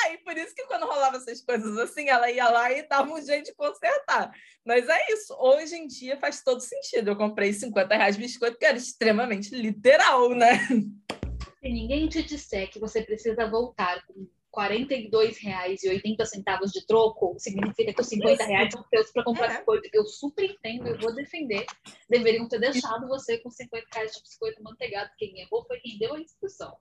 Aí 0.04 0.18
por 0.20 0.38
isso 0.38 0.54
que 0.56 0.66
quando 0.66 0.86
rolava 0.86 1.18
essas 1.18 1.42
coisas 1.42 1.78
assim, 1.78 2.10
ela 2.10 2.30
ia 2.32 2.50
lá 2.50 2.72
e 2.72 2.88
dava 2.88 3.12
um 3.12 3.22
jeito 3.22 3.46
de 3.46 3.56
consertar. 3.56 4.32
Mas 4.66 4.88
é 4.88 5.12
isso, 5.12 5.36
hoje 5.38 5.76
em 5.76 5.88
dia 5.88 6.18
faz 6.18 6.44
todo 6.44 6.62
sentido. 6.62 7.10
Eu 7.10 7.18
comprei 7.18 7.52
50 7.54 7.96
reais 7.96 8.16
de 8.16 8.22
biscoito, 8.22 8.58
que 8.58 8.66
era 8.66 8.78
extremamente 8.78 9.54
literal, 9.56 10.30
né? 10.30 10.60
Se 10.68 11.70
ninguém 11.70 12.08
te 12.08 12.22
disser 12.24 12.70
que 12.70 12.80
você 12.80 13.02
precisa 13.02 13.50
voltar 13.50 14.06
com 14.06 14.28
42,80 14.54 16.72
de 16.72 16.86
troco, 16.86 17.36
significa 17.40 17.92
que 17.92 18.02
os 18.02 18.08
50 18.08 18.46
reais 18.46 18.72
são 18.72 18.84
seus 18.84 19.12
para 19.12 19.24
comprar 19.24 19.52
é. 19.52 19.58
biscoito. 19.58 19.90
Eu 19.92 20.06
super 20.06 20.46
entendo, 20.46 20.86
eu 20.88 21.00
vou 21.00 21.16
defender. 21.16 21.66
Deveriam 22.08 22.48
ter 22.48 22.60
deixado 22.60 23.08
você 23.08 23.40
com 23.40 23.50
50 23.50 23.88
reais 23.94 24.16
de 24.16 24.22
biscoito 24.22 24.62
manteigado. 24.62 25.10
Quem 25.18 25.42
errou 25.42 25.66
foi 25.66 25.80
quem 25.80 25.98
deu 25.98 26.14
a 26.14 26.20
instrução. 26.20 26.78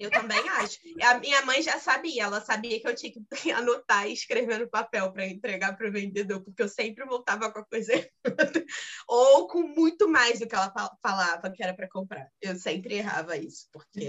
Eu 0.00 0.10
também 0.10 0.48
acho. 0.48 0.78
A 1.02 1.18
minha 1.18 1.42
mãe 1.42 1.62
já 1.62 1.78
sabia, 1.78 2.24
ela 2.24 2.40
sabia 2.40 2.80
que 2.80 2.88
eu 2.88 2.94
tinha 2.94 3.12
que 3.12 3.20
anotar 3.52 4.08
e 4.08 4.12
escrever 4.12 4.58
no 4.58 4.68
papel 4.68 5.12
para 5.12 5.26
entregar 5.26 5.76
para 5.76 5.88
o 5.88 5.92
vendedor, 5.92 6.42
porque 6.42 6.62
eu 6.62 6.68
sempre 6.68 7.04
voltava 7.04 7.50
com 7.52 7.58
a 7.58 7.64
coisa 7.64 7.92
errada, 7.92 8.64
ou 9.08 9.48
com 9.48 9.62
muito 9.62 10.08
mais 10.08 10.40
do 10.40 10.48
que 10.48 10.54
ela 10.54 10.72
falava 11.02 11.50
que 11.50 11.62
era 11.62 11.74
para 11.74 11.88
comprar. 11.88 12.28
Eu 12.40 12.56
sempre 12.56 12.96
errava 12.96 13.36
isso, 13.36 13.68
porque 13.72 14.08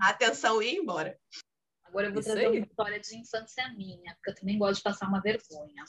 a 0.00 0.08
atenção 0.08 0.62
ia 0.62 0.78
embora. 0.78 1.18
Agora 1.84 2.08
eu 2.08 2.12
vou 2.12 2.20
isso 2.20 2.30
trazer 2.30 2.46
aí. 2.46 2.58
uma 2.58 2.66
história 2.66 3.00
de 3.00 3.16
infância 3.16 3.72
minha, 3.76 4.14
porque 4.16 4.30
eu 4.30 4.34
também 4.34 4.58
gosto 4.58 4.78
de 4.78 4.82
passar 4.82 5.08
uma 5.08 5.20
vergonha. 5.20 5.84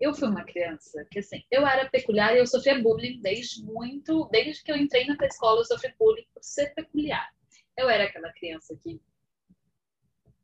Eu 0.00 0.14
fui 0.14 0.28
uma 0.28 0.44
criança 0.44 1.06
que, 1.10 1.20
assim, 1.20 1.42
eu 1.50 1.66
era 1.66 1.88
peculiar 1.88 2.34
e 2.34 2.38
eu 2.38 2.46
sofria 2.46 2.80
bullying 2.80 3.20
desde 3.20 3.64
muito, 3.64 4.28
desde 4.30 4.62
que 4.62 4.70
eu 4.70 4.76
entrei 4.76 5.06
na 5.06 5.16
escola, 5.26 5.60
eu 5.60 5.64
sofri 5.64 5.94
bullying 5.98 6.26
por 6.34 6.42
ser 6.42 6.74
peculiar. 6.74 7.28
Eu 7.76 7.88
era 7.88 8.04
aquela 8.04 8.32
criança 8.32 8.78
que 8.82 9.00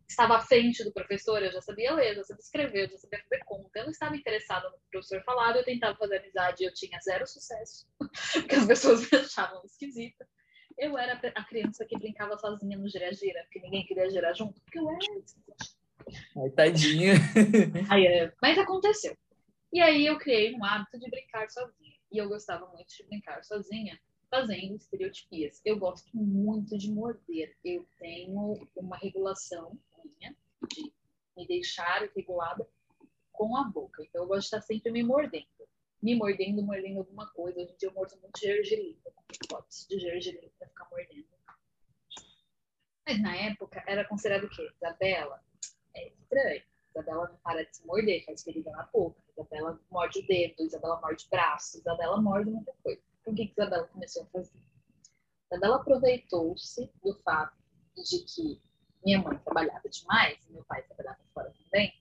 estava 0.09 0.37
à 0.37 0.41
frente 0.41 0.85
do 0.85 0.93
professor, 0.93 1.43
eu 1.43 1.51
já 1.51 1.61
sabia 1.61 1.95
ler, 1.95 2.11
eu 2.11 2.17
já 2.17 2.25
sabia 2.25 2.43
escrever, 2.43 2.85
eu 2.85 2.91
já 2.91 2.99
sabia 2.99 3.23
fazer 3.23 3.45
conta. 3.45 3.79
Eu 3.79 3.85
não 3.85 3.91
estava 3.91 4.17
interessada 4.17 4.69
no 4.69 4.77
que 4.77 4.87
o 4.87 4.91
professor 4.91 5.23
falava, 5.25 5.59
eu 5.59 5.65
tentava 5.65 5.97
fazer 5.97 6.19
amizade 6.19 6.63
e 6.63 6.67
eu 6.67 6.75
tinha 6.75 6.99
zero 7.01 7.27
sucesso, 7.27 7.87
porque 8.33 8.55
as 8.55 8.67
pessoas 8.67 9.11
me 9.11 9.19
achavam 9.19 9.63
esquisita. 9.65 10.27
Eu 10.79 10.97
era 10.97 11.21
a 11.35 11.45
criança 11.45 11.85
que 11.85 11.99
brincava 11.99 12.39
sozinha 12.39 12.79
no 12.79 12.89
gira-gira, 12.89 13.43
porque 13.45 13.61
ninguém 13.61 13.85
queria 13.85 14.09
girar 14.11 14.35
junto, 14.35 14.61
porque 14.63 14.79
eu 14.79 14.89
era 14.89 14.99
Ai, 16.37 16.51
tadinha. 16.51 17.15
Aí, 17.91 18.07
é, 18.07 18.33
mas 18.41 18.59
aconteceu. 18.59 19.17
E 19.73 19.81
aí 19.81 20.07
eu 20.07 20.19
criei 20.19 20.55
um 20.55 20.65
hábito 20.65 20.99
de 20.99 21.09
brincar 21.09 21.49
sozinha. 21.49 21.97
E 22.11 22.19
eu 22.19 22.29
gostava 22.29 22.67
muito 22.67 22.95
de 22.95 23.05
brincar 23.05 23.43
sozinha, 23.43 23.99
fazendo 24.31 24.77
estereotipias. 24.77 25.63
Eu 25.65 25.79
gosto 25.79 26.15
muito 26.15 26.77
de 26.77 26.91
morder. 26.91 27.57
Eu 27.65 27.87
tenho 27.99 28.59
uma 28.77 28.99
regulação 28.99 29.79
minha 30.05 30.37
de 30.69 30.93
me 31.35 31.47
deixar 31.47 32.03
regulada 32.15 32.69
com 33.33 33.57
a 33.57 33.65
boca. 33.65 34.05
Então 34.05 34.23
eu 34.23 34.29
gosto 34.29 34.41
de 34.41 34.47
estar 34.47 34.61
sempre 34.61 34.93
me 34.93 35.03
mordendo. 35.03 35.47
Me 36.03 36.15
mordendo, 36.15 36.63
mordendo 36.63 36.99
alguma 36.99 37.27
coisa. 37.33 37.61
Hoje 37.61 37.73
em 37.73 37.77
dia 37.77 37.89
eu 37.89 37.95
mordo 37.95 38.19
muito 38.21 38.39
gergelim. 38.39 38.99
Eu 39.05 39.13
potes 39.49 39.87
de 39.89 39.99
gergelim 39.99 40.51
para 40.59 40.69
ficar 40.69 40.89
mordendo. 40.91 41.29
Mas 43.07 43.23
na 43.23 43.35
época 43.37 43.83
era 43.87 44.07
considerado 44.07 44.45
o 44.45 44.51
quê? 44.51 44.71
Isabela? 44.77 45.43
É 45.95 46.09
estranho. 46.09 46.63
Isabela 46.95 47.29
não 47.29 47.37
para 47.39 47.65
de 47.65 47.77
se 47.77 47.87
morder, 47.87 48.25
faz 48.25 48.43
ferida 48.43 48.71
na 48.71 48.85
boca. 48.93 49.21
Isabela 49.33 49.81
morde 49.91 50.19
o 50.21 50.27
dedo, 50.27 50.63
Isabela 50.63 51.01
morde 51.01 51.25
o 51.25 51.31
braço, 51.31 51.79
Isabela 51.79 52.21
morde 52.21 52.51
muita 52.51 52.73
coisa. 52.83 53.01
Então, 53.21 53.33
o 53.33 53.37
que, 53.37 53.47
que 53.47 53.53
Isabela 53.53 53.87
começou 53.89 54.23
a 54.23 54.27
fazer? 54.27 54.61
Isabela 55.51 55.77
aproveitou-se 55.77 56.91
do 57.03 57.15
fato 57.23 57.57
de 57.97 58.19
que 58.25 58.61
minha 59.05 59.21
mãe 59.21 59.37
trabalhava 59.39 59.89
demais, 59.89 60.39
e 60.49 60.53
meu 60.53 60.65
pai 60.65 60.83
trabalhava 60.83 61.19
fora 61.35 61.53
também, 61.65 61.93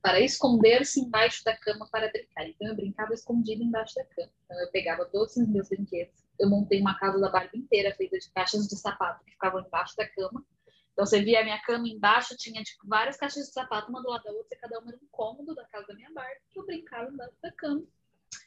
para 0.00 0.20
esconder-se 0.20 1.00
embaixo 1.00 1.42
da 1.44 1.56
cama 1.56 1.88
para 1.90 2.10
brincar. 2.10 2.46
Então 2.46 2.68
eu 2.68 2.76
brincava 2.76 3.14
escondido 3.14 3.62
embaixo 3.62 3.94
da 3.94 4.04
cama. 4.04 4.30
Então 4.44 4.60
eu 4.60 4.70
pegava 4.70 5.06
todos 5.06 5.36
os 5.36 5.48
meus 5.48 5.68
brinquedos. 5.68 6.22
Eu 6.38 6.50
montei 6.50 6.80
uma 6.80 6.98
casa 6.98 7.18
da 7.18 7.30
Barbie 7.30 7.58
inteira 7.58 7.94
feita 7.94 8.18
de 8.18 8.30
caixas 8.30 8.68
de 8.68 8.76
sapato 8.76 9.24
que 9.24 9.30
ficavam 9.32 9.60
embaixo 9.60 9.96
da 9.96 10.06
cama. 10.08 10.44
Então 10.94 11.04
você 11.04 11.20
via 11.20 11.40
a 11.40 11.44
minha 11.44 11.60
cama 11.62 11.88
embaixo, 11.88 12.36
tinha 12.36 12.62
tipo, 12.62 12.86
várias 12.86 13.16
caixas 13.16 13.46
de 13.46 13.52
sapato, 13.52 13.90
uma 13.90 14.00
do 14.00 14.08
lado 14.08 14.22
da 14.22 14.30
outra, 14.30 14.56
cada 14.60 14.78
uma 14.78 14.92
era 14.92 14.96
um 14.96 15.08
cômodo 15.10 15.52
da 15.52 15.64
casa 15.64 15.88
da 15.88 15.94
minha 15.94 16.10
Barbie, 16.12 16.40
que 16.48 16.58
eu 16.58 16.64
brincava 16.64 17.10
embaixo 17.10 17.36
da 17.42 17.50
cama. 17.52 17.84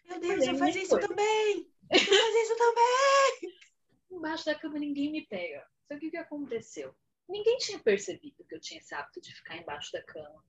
Meu 0.05 0.19
Deus, 0.19 0.47
eu 0.47 0.55
fazia 0.55 0.81
isso 0.81 0.97
também! 0.97 1.69
Eu 1.91 1.99
fazia 1.99 2.43
isso 2.43 2.57
também! 2.57 3.53
embaixo 4.09 4.45
da 4.45 4.55
cama 4.55 4.79
ninguém 4.79 5.11
me 5.11 5.25
pega. 5.27 5.67
Só 5.87 5.99
que 5.99 6.07
o 6.07 6.11
que 6.11 6.17
aconteceu? 6.17 6.95
Ninguém 7.27 7.57
tinha 7.57 7.79
percebido 7.79 8.45
que 8.45 8.55
eu 8.55 8.61
tinha 8.61 8.79
esse 8.79 8.95
hábito 8.95 9.19
de 9.19 9.35
ficar 9.35 9.57
embaixo 9.57 9.91
da 9.91 10.01
cama. 10.01 10.41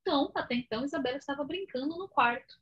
Então, 0.00 0.30
até 0.36 0.54
então, 0.54 0.84
Isabela 0.84 1.16
estava 1.16 1.42
brincando 1.42 1.98
no 1.98 2.08
quarto. 2.08 2.60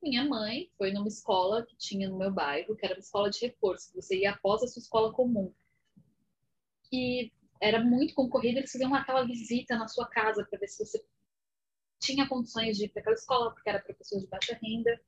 Minha 0.00 0.24
mãe 0.24 0.70
foi 0.78 0.92
numa 0.92 1.08
escola 1.08 1.66
que 1.66 1.76
tinha 1.76 2.08
no 2.08 2.18
meu 2.18 2.30
bairro, 2.30 2.76
que 2.76 2.86
era 2.86 2.94
uma 2.94 3.00
escola 3.00 3.30
de 3.30 3.40
reforço. 3.40 3.92
Você 3.94 4.20
ia 4.20 4.30
após 4.30 4.62
a 4.62 4.68
sua 4.68 4.80
escola 4.80 5.12
comum 5.12 5.52
que 6.92 7.32
era 7.58 7.82
muito 7.82 8.12
concorrido, 8.12 8.58
eles 8.58 8.70
faziam 8.70 8.94
aquela 8.94 9.24
visita 9.24 9.78
na 9.78 9.88
sua 9.88 10.06
casa 10.06 10.44
para 10.44 10.58
ver 10.58 10.68
se 10.68 10.84
você 10.84 11.02
tinha 11.98 12.28
condições 12.28 12.76
de 12.76 12.84
ir 12.84 12.88
para 12.90 13.00
aquela 13.00 13.16
escola, 13.16 13.50
porque 13.50 13.70
era 13.70 13.80
para 13.80 13.94
pessoas 13.94 14.22
de 14.22 14.28
baixa 14.28 14.58
renda. 14.62 15.00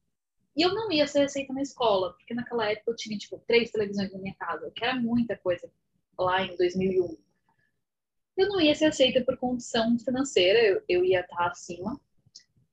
E 0.57 0.63
eu 0.63 0.73
não 0.73 0.91
ia 0.91 1.07
ser 1.07 1.25
aceita 1.25 1.53
na 1.53 1.61
escola, 1.61 2.15
porque 2.15 2.33
naquela 2.33 2.71
época 2.71 2.93
eu 2.93 2.97
tinha, 2.97 3.19
tipo, 3.19 3.39
três 3.47 3.71
televisões 3.71 4.11
na 4.13 4.19
minha 4.19 4.35
casa, 4.37 4.71
que 4.75 4.83
era 4.83 4.95
muita 4.99 5.37
coisa 5.37 5.71
lá 6.19 6.43
em 6.43 6.57
2001. 6.57 7.19
Eu 8.37 8.49
não 8.49 8.61
ia 8.61 8.75
ser 8.75 8.87
aceita 8.87 9.23
por 9.23 9.37
condição 9.37 9.99
financeira, 9.99 10.61
eu, 10.61 10.83
eu 10.89 11.05
ia 11.05 11.21
estar 11.21 11.49
acima. 11.49 12.01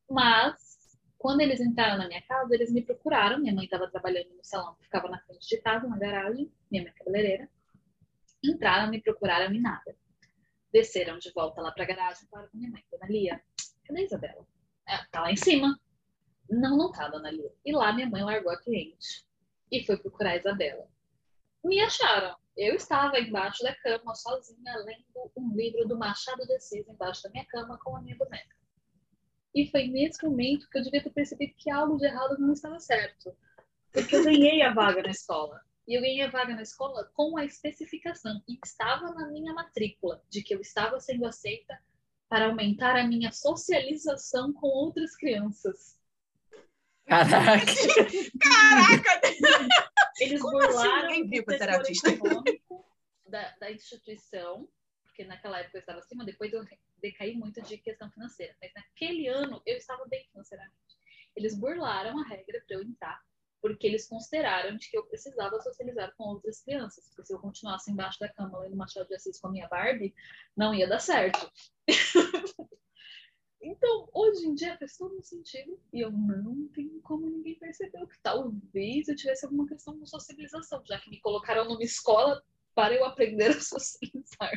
Mas, 0.10 0.98
quando 1.18 1.42
eles 1.42 1.60
entraram 1.60 1.98
na 1.98 2.08
minha 2.08 2.22
casa, 2.22 2.54
eles 2.54 2.72
me 2.72 2.82
procuraram. 2.82 3.40
Minha 3.40 3.54
mãe 3.54 3.66
estava 3.66 3.90
trabalhando 3.90 4.30
no 4.30 4.44
salão 4.44 4.76
ficava 4.80 5.10
na 5.10 5.20
frente 5.22 5.48
de 5.48 5.58
casa, 5.58 5.88
na 5.88 5.98
garagem, 5.98 6.50
minha 6.70 6.84
mãe 6.84 6.92
é 6.92 6.98
cabeleireira. 6.98 7.50
Entraram, 8.44 8.90
me 8.90 9.02
procuraram 9.02 9.54
e 9.54 9.60
nada. 9.60 9.96
Desceram 10.72 11.18
de 11.20 11.32
volta 11.32 11.62
lá 11.62 11.72
para 11.72 11.84
a 11.84 11.88
garagem 11.88 12.28
falaram 12.30 12.50
com 12.50 12.58
minha 12.58 12.72
mãe, 12.72 12.84
Dona 12.92 13.08
Lia, 13.08 13.42
cadê 13.86 14.02
a 14.02 14.04
Isabela? 14.04 14.48
É, 14.88 14.98
tá 15.12 15.22
lá 15.22 15.32
em 15.32 15.36
cima. 15.36 15.80
Não, 16.50 16.78
não 16.78 16.92
tá, 16.92 17.08
Dona 17.08 17.32
Lia. 17.32 17.52
E 17.66 17.72
lá 17.72 17.94
minha 17.94 18.10
mãe 18.10 18.24
largou 18.24 18.52
a 18.52 18.62
cliente 18.62 19.26
e 19.72 19.86
foi 19.86 19.98
procurar 19.98 20.32
a 20.32 20.38
Isabela. 20.38 20.88
Me 21.64 21.80
acharam. 21.80 22.36
Eu 22.58 22.76
estava 22.76 23.20
embaixo 23.20 23.64
da 23.64 23.74
cama, 23.76 24.14
sozinha, 24.16 24.76
lendo 24.86 25.32
um 25.38 25.56
livro 25.56 25.88
do 25.88 25.98
Machado 25.98 26.46
de 26.46 26.54
Assis 26.56 26.88
embaixo 26.88 27.24
da 27.24 27.30
minha 27.30 27.46
cama 27.46 27.78
com 27.78 27.96
a 27.96 28.02
minha 28.02 28.18
boneca. 28.18 28.56
E 29.54 29.70
foi 29.70 29.88
nesse 29.88 30.24
momento 30.26 30.70
que 30.70 30.78
eu 30.78 30.84
devia 30.84 31.04
ter 31.04 31.12
percebido 31.12 31.54
que 31.58 31.70
algo 31.70 31.98
de 31.98 32.06
errado 32.06 32.38
não 32.40 32.54
estava 32.54 32.80
certo. 32.80 33.36
Porque 33.92 34.16
eu 34.16 34.24
ganhei 34.24 34.62
a 34.62 34.74
vaga 34.74 35.04
na 35.04 35.10
escola. 35.10 35.62
E 35.88 35.98
eu 35.98 36.02
ganhei 36.02 36.22
a 36.22 36.30
vaga 36.30 36.56
na 36.56 36.62
escola 36.62 37.10
com 37.14 37.38
a 37.38 37.46
especificação, 37.46 38.42
e 38.48 38.58
estava 38.64 39.12
na 39.14 39.28
minha 39.30 39.54
matrícula, 39.54 40.24
de 40.30 40.44
que 40.44 40.54
eu 40.54 40.62
estava 40.62 41.00
sendo 41.00 41.26
aceita 41.26 41.80
para 42.30 42.46
aumentar 42.46 42.96
a 42.96 43.08
minha 43.08 43.32
socialização 43.32 44.54
com 44.54 44.68
outras 44.68 45.16
crianças. 45.16 46.00
Caraca! 47.06 47.66
Caraca! 48.40 49.22
Eles 50.20 50.42
Como 50.42 50.58
assim? 50.60 50.68
burlaram 50.68 51.10
assim? 51.10 51.40
o 51.40 51.90
setor 51.92 52.14
econômico 52.14 52.86
da, 53.28 53.50
da 53.58 53.72
instituição, 53.72 54.70
porque 55.04 55.26
naquela 55.26 55.60
época 55.60 55.78
eu 55.78 55.82
estava 55.82 56.00
acima, 56.00 56.24
depois 56.24 56.54
eu 56.54 56.64
decaí 57.02 57.36
muito 57.36 57.62
de 57.64 57.78
questão 57.80 58.10
financeira. 58.12 58.56
Mas 58.62 58.72
naquele 58.76 59.28
ano 59.28 59.62
eu 59.66 59.76
estava 59.76 60.06
bem 60.06 60.26
financeiramente. 60.32 60.78
Eles 61.36 61.58
burlaram 61.58 62.20
a 62.20 62.28
regra 62.28 62.64
para 62.66 62.78
eu 62.78 62.84
entrar 62.84 63.20
porque 63.62 63.88
eles 63.88 64.08
consideraram 64.08 64.76
de 64.76 64.90
que 64.90 64.98
eu 64.98 65.06
precisava 65.06 65.60
socializar 65.62 66.14
com 66.18 66.24
outras 66.24 66.62
crianças, 66.62 67.08
porque 67.08 67.26
se 67.26 67.34
eu 67.34 67.40
continuasse 67.40 67.92
embaixo 67.92 68.20
da 68.20 68.32
cama 68.34 68.60
lendo 68.60 68.76
Machado 68.76 69.08
de 69.08 69.16
Assis 69.16 69.40
com 69.40 69.48
a 69.48 69.52
minha 69.52 69.68
Barbie, 69.68 70.14
não 70.58 70.74
ia 70.74 70.88
dar 70.88 71.00
certo. 71.00 71.52
então, 73.62 74.10
hoje 74.14 74.48
em 74.48 74.56
dia 74.56 74.78
faz 74.78 74.98
todo 74.98 75.22
sentido 75.22 75.80
e 75.94 76.02
eu 76.02 76.12
não 76.12 76.68
tenho 76.70 77.00
como 77.02 77.30
ninguém 77.30 77.58
percebeu 77.60 78.08
que 78.08 78.20
talvez 78.22 79.08
eu 79.08 79.16
tivesse 79.16 79.46
alguma 79.46 79.68
questão 79.68 79.98
com 79.98 80.06
socialização, 80.06 80.84
já 80.86 81.00
que 81.00 81.10
me 81.10 81.22
colocaram 81.22 81.66
numa 81.66 81.84
escola 81.84 82.44
para 82.76 82.94
eu 82.94 83.06
aprender 83.06 83.52
a 83.58 83.62
socializar. 83.62 84.52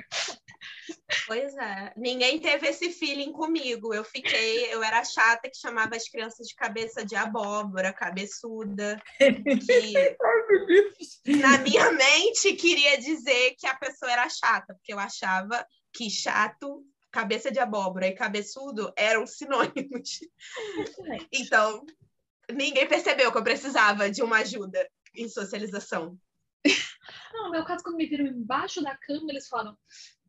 Pois 1.27 1.57
é, 1.57 1.93
ninguém 1.97 2.39
teve 2.39 2.69
esse 2.69 2.91
feeling 2.91 3.33
comigo. 3.33 3.95
Eu 3.95 4.05
fiquei, 4.05 4.73
eu 4.73 4.83
era 4.83 5.05
chata 5.05 5.49
que 5.49 5.57
chamava 5.57 5.97
as 5.97 6.09
crianças 6.09 6.47
de 6.47 6.55
cabeça 6.55 7.05
de 7.05 7.17
abóbora, 7.17 7.93
cabeçuda. 7.93 9.01
Que, 9.19 10.17
na 11.39 11.59
minha 11.59 11.93
mente, 11.93 12.55
queria 12.55 12.99
dizer 12.99 13.55
que 13.59 13.67
a 13.67 13.75
pessoa 13.75 14.11
era 14.11 14.29
chata, 14.29 14.75
porque 14.75 14.93
eu 14.93 14.99
achava 14.99 15.67
que 15.93 16.11
chato 16.11 16.85
cabeça 17.15 17.51
de 17.51 17.61
abóbora 17.61 18.09
e 18.09 18.13
cabeçudo 18.13 18.93
eram 18.97 19.25
sinônimos. 19.25 20.19
Então, 21.33 21.87
ninguém 22.51 22.89
percebeu 22.89 23.31
que 23.31 23.39
eu 23.39 23.45
precisava 23.45 24.11
de 24.11 24.21
uma 24.21 24.39
ajuda 24.39 24.85
em 25.15 25.29
socialização. 25.29 26.19
Não, 27.33 27.45
no 27.45 27.51
meu 27.51 27.65
caso, 27.65 27.83
quando 27.83 27.97
me 27.97 28.07
viram 28.07 28.27
embaixo 28.27 28.83
da 28.83 28.97
cama, 28.97 29.31
eles 29.31 29.49
falaram: 29.49 29.77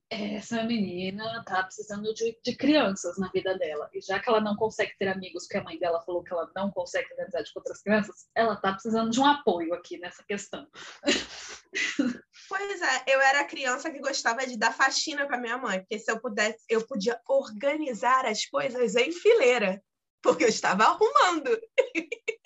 essa 0.10 0.64
menina 0.64 1.44
tá 1.46 1.64
precisando 1.64 2.14
de, 2.14 2.38
de, 2.44 2.56
crianças 2.56 3.18
na 3.18 3.30
vida 3.30 3.58
dela. 3.58 3.90
E 3.94 4.02
já 4.02 4.20
que 4.20 4.30
ela 4.30 4.40
não 4.40 4.56
consegue 4.56 4.96
ter 4.98 5.08
amigos, 5.08 5.44
porque 5.44 5.58
a 5.58 5.64
mãe 5.64 5.80
dela 5.80 6.02
falou 6.02 6.24
que 6.24 6.32
ela 6.32 6.50
não 6.56 6.72
consegue 6.72 7.10
ter 7.16 7.22
amizade 7.22 7.52
com 7.52 7.60
outras 7.60 7.82
crianças, 7.82 8.28
ela 8.36 8.56
tá 8.56 8.74
precisando 8.74 9.10
de 9.10 9.20
um 9.20 9.26
apoio 9.26 9.74
aqui 9.74 9.98
nessa 9.98 10.24
questão. 10.24 10.68
Pois 12.48 12.82
é, 12.82 13.04
eu 13.08 13.20
era 13.20 13.42
a 13.42 13.46
criança 13.46 13.90
que 13.90 14.00
gostava 14.00 14.46
de 14.46 14.56
dar 14.56 14.72
faxina 14.72 15.26
para 15.26 15.40
minha 15.40 15.58
mãe, 15.58 15.80
porque 15.80 15.98
se 15.98 16.12
eu 16.12 16.22
pudesse, 16.22 16.64
eu 16.70 16.86
podia 16.86 17.20
organizar 17.28 18.24
as 18.26 18.46
coisas 18.46 18.96
em 18.96 19.12
fileira, 19.12 19.84
porque 20.22 20.44
eu 20.44 20.50
estava 20.50 20.84
arrumando. 20.84 21.60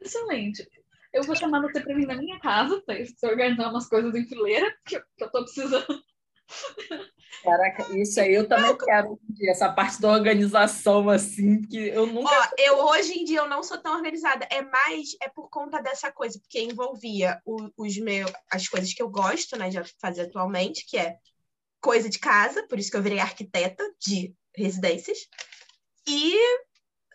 Excelente. 0.00 0.66
Eu 1.12 1.22
vou 1.24 1.36
chamar 1.36 1.60
você 1.60 1.80
para 1.80 1.94
vir 1.94 2.06
na 2.06 2.16
minha 2.16 2.38
casa, 2.40 2.80
para 2.86 3.04
você 3.04 3.26
organizar 3.26 3.70
umas 3.70 3.88
coisas 3.88 4.14
em 4.14 4.24
fileira, 4.24 4.66
que, 4.86 4.98
que 4.98 5.24
eu 5.24 5.26
estou 5.26 5.44
precisando. 5.44 6.02
Caraca, 7.42 7.96
isso 7.96 8.20
aí 8.20 8.34
eu 8.34 8.46
também 8.46 8.76
quero 8.76 9.18
essa 9.48 9.72
parte 9.72 10.00
da 10.00 10.10
organização, 10.10 11.08
assim, 11.08 11.62
que 11.62 11.88
eu 11.88 12.06
nunca. 12.06 12.30
Ó, 12.30 12.48
eu 12.58 12.78
hoje 12.86 13.18
em 13.18 13.24
dia 13.24 13.40
eu 13.40 13.48
não 13.48 13.62
sou 13.62 13.78
tão 13.78 13.96
organizada. 13.96 14.46
É 14.50 14.62
mais 14.62 15.16
é 15.20 15.28
por 15.28 15.48
conta 15.48 15.80
dessa 15.82 16.12
coisa, 16.12 16.38
porque 16.38 16.60
envolvia 16.60 17.40
o, 17.44 17.68
os 17.76 17.96
meus, 17.98 18.30
as 18.50 18.68
coisas 18.68 18.92
que 18.92 19.02
eu 19.02 19.08
gosto, 19.08 19.56
né, 19.56 19.70
de 19.70 19.82
fazer 20.00 20.22
atualmente, 20.22 20.86
que 20.86 20.96
é 20.96 21.16
coisa 21.80 22.08
de 22.08 22.18
casa, 22.18 22.66
por 22.68 22.78
isso 22.78 22.90
que 22.90 22.96
eu 22.96 23.02
virei 23.02 23.18
arquiteta 23.18 23.84
de 24.00 24.34
residências, 24.54 25.18
e 26.06 26.36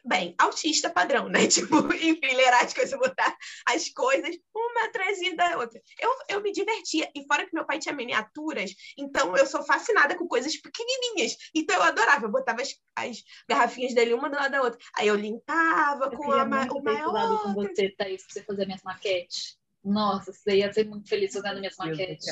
bem, 0.08 0.34
autista 0.38 0.90
padrão, 0.90 1.28
né? 1.28 1.48
Tipo, 1.58 1.94
enfileirar 1.94 2.64
as 2.64 2.74
coisas, 2.74 3.00
botar 3.00 3.38
as 3.68 3.90
coisas 3.90 4.36
uma 4.56 4.86
atrás 4.86 5.18
da 5.36 5.58
outra. 5.58 5.82
Eu, 6.00 6.10
eu 6.30 6.42
me 6.42 6.52
divertia, 6.52 7.10
e 7.16 7.26
fora 7.26 7.46
que 7.46 7.54
meu 7.54 7.66
pai 7.66 7.80
tinha 7.80 7.94
miniaturas, 7.94 8.72
então 8.98 9.36
eu 9.36 9.46
sou 9.46 9.64
fascinada 9.64 10.16
com 10.16 10.28
coisas 10.28 10.56
pequenininhas. 10.58 11.36
Então 11.54 11.76
eu 11.76 11.84
adorava, 11.84 12.26
eu 12.26 12.32
botava 12.32 12.62
as, 12.62 12.76
as 12.96 13.24
garrafinhas 13.50 13.94
dele 13.94 14.14
uma 14.14 14.30
do 14.30 14.36
lado 14.36 14.52
da 14.52 14.62
outra. 14.62 14.80
Aí 14.98 15.08
eu 15.08 15.16
limpava 15.16 16.06
eu 16.06 16.12
com 16.12 16.32
a, 16.32 16.44
o 16.44 16.84
maior. 16.84 17.44
com 17.44 17.54
você, 17.54 17.90
Thaís, 17.98 18.24
pra 18.24 18.34
você 18.34 18.44
fazer 18.44 18.66
minhas 18.66 18.84
maquetes. 18.84 19.58
Nossa, 19.84 20.34
você 20.34 20.58
ia 20.58 20.72
ser 20.72 20.86
muito 20.86 21.08
feliz 21.08 21.34
fazendo 21.34 21.60
minhas 21.60 21.76
maquetes. 21.78 22.28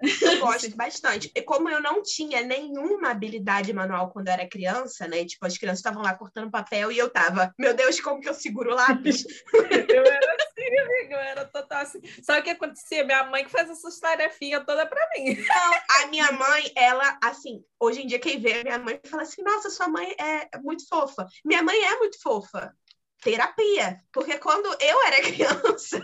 Eu 0.00 0.40
gosto 0.40 0.74
bastante. 0.76 1.30
E 1.34 1.42
como 1.42 1.68
eu 1.68 1.80
não 1.80 2.02
tinha 2.02 2.42
nenhuma 2.42 3.10
habilidade 3.10 3.72
manual 3.72 4.10
quando 4.10 4.28
eu 4.28 4.32
era 4.32 4.48
criança, 4.48 5.06
né? 5.06 5.24
Tipo, 5.24 5.46
as 5.46 5.58
crianças 5.58 5.80
estavam 5.80 6.02
lá 6.02 6.14
cortando 6.14 6.50
papel 6.50 6.90
e 6.90 6.98
eu 6.98 7.10
tava, 7.10 7.52
meu 7.58 7.74
Deus, 7.74 8.00
como 8.00 8.20
que 8.20 8.28
eu 8.28 8.34
seguro 8.34 8.72
o 8.72 8.74
lápis? 8.74 9.24
eu 9.54 10.04
era 10.04 10.36
assim, 10.40 10.78
amiga, 10.78 11.14
eu 11.14 11.18
era 11.18 11.44
total 11.44 11.82
assim. 11.82 12.00
Sabe 12.22 12.40
o 12.40 12.42
que 12.42 12.50
acontecia? 12.50 13.04
Minha 13.04 13.24
mãe 13.24 13.44
que 13.44 13.50
faz 13.50 13.68
essas 13.68 13.98
tarefinhas 13.98 14.64
toda 14.66 14.86
pra 14.86 15.08
mim. 15.14 15.36
Não, 15.36 16.02
a 16.02 16.06
minha 16.06 16.32
mãe, 16.32 16.72
ela, 16.76 17.18
assim, 17.22 17.62
hoje 17.78 18.02
em 18.02 18.06
dia 18.06 18.18
quem 18.18 18.40
vê 18.40 18.62
minha 18.62 18.78
mãe 18.78 19.00
fala 19.04 19.22
assim, 19.22 19.42
nossa, 19.42 19.70
sua 19.70 19.88
mãe 19.88 20.14
é 20.18 20.58
muito 20.58 20.86
fofa. 20.88 21.26
Minha 21.44 21.62
mãe 21.62 21.78
é 21.84 21.98
muito 21.98 22.20
fofa. 22.22 22.74
Terapia. 23.22 24.00
Porque 24.12 24.38
quando 24.38 24.66
eu 24.80 25.06
era 25.06 25.20
criança, 25.22 26.00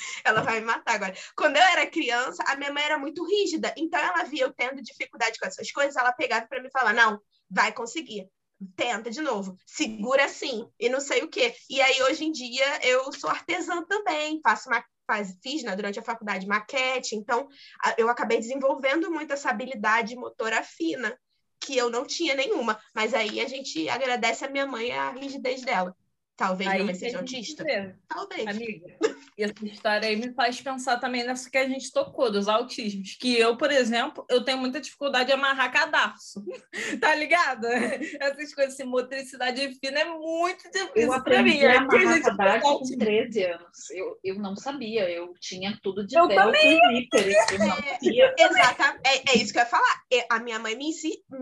ela 0.24 0.42
vai 0.42 0.60
me 0.60 0.66
matar 0.66 0.94
agora. 0.94 1.14
Quando 1.36 1.56
eu 1.56 1.62
era 1.62 1.86
criança, 1.86 2.42
a 2.46 2.56
minha 2.56 2.72
mãe 2.72 2.84
era 2.84 2.98
muito 2.98 3.24
rígida, 3.24 3.74
então 3.76 4.00
ela 4.00 4.24
via 4.24 4.44
eu 4.44 4.52
tendo 4.52 4.82
dificuldade 4.82 5.38
com 5.38 5.46
essas 5.46 5.70
coisas, 5.70 5.96
ela 5.96 6.12
pegava 6.12 6.46
para 6.46 6.62
me 6.62 6.70
falar: 6.70 6.92
não, 6.92 7.20
vai 7.50 7.72
conseguir. 7.72 8.28
Tenta 8.74 9.08
de 9.08 9.20
novo, 9.20 9.56
segura 9.64 10.24
assim, 10.24 10.68
e 10.80 10.88
não 10.88 11.00
sei 11.00 11.22
o 11.22 11.28
quê. 11.28 11.54
E 11.70 11.80
aí, 11.80 12.02
hoje 12.02 12.24
em 12.24 12.32
dia, 12.32 12.80
eu 12.82 13.12
sou 13.12 13.30
artesã 13.30 13.84
também, 13.84 14.40
faço 14.42 14.68
uma, 14.68 14.84
faz, 15.06 15.38
fiz 15.40 15.62
né, 15.62 15.76
durante 15.76 16.00
a 16.00 16.02
faculdade 16.02 16.44
maquete, 16.44 17.14
então 17.14 17.48
eu 17.96 18.08
acabei 18.08 18.38
desenvolvendo 18.38 19.10
muito 19.10 19.32
essa 19.32 19.50
habilidade 19.50 20.16
motora 20.16 20.62
fina, 20.64 21.16
que 21.60 21.76
eu 21.76 21.88
não 21.88 22.04
tinha 22.04 22.34
nenhuma. 22.34 22.78
Mas 22.94 23.14
aí 23.14 23.40
a 23.40 23.48
gente 23.48 23.88
agradece 23.88 24.44
a 24.44 24.50
minha 24.50 24.66
mãe 24.66 24.90
a 24.90 25.10
rigidez 25.10 25.62
dela. 25.62 25.96
Talvez 26.36 26.68
aí, 26.68 26.74
minha 26.76 26.86
mãe 26.86 26.94
seja 26.94 27.18
autista? 27.18 27.64
Talvez. 28.06 28.46
Amiga, 28.46 28.96
essa 29.38 29.66
história 29.66 30.08
aí 30.08 30.16
me 30.16 30.32
faz 30.34 30.60
pensar 30.60 30.98
também 30.98 31.24
nessa 31.24 31.50
que 31.50 31.58
a 31.58 31.68
gente 31.68 31.92
tocou, 31.92 32.30
dos 32.30 32.48
autismos. 32.48 33.16
Que 33.20 33.38
eu, 33.38 33.56
por 33.56 33.70
exemplo, 33.70 34.24
eu 34.28 34.44
tenho 34.44 34.58
muita 34.58 34.80
dificuldade 34.80 35.26
de 35.26 35.32
amarrar 35.32 35.72
cadarço. 35.72 36.44
tá 37.00 37.14
ligado? 37.14 37.66
Essas 37.66 38.54
coisas 38.54 38.74
assim, 38.74 38.84
motricidade 38.84 39.74
fina 39.80 40.00
é 40.00 40.04
muito 40.04 40.70
difícil 40.70 41.22
para 41.22 41.42
mim. 41.42 41.58
Eu 41.58 41.70
aprendi 41.70 41.76
a 41.76 41.78
amarrar 41.78 42.22
cadarço 42.22 42.78
com 42.78 42.98
13 42.98 43.44
anos. 43.44 43.90
Eu, 43.90 44.18
eu 44.24 44.38
não 44.38 44.56
sabia, 44.56 45.08
eu 45.10 45.32
tinha 45.40 45.78
tudo 45.82 46.06
de 46.06 46.16
eu 46.16 46.28
também. 46.28 46.78
eu 47.12 47.58
não 47.58 47.76
sabia. 47.76 48.34
Exatamente, 48.38 49.00
é, 49.04 49.32
é, 49.32 49.38
isso 49.38 49.52
que 49.52 49.58
eu 49.58 49.62
ia 49.62 49.68
falar. 49.68 50.02
A 50.30 50.38
minha 50.38 50.58
mãe 50.58 50.76
me, 50.76 50.90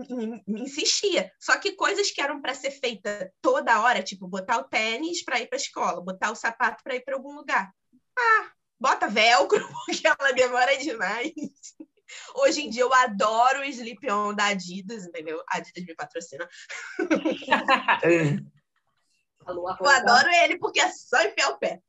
me, 0.09 0.43
me 0.47 0.61
insistia. 0.61 1.31
Só 1.39 1.57
que 1.57 1.73
coisas 1.73 2.11
que 2.11 2.21
eram 2.21 2.41
para 2.41 2.53
ser 2.53 2.71
feitas 2.71 3.29
toda 3.41 3.81
hora, 3.81 4.03
tipo 4.03 4.27
botar 4.27 4.57
o 4.59 4.63
tênis 4.63 5.23
para 5.23 5.39
ir 5.39 5.47
para 5.47 5.57
a 5.57 5.61
escola, 5.61 6.01
botar 6.01 6.31
o 6.31 6.35
sapato 6.35 6.83
para 6.83 6.95
ir 6.95 7.01
para 7.01 7.15
algum 7.15 7.35
lugar. 7.35 7.66
Ah, 8.17 8.51
bota 8.79 9.07
velcro, 9.07 9.59
porque 9.85 10.07
ela 10.07 10.31
demora 10.33 10.77
demais. 10.77 11.33
Hoje 12.35 12.61
em 12.61 12.69
dia 12.69 12.83
eu 12.83 12.93
adoro 12.93 13.59
o 13.59 13.65
slip-on 13.65 14.33
da 14.33 14.45
Adidas, 14.47 15.05
entendeu? 15.05 15.41
A 15.49 15.57
Adidas 15.57 15.85
me 15.85 15.95
patrocina. 15.95 16.47
eu 19.47 19.89
adoro 19.89 20.29
ele 20.43 20.57
porque 20.57 20.79
é 20.79 20.89
só 20.89 21.21
enfiar 21.21 21.49
o 21.49 21.57
pé. 21.57 21.81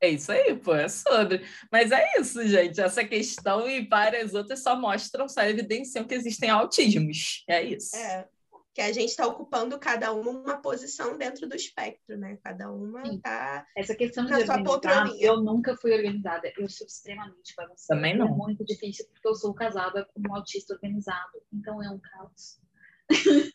É 0.00 0.08
isso 0.08 0.32
aí, 0.32 0.56
pô, 0.56 0.74
é 0.74 0.88
sobre. 0.88 1.46
Mas 1.70 1.92
é 1.92 2.18
isso, 2.18 2.46
gente. 2.48 2.80
Essa 2.80 3.04
questão 3.04 3.68
e 3.68 3.86
várias 3.86 4.32
outras 4.32 4.62
só 4.62 4.74
mostram, 4.74 5.28
só 5.28 5.42
evidenciam 5.42 6.06
que 6.06 6.14
existem 6.14 6.48
autismos. 6.48 7.44
É 7.46 7.62
isso. 7.62 7.94
É 7.94 8.26
que 8.72 8.80
a 8.80 8.92
gente 8.92 9.10
está 9.10 9.26
ocupando 9.26 9.78
cada 9.78 10.12
uma 10.12 10.30
uma 10.30 10.62
posição 10.62 11.18
dentro 11.18 11.48
do 11.48 11.56
espectro, 11.56 12.16
né? 12.16 12.38
Cada 12.42 12.70
uma 12.70 13.02
está 13.02 13.66
Essa 13.76 13.94
questão 13.94 14.24
de 14.24 14.44
sua 14.44 14.62
poltroninha. 14.62 15.16
Eu 15.20 15.42
nunca 15.42 15.76
fui 15.76 15.92
organizada. 15.92 16.52
Eu 16.56 16.68
sou 16.68 16.86
extremamente 16.86 17.54
bagunçada. 17.56 17.98
Também 17.98 18.16
não. 18.16 18.28
É 18.28 18.30
muito 18.30 18.64
difícil 18.64 19.06
porque 19.06 19.26
eu 19.26 19.34
sou 19.34 19.52
casada 19.52 20.04
com 20.04 20.22
um 20.28 20.36
autista 20.36 20.74
organizado. 20.74 21.42
Então 21.52 21.82
é 21.82 21.90
um 21.90 21.98
caos. 21.98 22.60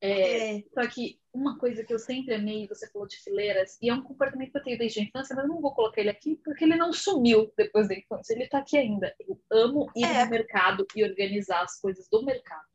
é, 0.00 0.56
é. 0.56 0.64
Só 0.72 0.86
que 0.88 1.20
uma 1.32 1.58
coisa 1.58 1.84
que 1.84 1.92
eu 1.92 1.98
sempre 1.98 2.34
amei, 2.34 2.66
você 2.66 2.90
falou 2.90 3.06
de 3.06 3.18
fileiras, 3.18 3.76
e 3.82 3.90
é 3.90 3.94
um 3.94 4.02
comportamento 4.02 4.50
que 4.50 4.58
eu 4.58 4.64
tenho 4.64 4.78
desde 4.78 5.00
a 5.00 5.02
infância, 5.04 5.36
mas 5.36 5.44
eu 5.44 5.52
não 5.52 5.60
vou 5.60 5.74
colocar 5.74 6.00
ele 6.00 6.10
aqui 6.10 6.40
porque 6.42 6.64
ele 6.64 6.74
não 6.76 6.90
sumiu 6.90 7.52
depois 7.54 7.86
da 7.86 7.94
infância. 7.94 8.32
Ele 8.32 8.44
está 8.44 8.58
aqui 8.58 8.78
ainda. 8.78 9.14
Eu 9.20 9.38
amo 9.50 9.90
ir 9.94 10.04
é. 10.04 10.24
no 10.24 10.30
mercado 10.30 10.86
e 10.96 11.04
organizar 11.04 11.62
as 11.62 11.78
coisas 11.78 12.08
do 12.08 12.24
mercado 12.24 12.66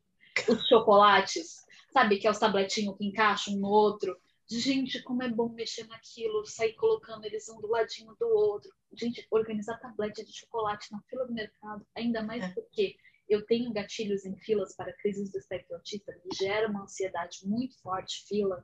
os 0.47 0.67
chocolates, 0.67 1.63
sabe? 1.91 2.17
Que 2.17 2.27
é 2.27 2.31
os 2.31 2.39
tabletinhos 2.39 2.97
que 2.97 3.05
encaixam 3.05 3.55
um 3.55 3.59
no 3.59 3.67
outro. 3.67 4.17
Gente, 4.49 5.01
como 5.03 5.23
é 5.23 5.29
bom 5.29 5.49
mexer 5.49 5.87
naquilo, 5.87 6.45
sair 6.45 6.73
colocando 6.73 7.25
eles 7.25 7.47
um 7.49 7.59
do 7.59 7.67
ladinho 7.67 8.15
do 8.19 8.27
outro. 8.27 8.71
Gente, 8.93 9.25
organizar 9.31 9.79
tablete 9.79 10.23
de 10.25 10.33
chocolate 10.33 10.91
na 10.91 11.01
fila 11.09 11.25
do 11.25 11.33
mercado, 11.33 11.85
ainda 11.95 12.21
mais 12.21 12.43
é. 12.43 12.49
porque 12.49 12.95
eu 13.27 13.45
tenho 13.45 13.71
gatilhos 13.71 14.25
em 14.25 14.35
filas 14.35 14.75
para 14.75 14.93
crises 14.93 15.31
do 15.31 15.37
espectro 15.37 15.75
autista, 15.75 16.13
me 16.23 16.35
gera 16.35 16.69
uma 16.69 16.83
ansiedade 16.83 17.39
muito 17.47 17.79
forte, 17.81 18.25
fila. 18.27 18.63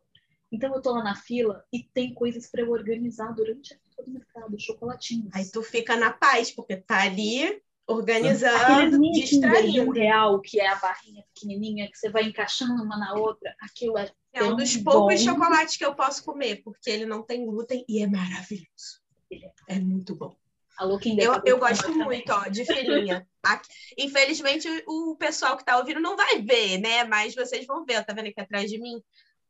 Então 0.51 0.73
eu 0.73 0.81
tô 0.81 0.91
lá 0.91 1.03
na 1.03 1.15
fila 1.15 1.63
e 1.71 1.83
tem 1.83 2.13
coisas 2.13 2.49
para 2.49 2.61
eu 2.61 2.71
organizar 2.71 3.33
durante 3.33 3.73
a 3.73 3.77
fila 3.77 4.05
do 4.05 4.11
mercado, 4.11 4.59
chocolatinhos. 4.59 5.33
Aí 5.33 5.49
tu 5.49 5.63
fica 5.63 5.95
na 5.95 6.11
paz, 6.11 6.51
porque 6.51 6.75
tá 6.75 7.03
ali 7.03 7.61
organizando, 7.89 8.99
distraindo. 9.11 9.71
de 9.71 9.81
um 9.81 9.91
real, 9.91 10.39
que 10.39 10.59
é 10.59 10.67
a 10.67 10.75
barrinha 10.75 11.23
pequenininha, 11.33 11.89
que 11.89 11.97
você 11.97 12.09
vai 12.09 12.23
encaixando 12.23 12.83
uma 12.83 12.97
na 12.97 13.15
outra, 13.15 13.53
aquilo 13.59 13.97
é 13.97 14.11
É 14.31 14.43
um 14.43 14.55
dos 14.55 14.77
poucos 14.77 15.21
chocolates 15.21 15.75
que 15.75 15.83
eu 15.83 15.95
posso 15.95 16.23
comer, 16.23 16.61
porque 16.63 16.89
ele 16.89 17.05
não 17.05 17.23
tem 17.23 17.45
glúten 17.45 17.83
e 17.89 18.03
é 18.03 18.07
maravilhoso. 18.07 19.01
É, 19.33 19.75
é 19.75 19.79
muito 19.79 20.15
bom. 20.15 20.35
eu, 21.19 21.41
eu 21.45 21.59
gosto 21.59 21.91
muito, 21.93 22.31
ó, 22.31 22.47
de 22.47 22.63
filhinha. 22.63 23.27
Infelizmente, 23.97 24.67
o 24.87 25.15
pessoal 25.17 25.57
que 25.57 25.63
está 25.63 25.77
ouvindo 25.77 25.99
não 25.99 26.15
vai 26.15 26.41
ver, 26.41 26.77
né? 26.77 27.03
Mas 27.03 27.35
vocês 27.35 27.65
vão 27.65 27.83
ver, 27.83 28.05
tá 28.05 28.13
vendo 28.13 28.27
aqui 28.27 28.39
atrás 28.39 28.69
de 28.69 28.79
mim? 28.79 29.01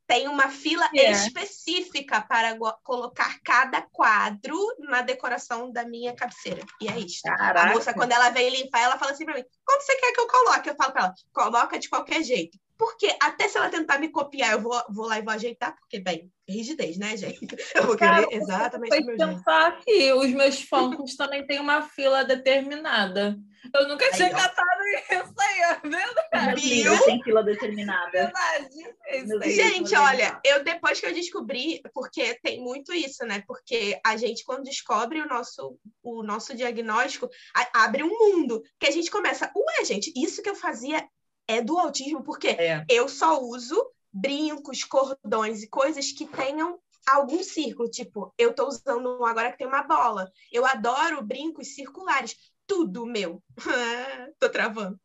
Tem 0.09 0.27
uma 0.27 0.49
fila 0.49 0.89
é. 0.95 1.11
específica 1.11 2.19
para 2.19 2.57
colocar 2.83 3.39
cada 3.43 3.79
quadro 3.83 4.57
na 4.79 5.03
decoração 5.03 5.71
da 5.71 5.85
minha 5.85 6.15
cabeceira. 6.15 6.65
E 6.81 6.87
é 6.87 6.97
isso. 6.97 7.21
Caraca. 7.21 7.69
A 7.69 7.73
moça, 7.73 7.93
quando 7.93 8.11
ela 8.11 8.31
vem 8.31 8.49
limpar, 8.49 8.81
ela 8.81 8.97
fala 8.97 9.11
assim 9.11 9.23
para 9.23 9.35
mim: 9.35 9.45
como 9.63 9.79
você 9.79 9.95
quer 9.97 10.11
que 10.11 10.19
eu 10.19 10.27
coloque? 10.27 10.67
Eu 10.67 10.75
falo 10.75 10.91
para 10.91 11.01
ela: 11.03 11.13
coloca 11.31 11.77
de 11.77 11.87
qualquer 11.87 12.23
jeito. 12.23 12.57
Porque 12.79 13.13
até 13.21 13.49
se 13.49 13.57
ela 13.57 13.67
tentar 13.69 13.99
me 13.99 14.07
copiar, 14.07 14.53
eu 14.53 14.61
vou, 14.61 14.81
vou 14.89 15.05
lá 15.05 15.19
e 15.19 15.21
vou 15.21 15.33
ajeitar, 15.33 15.75
porque, 15.77 15.99
bem, 15.99 16.31
rigidez, 16.47 16.97
né, 16.97 17.17
gente? 17.17 17.45
Eu 17.75 17.85
vou 17.85 17.97
querer 17.97 18.25
Cara, 18.25 18.27
exatamente 18.31 19.01
o 19.01 19.05
meu 19.05 19.17
pensar 19.17 19.71
jeito. 19.71 19.83
que 19.85 20.13
os 20.13 20.31
meus 20.31 20.61
funkos 20.63 21.15
também 21.17 21.45
têm 21.45 21.59
uma 21.59 21.81
fila 21.81 22.23
determinada. 22.23 23.37
Eu 23.73 23.87
nunca 23.89 24.09
tinha 24.13 24.29
catado 24.29 24.81
isso 25.11 25.33
aí, 25.37 25.59
é 25.61 25.79
verdade. 25.89 26.61
Viu? 26.61 26.97
Sem 26.99 27.21
fila 27.21 27.43
determinada. 27.43 28.09
Verdade. 28.11 28.95
É 29.07 29.17
isso 29.17 29.43
aí. 29.43 29.51
Gente, 29.51 29.95
olha, 29.95 30.39
eu 30.45 30.63
depois 30.63 30.99
que 31.01 31.05
eu 31.05 31.13
descobri, 31.13 31.81
porque 31.93 32.39
tem 32.41 32.61
muito 32.61 32.93
isso, 32.93 33.25
né? 33.25 33.43
Porque 33.45 33.99
a 34.05 34.15
gente, 34.15 34.45
quando 34.45 34.63
descobre 34.63 35.19
o 35.21 35.27
nosso, 35.27 35.77
o 36.01 36.23
nosso 36.23 36.55
diagnóstico, 36.55 37.29
a- 37.53 37.83
abre 37.83 38.03
um 38.03 38.17
mundo 38.17 38.63
que 38.79 38.87
a 38.87 38.91
gente 38.91 39.11
começa, 39.11 39.51
ué, 39.53 39.83
gente, 39.85 40.11
isso 40.15 40.41
que 40.41 40.49
eu 40.49 40.55
fazia 40.55 41.05
é 41.49 41.61
do 41.61 41.77
autismo, 41.77 42.23
porque 42.23 42.49
É. 42.49 42.85
eu 42.87 43.09
só 43.09 43.41
uso 43.41 43.75
brincos, 44.13 44.83
cordões 44.83 45.63
e 45.63 45.67
coisas 45.69 46.11
que 46.11 46.25
tenham 46.27 46.79
algum 47.07 47.41
círculo. 47.43 47.89
Tipo, 47.89 48.33
eu 48.37 48.53
tô 48.53 48.67
usando 48.67 49.19
um 49.19 49.25
agora 49.25 49.51
que 49.51 49.57
tem 49.57 49.67
uma 49.67 49.83
bola. 49.83 50.31
Eu 50.51 50.65
adoro 50.65 51.23
brincos 51.23 51.73
circulares. 51.73 52.35
Tudo 52.67 53.05
meu. 53.05 53.41
tô 54.39 54.47
travando. 54.49 54.99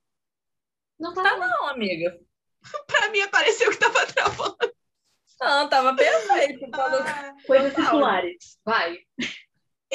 Não 1.01 1.15
tá, 1.15 1.23
Tá 1.23 1.37
não, 1.39 1.69
amiga. 1.69 2.19
Pra 2.87 3.11
mim, 3.11 3.27
pareceu 3.31 3.71
que 3.71 3.79
tava 3.79 4.07
travando. 4.07 4.57
Não, 5.41 5.69
tava 5.69 5.97
perfeito. 5.97 6.65
Ah. 6.75 7.35
coisas 7.47 7.75
circulares. 7.75 8.59
Vai. 8.65 8.99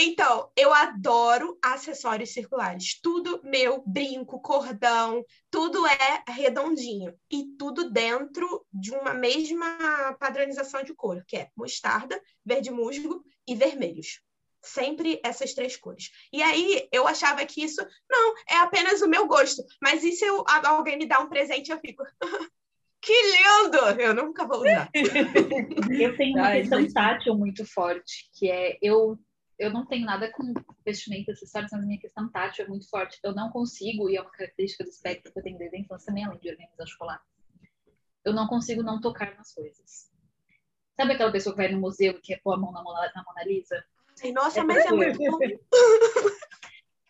Então, 0.02 0.50
eu 0.56 0.74
adoro 0.74 1.60
acessórios 1.62 2.32
circulares. 2.32 2.98
Tudo 3.02 3.42
meu, 3.44 3.84
brinco, 3.86 4.40
cordão, 4.40 5.22
tudo 5.52 5.86
é 5.86 6.24
redondinho. 6.30 7.14
E 7.30 7.44
tudo 7.58 7.92
dentro 7.92 8.66
de 8.72 8.92
uma 8.92 9.14
mesma 9.14 10.16
padronização 10.18 10.84
de 10.84 10.94
cor, 10.94 11.22
que 11.28 11.36
é 11.36 11.50
mostarda, 11.54 12.18
verde 12.46 12.72
musgo 12.72 13.22
e 13.46 13.54
vermelhos. 13.56 14.22
Sempre 14.62 15.20
essas 15.22 15.54
três 15.54 15.76
cores. 15.76 16.10
E 16.32 16.42
aí 16.42 16.88
eu 16.94 17.06
achava 17.06 17.46
que 17.46 17.62
isso, 17.62 17.86
não, 18.10 18.36
é 18.50 18.56
apenas 18.60 19.02
o 19.02 19.08
meu 19.08 19.28
gosto. 19.28 19.62
Mas 19.82 20.02
e 20.06 20.14
se 20.14 20.24
eu- 20.24 20.46
alguém 20.48 20.98
me 20.98 21.06
dá 21.08 21.20
um 21.20 21.28
presente, 21.28 21.72
eu 21.72 21.80
fico. 21.80 22.04
que 23.02 23.14
lindo! 23.14 24.02
Eu 24.02 24.14
nunca 24.14 24.48
vou 24.48 24.60
usar. 24.60 24.90
Eu 26.00 26.16
tenho 26.16 26.38
uma 26.38 26.48
Ai, 26.48 26.62
questão 26.62 26.80
gente. 26.82 26.94
tátil 26.94 27.36
muito 27.36 27.66
forte, 27.66 28.30
que 28.38 28.50
é 28.50 28.78
eu 28.82 29.18
eu 29.60 29.70
não 29.72 29.86
tenho 29.86 30.06
nada 30.06 30.32
com 30.32 30.54
vestimenta, 30.86 31.34
acessórios, 31.34 31.72
mas 31.74 31.86
minha 31.86 32.00
questão 32.00 32.30
tátil 32.30 32.64
é 32.64 32.68
muito 32.70 32.90
forte. 32.90 33.20
Eu 33.22 33.36
não 33.36 33.52
consigo, 33.52 34.10
e 34.10 34.16
é 34.16 34.22
uma 34.22 34.32
característica 34.32 34.86
do 34.86 34.90
espectro 34.90 35.34
que 35.34 35.38
eu 35.38 35.44
tenho 35.44 35.58
desde 35.58 35.76
a 35.76 35.80
infância 35.82 36.06
também, 36.08 36.24
além 36.24 36.40
de 36.40 36.50
organizar 36.50 36.88
chocolate. 36.88 37.24
Eu 38.24 38.34
não 38.34 38.48
consigo 38.48 38.82
não 38.82 39.02
tocar 39.02 39.36
nas 39.36 39.54
coisas. 39.54 40.10
Sabe 40.96 41.14
aquela 41.14 41.32
pessoa 41.32 41.54
que 41.54 41.62
vai 41.62 41.72
no 41.72 41.80
museu 41.80 42.14
e 42.14 42.22
quer 42.22 42.42
pôr 42.42 42.54
a 42.54 42.58
mão 42.58 42.72
na 42.72 42.82
Mona, 42.82 43.12
na 43.14 43.24
Mona 43.24 43.44
Lisa? 43.44 43.84
Ai, 44.24 44.32
Nossa, 44.32 44.62
É 44.62 44.64
mas 44.64 44.86
é 44.86 44.92
muito 44.92 45.18
bom. 45.18 45.40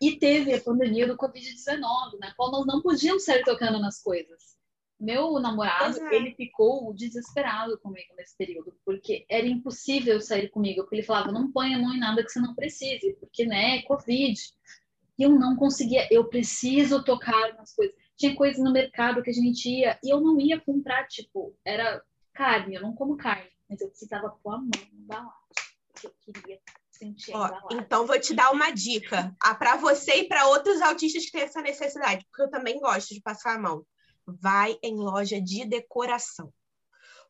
E 0.01 0.17
teve 0.17 0.53
a 0.53 0.61
pandemia 0.61 1.05
do 1.05 1.17
Covid-19, 1.17 2.19
na 2.19 2.33
qual 2.35 2.51
nós 2.51 2.65
não 2.65 2.81
podíamos 2.81 3.25
sair 3.25 3.43
tocando 3.43 3.79
nas 3.79 4.01
coisas. 4.01 4.57
Meu 4.99 5.39
namorado, 5.39 5.97
é. 5.97 6.15
ele 6.15 6.35
ficou 6.35 6.93
desesperado 6.93 7.79
comigo 7.79 8.13
nesse 8.17 8.35
período, 8.35 8.75
porque 8.83 9.25
era 9.29 9.47
impossível 9.47 10.19
sair 10.19 10.49
comigo, 10.49 10.81
porque 10.81 10.97
ele 10.97 11.03
falava, 11.03 11.31
não 11.31 11.51
põe 11.51 11.73
a 11.73 11.79
mão 11.79 11.93
em 11.93 11.99
nada 11.99 12.23
que 12.23 12.29
você 12.29 12.39
não 12.39 12.53
precise, 12.53 13.15
porque, 13.19 13.45
né, 13.45 13.77
é 13.77 13.81
Covid. 13.83 14.37
E 15.17 15.23
eu 15.23 15.29
não 15.29 15.55
conseguia, 15.55 16.07
eu 16.11 16.25
preciso 16.25 17.03
tocar 17.03 17.53
nas 17.55 17.73
coisas. 17.73 17.95
Tinha 18.17 18.35
coisas 18.35 18.61
no 18.61 18.73
mercado 18.73 19.23
que 19.23 19.29
a 19.29 19.33
gente 19.33 19.69
ia, 19.69 19.97
e 20.03 20.09
eu 20.09 20.19
não 20.19 20.39
ia 20.39 20.59
comprar, 20.59 21.07
tipo, 21.07 21.55
era 21.63 22.01
carne, 22.33 22.75
eu 22.75 22.81
não 22.81 22.93
como 22.93 23.15
carne, 23.15 23.49
mas 23.69 23.79
eu 23.79 23.87
precisava 23.87 24.29
pôr 24.43 24.55
a 24.55 24.57
mão 24.57 24.69
embalagem, 24.93 25.33
porque 25.93 26.07
eu 26.07 26.13
queria 26.19 26.59
Ó, 27.33 27.49
então 27.71 28.05
vou 28.05 28.19
te 28.19 28.33
dar 28.33 28.51
uma 28.51 28.71
dica. 28.71 29.33
Ah, 29.41 29.55
para 29.55 29.77
você 29.77 30.15
e 30.15 30.27
para 30.27 30.47
outros 30.47 30.81
autistas 30.81 31.25
que 31.25 31.31
têm 31.31 31.43
essa 31.43 31.61
necessidade, 31.61 32.25
porque 32.25 32.43
eu 32.43 32.49
também 32.49 32.77
gosto 32.77 33.13
de 33.13 33.21
passar 33.21 33.55
a 33.55 33.59
mão. 33.59 33.85
Vai 34.39 34.77
em 34.83 34.95
loja 34.95 35.41
de 35.41 35.65
decoração. 35.65 36.53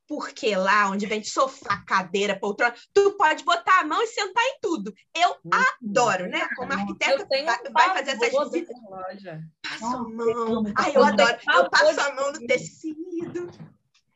Porque 0.08 0.56
lá 0.56 0.89
onde 0.89 1.06
vende 1.06 1.30
sofá, 1.30 1.84
cadeira, 1.86 2.39
poltrona, 2.39 2.74
tu 2.91 3.12
pode 3.12 3.43
botar 3.43 3.82
a 3.82 3.86
mão 3.86 4.02
e 4.02 4.08
sentar 4.08 4.43
em 4.43 4.60
tudo. 4.60 4.91
Eu 5.16 5.36
adoro, 5.52 6.28
né? 6.28 6.47
Como 6.56 6.74
arquiteta, 6.74 7.28
vai, 7.30 7.72
vai 7.72 7.97
fazer 7.97 8.12
essas 8.12 8.50
visitas, 8.50 8.76
passa 9.62 9.97
a 9.97 10.04
mão. 10.04 10.64
Ai, 10.76 10.95
eu 10.95 11.04
adoro. 11.04 11.38
Eu 11.54 11.70
passo 11.70 12.02
a 12.02 12.16
mão 12.16 12.32
no 12.32 12.39
tecido. 12.47 13.52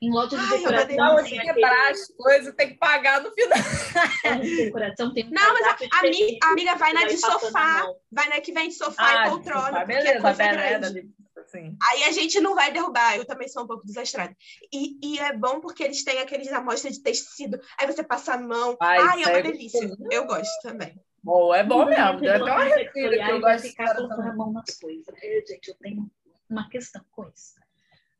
Em 0.04 0.12
loja 0.12 0.30
de 0.30 0.36
Ai, 0.36 0.58
decoração, 0.58 1.18
se 1.24 1.30
tem 1.30 1.40
quebrar 1.40 1.72
aquele- 1.72 1.92
as 1.92 2.08
coisas, 2.18 2.56
tem 2.56 2.68
que 2.70 2.76
pagar 2.78 3.22
no 3.22 3.32
final. 3.32 3.58
de 4.42 4.56
decoração 4.66 5.14
tem 5.14 5.28
um 5.28 5.30
Não, 5.32 5.54
mas 5.54 5.66
a, 5.66 5.70
ami- 6.00 6.10
específico 6.10 6.46
a 6.46 6.52
amiga 6.52 6.76
vai 6.76 6.92
que 6.92 7.00
na 7.00 7.06
de 7.08 7.22
passando 7.22 7.40
sofá, 7.40 7.94
vai 8.12 8.30
na 8.30 8.42
que 8.42 8.52
vende 8.52 8.74
sofá 8.74 9.04
Ah, 9.22 9.28
e 9.28 9.30
poltrona, 9.30 9.62
desculpa, 9.62 9.80
porque 9.86 9.92
é 9.94 10.04
beleza, 10.04 10.22
coisa 10.22 10.44
beleza. 10.44 10.80
grande. 10.92 11.10
Assim. 11.38 11.78
Aí 11.90 12.04
a 12.04 12.12
gente 12.12 12.40
não 12.42 12.54
vai 12.56 12.72
derrubar, 12.72 13.16
eu 13.16 13.26
também 13.26 13.48
sou 13.48 13.64
um 13.64 13.68
pouco 13.68 13.86
desastrada. 13.86 14.36
E, 14.74 14.98
e 15.02 15.20
é 15.20 15.32
bom 15.34 15.60
porque 15.62 15.84
eles 15.84 16.04
têm 16.04 16.20
aqueles 16.20 16.52
amostras 16.52 16.96
de 16.98 17.02
tecido, 17.04 17.60
aí 17.80 17.88
você 17.88 18.04
passa 18.04 18.34
a 18.34 18.38
mão. 18.38 18.76
Ai, 18.82 18.98
Ai, 19.00 19.24
é 19.24 19.28
uma 19.28 19.38
é 19.38 19.42
delícia. 19.42 19.90
Eu 20.12 20.26
gosto 20.26 20.62
também. 20.62 21.00
Bom, 21.24 21.54
é 21.56 21.64
bom 21.64 21.86
mesmo. 21.86 22.20
Deu 22.20 22.32
até 22.32 22.44
uma 22.44 22.64
relações 22.64 22.74
arrepio 22.74 23.10
que 23.10 23.32
eu 23.32 23.40
gosto 23.40 23.62
de 23.64 23.70
ficar 23.70 23.96
colocando 23.96 24.22
a 24.30 24.36
mão 24.36 24.52
nas 24.52 24.78
coisas. 24.78 25.06
É, 25.22 25.44
gente, 25.48 25.68
eu 25.70 25.76
tenho 25.76 26.12
uma 26.50 26.68
questão 26.70 27.02
com 27.12 27.24
isso. 27.30 27.54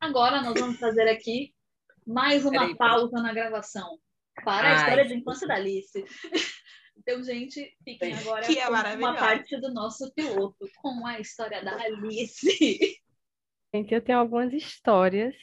Agora 0.00 0.40
nós 0.42 0.58
vamos 0.58 0.78
fazer 0.78 1.08
aqui 1.08 1.54
mais 2.06 2.44
uma 2.44 2.60
Peraí, 2.60 2.76
pausa 2.76 3.20
na 3.22 3.32
gravação 3.32 3.98
para 4.44 4.68
a 4.68 4.70
Ai, 4.72 4.76
história 4.76 5.06
de 5.06 5.14
infância 5.14 5.46
da 5.46 5.54
Alice. 5.54 6.04
Então, 6.96 7.22
gente, 7.24 7.76
fiquem 7.82 8.14
agora 8.14 8.46
Que 8.46 8.56
é 8.56 8.66
com 8.66 8.98
uma 8.98 9.14
parte 9.14 9.60
do 9.60 9.74
nosso 9.74 10.12
piloto 10.14 10.64
com 10.76 11.04
a 11.04 11.18
história 11.18 11.62
da 11.62 11.74
Alice. 11.74 13.00
Gente, 13.74 13.92
eu 13.92 14.00
tenho 14.00 14.18
algumas 14.18 14.52
histórias, 14.52 15.34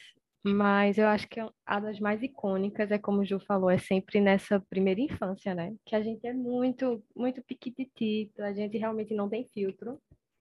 mas 0.42 0.96
eu 0.96 1.06
acho 1.06 1.28
que 1.28 1.38
a 1.66 1.78
das 1.78 2.00
mais 2.00 2.22
icônicas 2.22 2.90
é 2.90 2.98
como 2.98 3.20
o 3.20 3.24
Ju 3.24 3.38
falou, 3.38 3.68
é 3.68 3.76
sempre 3.76 4.18
nessa 4.18 4.60
primeira 4.60 5.02
infância, 5.02 5.54
né? 5.54 5.74
Que 5.84 5.94
a 5.94 6.02
gente 6.02 6.26
é 6.26 6.32
muito, 6.32 7.04
muito 7.14 7.42
piquititito, 7.42 8.42
a 8.42 8.52
gente 8.52 8.78
realmente 8.78 9.12
não 9.12 9.28
tem 9.28 9.46
filtro. 9.52 10.00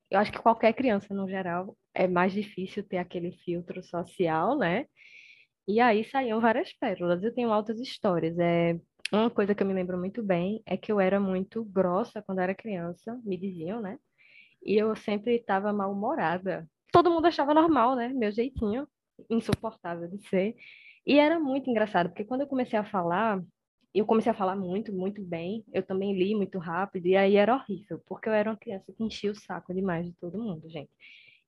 Eu 0.09 0.19
acho 0.19 0.31
que 0.31 0.39
qualquer 0.39 0.73
criança, 0.73 1.13
no 1.13 1.29
geral, 1.29 1.77
é 1.93 2.07
mais 2.07 2.31
difícil 2.31 2.83
ter 2.83 2.97
aquele 2.97 3.33
filtro 3.43 3.83
social, 3.83 4.57
né? 4.57 4.85
E 5.71 5.79
aí 5.79 6.03
saíam 6.03 6.41
várias 6.41 6.73
pérolas. 6.73 7.23
Eu 7.23 7.33
tenho 7.33 7.49
altas 7.49 7.79
histórias. 7.79 8.37
É, 8.37 8.77
uma 9.09 9.29
coisa 9.29 9.55
que 9.55 9.63
eu 9.63 9.67
me 9.67 9.73
lembro 9.73 9.97
muito 9.97 10.21
bem 10.21 10.61
é 10.65 10.75
que 10.75 10.91
eu 10.91 10.99
era 10.99 11.17
muito 11.17 11.63
grossa 11.63 12.21
quando 12.21 12.39
era 12.39 12.53
criança, 12.53 13.17
me 13.23 13.37
diziam, 13.37 13.79
né? 13.79 13.97
E 14.61 14.75
eu 14.75 14.93
sempre 14.97 15.35
estava 15.37 15.71
mal-humorada. 15.71 16.69
Todo 16.91 17.09
mundo 17.09 17.25
achava 17.25 17.53
normal, 17.53 17.95
né? 17.95 18.09
Meu 18.09 18.33
jeitinho, 18.33 18.85
insuportável 19.29 20.09
de 20.09 20.17
ser. 20.27 20.57
E 21.05 21.17
era 21.17 21.39
muito 21.39 21.69
engraçado, 21.69 22.09
porque 22.09 22.25
quando 22.25 22.41
eu 22.41 22.47
comecei 22.47 22.77
a 22.77 22.83
falar, 22.83 23.41
eu 23.95 24.05
comecei 24.05 24.29
a 24.29 24.35
falar 24.35 24.57
muito, 24.57 24.91
muito 24.91 25.23
bem. 25.23 25.63
Eu 25.73 25.83
também 25.83 26.13
li 26.13 26.35
muito 26.35 26.59
rápido, 26.59 27.05
e 27.07 27.15
aí 27.15 27.37
era 27.37 27.55
horrível, 27.55 28.01
porque 28.05 28.27
eu 28.27 28.33
era 28.33 28.49
uma 28.49 28.57
criança 28.57 28.91
que 28.91 29.03
enchia 29.05 29.31
o 29.31 29.35
saco 29.35 29.73
demais 29.73 30.05
de 30.05 30.13
todo 30.19 30.37
mundo, 30.37 30.69
gente. 30.69 30.91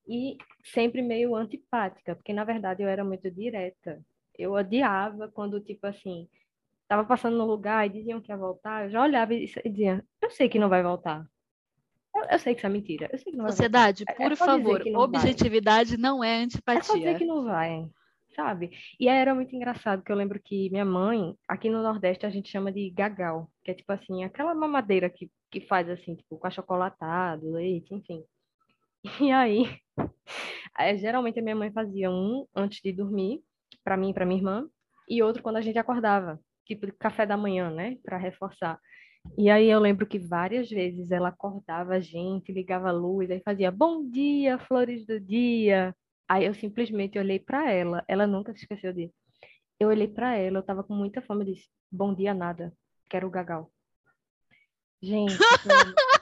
E 0.07 0.37
sempre 0.63 1.01
meio 1.01 1.35
antipática, 1.35 2.15
porque 2.15 2.33
na 2.33 2.43
verdade 2.45 2.83
eu 2.83 2.87
era 2.87 3.03
muito 3.03 3.29
direta. 3.29 4.01
Eu 4.37 4.53
odiava 4.53 5.29
quando, 5.29 5.59
tipo 5.61 5.85
assim, 5.87 6.27
tava 6.87 7.05
passando 7.05 7.37
no 7.37 7.45
lugar 7.45 7.85
e 7.87 7.89
diziam 7.91 8.21
que 8.21 8.31
ia 8.31 8.37
voltar, 8.37 8.85
eu 8.85 8.91
já 8.91 9.01
olhava 9.03 9.33
e 9.33 9.47
dizia, 9.65 10.05
eu 10.21 10.31
sei 10.31 10.49
que 10.49 10.59
não 10.59 10.69
vai 10.69 10.83
voltar. 10.83 11.25
Eu, 12.15 12.23
eu 12.31 12.39
sei 12.39 12.53
que 12.55 12.59
isso 12.61 12.67
é 12.67 12.69
mentira. 12.69 13.09
Eu 13.11 13.19
sei 13.19 13.31
que 13.31 13.37
não 13.37 13.45
vai 13.45 13.55
voltar. 13.55 13.71
Sociedade, 13.71 14.05
É- 14.07 14.25
é 14.27 14.29
por 14.29 14.31
dizer 14.31 14.39
favor, 14.39 14.85
não 14.85 15.09
vai. 15.11 15.39
objetividade 15.39 15.97
não 15.97 16.23
é 16.23 16.41
É 16.75 16.81
só 16.81 16.95
dizer 16.97 17.15
antipatia. 17.15 17.17
que 17.17 17.25
não 17.25 17.43
vai, 17.45 17.87
sabe? 18.35 18.71
E 18.99 19.07
aí 19.09 19.17
era 19.17 19.33
muito 19.35 19.55
engraçado, 19.55 20.03
que 20.03 20.11
eu 20.11 20.15
lembro 20.15 20.39
que 20.41 20.69
minha 20.69 20.85
mãe, 20.85 21.35
aqui 21.47 21.69
no 21.69 21.81
Nordeste, 21.83 22.25
a 22.25 22.29
gente 22.29 22.49
chama 22.49 22.71
de 22.71 22.89
gagal, 22.89 23.49
que 23.63 23.71
é 23.71 23.73
tipo 23.73 23.91
assim, 23.91 24.23
aquela 24.23 24.53
mamadeira 24.55 25.09
que, 25.09 25.31
que 25.51 25.61
faz 25.61 25.89
assim, 25.89 26.15
tipo, 26.15 26.37
com 26.37 26.47
achocolatado, 26.47 27.51
leite, 27.51 27.93
enfim. 27.93 28.23
E 29.21 29.31
aí, 29.31 29.65
eh, 30.79 30.97
geralmente 30.97 31.39
a 31.39 31.43
minha 31.43 31.55
mãe 31.55 31.71
fazia 31.71 32.09
um 32.11 32.47
antes 32.55 32.81
de 32.81 32.91
dormir, 32.91 33.41
para 33.83 33.97
mim 33.97 34.11
e 34.11 34.13
para 34.13 34.25
minha 34.25 34.39
irmã, 34.39 34.67
e 35.07 35.21
outro 35.21 35.43
quando 35.43 35.57
a 35.57 35.61
gente 35.61 35.77
acordava, 35.77 36.39
tipo 36.65 36.85
de 36.85 36.91
café 36.93 37.25
da 37.25 37.37
manhã, 37.37 37.69
né, 37.69 37.97
para 38.03 38.17
reforçar. 38.17 38.79
E 39.37 39.49
aí 39.49 39.69
eu 39.69 39.79
lembro 39.79 40.05
que 40.05 40.19
várias 40.19 40.69
vezes 40.69 41.09
ela 41.11 41.29
acordava 41.29 41.95
a 41.95 41.99
gente, 41.99 42.51
ligava 42.51 42.89
a 42.89 42.91
luz, 42.91 43.31
aí 43.31 43.41
fazia 43.43 43.71
bom 43.71 44.07
dia, 44.09 44.59
flores 44.59 45.05
do 45.05 45.19
dia. 45.19 45.95
Aí 46.27 46.45
eu 46.45 46.53
simplesmente 46.53 47.17
olhei 47.17 47.39
para 47.39 47.71
ela, 47.71 48.03
ela 48.07 48.27
nunca 48.27 48.53
se 48.53 48.59
esqueceu 48.59 48.93
disso. 48.93 49.13
Eu 49.79 49.89
olhei 49.89 50.07
para 50.07 50.35
ela, 50.35 50.59
eu 50.59 50.63
tava 50.63 50.83
com 50.83 50.93
muita 50.93 51.21
fome, 51.21 51.41
eu 51.43 51.53
disse: 51.53 51.69
"Bom 51.91 52.13
dia 52.13 52.33
nada, 52.33 52.73
quero 53.09 53.27
o 53.27 53.31
gagal". 53.31 53.71
Gente, 55.01 55.37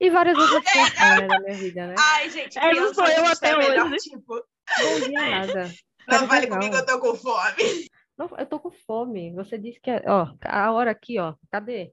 e 0.00 0.10
várias 0.10 0.38
outras 0.38 0.64
coisas 0.64 0.98
né, 0.98 1.26
da 1.28 1.40
minha 1.40 1.56
vida, 1.56 1.86
né? 1.86 1.94
Ai, 1.98 2.30
gente, 2.30 2.58
Essa 2.58 2.68
criança 2.68 2.94
sou 2.94 3.06
eu 3.06 3.24
é 3.24 3.32
até 3.32 3.54
o 3.54 3.58
melhor 3.58 3.86
hoje. 3.86 3.96
tipo. 4.10 4.42
Bom 4.76 5.08
dia 5.08 5.30
nada. 5.30 5.64
Não 5.64 6.06
Quero 6.06 6.26
vale 6.26 6.46
gagal. 6.46 6.58
comigo, 6.58 6.76
eu 6.76 6.86
tô 6.86 7.00
com 7.00 7.14
fome. 7.14 7.88
Não, 8.16 8.28
eu 8.36 8.46
tô 8.46 8.60
com 8.60 8.70
fome. 8.70 9.32
Você 9.34 9.56
disse 9.56 9.80
que 9.80 9.90
é, 9.90 10.02
ó, 10.06 10.34
a 10.44 10.72
hora 10.72 10.90
aqui, 10.90 11.18
ó. 11.18 11.34
Cadê? 11.50 11.92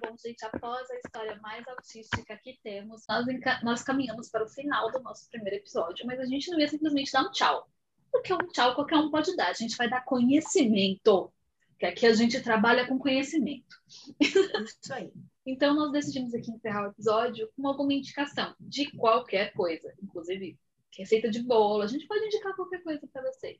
Bom 0.00 0.16
gente, 0.16 0.44
após 0.44 0.90
a 0.90 0.96
história 0.96 1.38
mais 1.40 1.66
autística 1.68 2.36
que 2.42 2.58
temos, 2.62 3.04
nós, 3.08 3.24
nós 3.62 3.82
caminhamos 3.82 4.28
para 4.28 4.44
o 4.44 4.48
final 4.48 4.90
do 4.90 5.00
nosso 5.00 5.28
primeiro 5.30 5.56
episódio, 5.56 6.06
mas 6.06 6.18
a 6.18 6.26
gente 6.26 6.50
não 6.50 6.58
ia 6.58 6.68
simplesmente 6.68 7.12
dar 7.12 7.22
um 7.22 7.30
tchau. 7.30 7.68
Porque 8.10 8.32
um 8.32 8.48
tchau 8.48 8.74
qualquer 8.74 8.96
um 8.96 9.10
pode 9.10 9.34
dar. 9.36 9.48
A 9.48 9.52
gente 9.52 9.76
vai 9.76 9.88
dar 9.88 10.04
conhecimento. 10.04 11.32
Que 11.78 11.86
aqui 11.86 12.06
a 12.06 12.14
gente 12.14 12.40
trabalha 12.40 12.86
com 12.86 12.98
conhecimento. 12.98 13.76
Isso 14.18 14.94
aí. 14.94 15.12
então, 15.44 15.74
nós 15.74 15.92
decidimos 15.92 16.32
aqui 16.34 16.50
encerrar 16.50 16.86
o 16.86 16.90
episódio 16.90 17.50
com 17.54 17.68
alguma 17.68 17.92
indicação 17.92 18.54
de 18.58 18.90
qualquer 18.92 19.52
coisa, 19.52 19.92
inclusive 20.02 20.58
receita 20.98 21.30
de 21.30 21.42
bolo. 21.42 21.82
A 21.82 21.86
gente 21.86 22.06
pode 22.06 22.24
indicar 22.24 22.54
qualquer 22.54 22.82
coisa 22.82 23.06
para 23.12 23.22
vocês. 23.22 23.58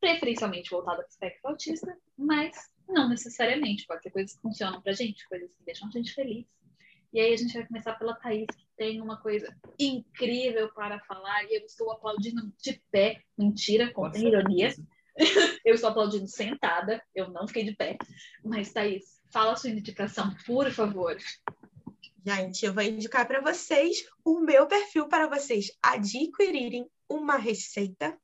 Preferencialmente 0.00 0.70
voltada 0.70 0.98
para 0.98 1.06
o 1.06 1.10
espectro 1.10 1.50
autista, 1.50 1.98
mas 2.16 2.56
não 2.88 3.08
necessariamente. 3.08 3.86
Pode 3.86 4.02
ser 4.02 4.10
coisas 4.10 4.34
que 4.34 4.42
funcionam 4.42 4.80
para 4.80 4.92
a 4.92 4.94
gente, 4.94 5.28
coisas 5.28 5.50
que 5.52 5.64
deixam 5.64 5.88
a 5.88 5.90
gente 5.90 6.14
feliz. 6.14 6.46
E 7.12 7.20
aí 7.20 7.34
a 7.34 7.36
gente 7.36 7.54
vai 7.54 7.66
começar 7.66 7.94
pela 7.94 8.14
Thaís, 8.14 8.46
que 8.46 8.66
tem 8.76 9.00
uma 9.00 9.16
coisa 9.16 9.52
incrível 9.78 10.72
para 10.72 11.00
falar, 11.00 11.44
e 11.44 11.56
eu 11.56 11.66
estou 11.66 11.90
aplaudindo 11.90 12.52
de 12.62 12.80
pé. 12.90 13.20
Mentira, 13.36 13.92
contém 13.92 14.28
ironia. 14.28 14.72
eu 15.64 15.74
estou 15.74 15.90
aplaudindo 15.90 16.28
sentada, 16.28 17.02
eu 17.14 17.28
não 17.28 17.48
fiquei 17.48 17.64
de 17.64 17.74
pé. 17.74 17.98
Mas, 18.44 18.72
Thaís, 18.72 19.20
fala 19.30 19.52
a 19.52 19.56
sua 19.56 19.70
indicação, 19.70 20.32
por 20.46 20.70
favor. 20.70 21.16
Gente, 22.24 22.66
eu 22.66 22.74
vou 22.74 22.82
indicar 22.82 23.26
para 23.26 23.40
vocês 23.40 24.04
o 24.22 24.40
meu 24.40 24.66
perfil 24.66 25.08
para 25.08 25.26
vocês 25.26 25.70
adquirirem 25.82 26.86
uma 27.08 27.36
receita 27.36 28.18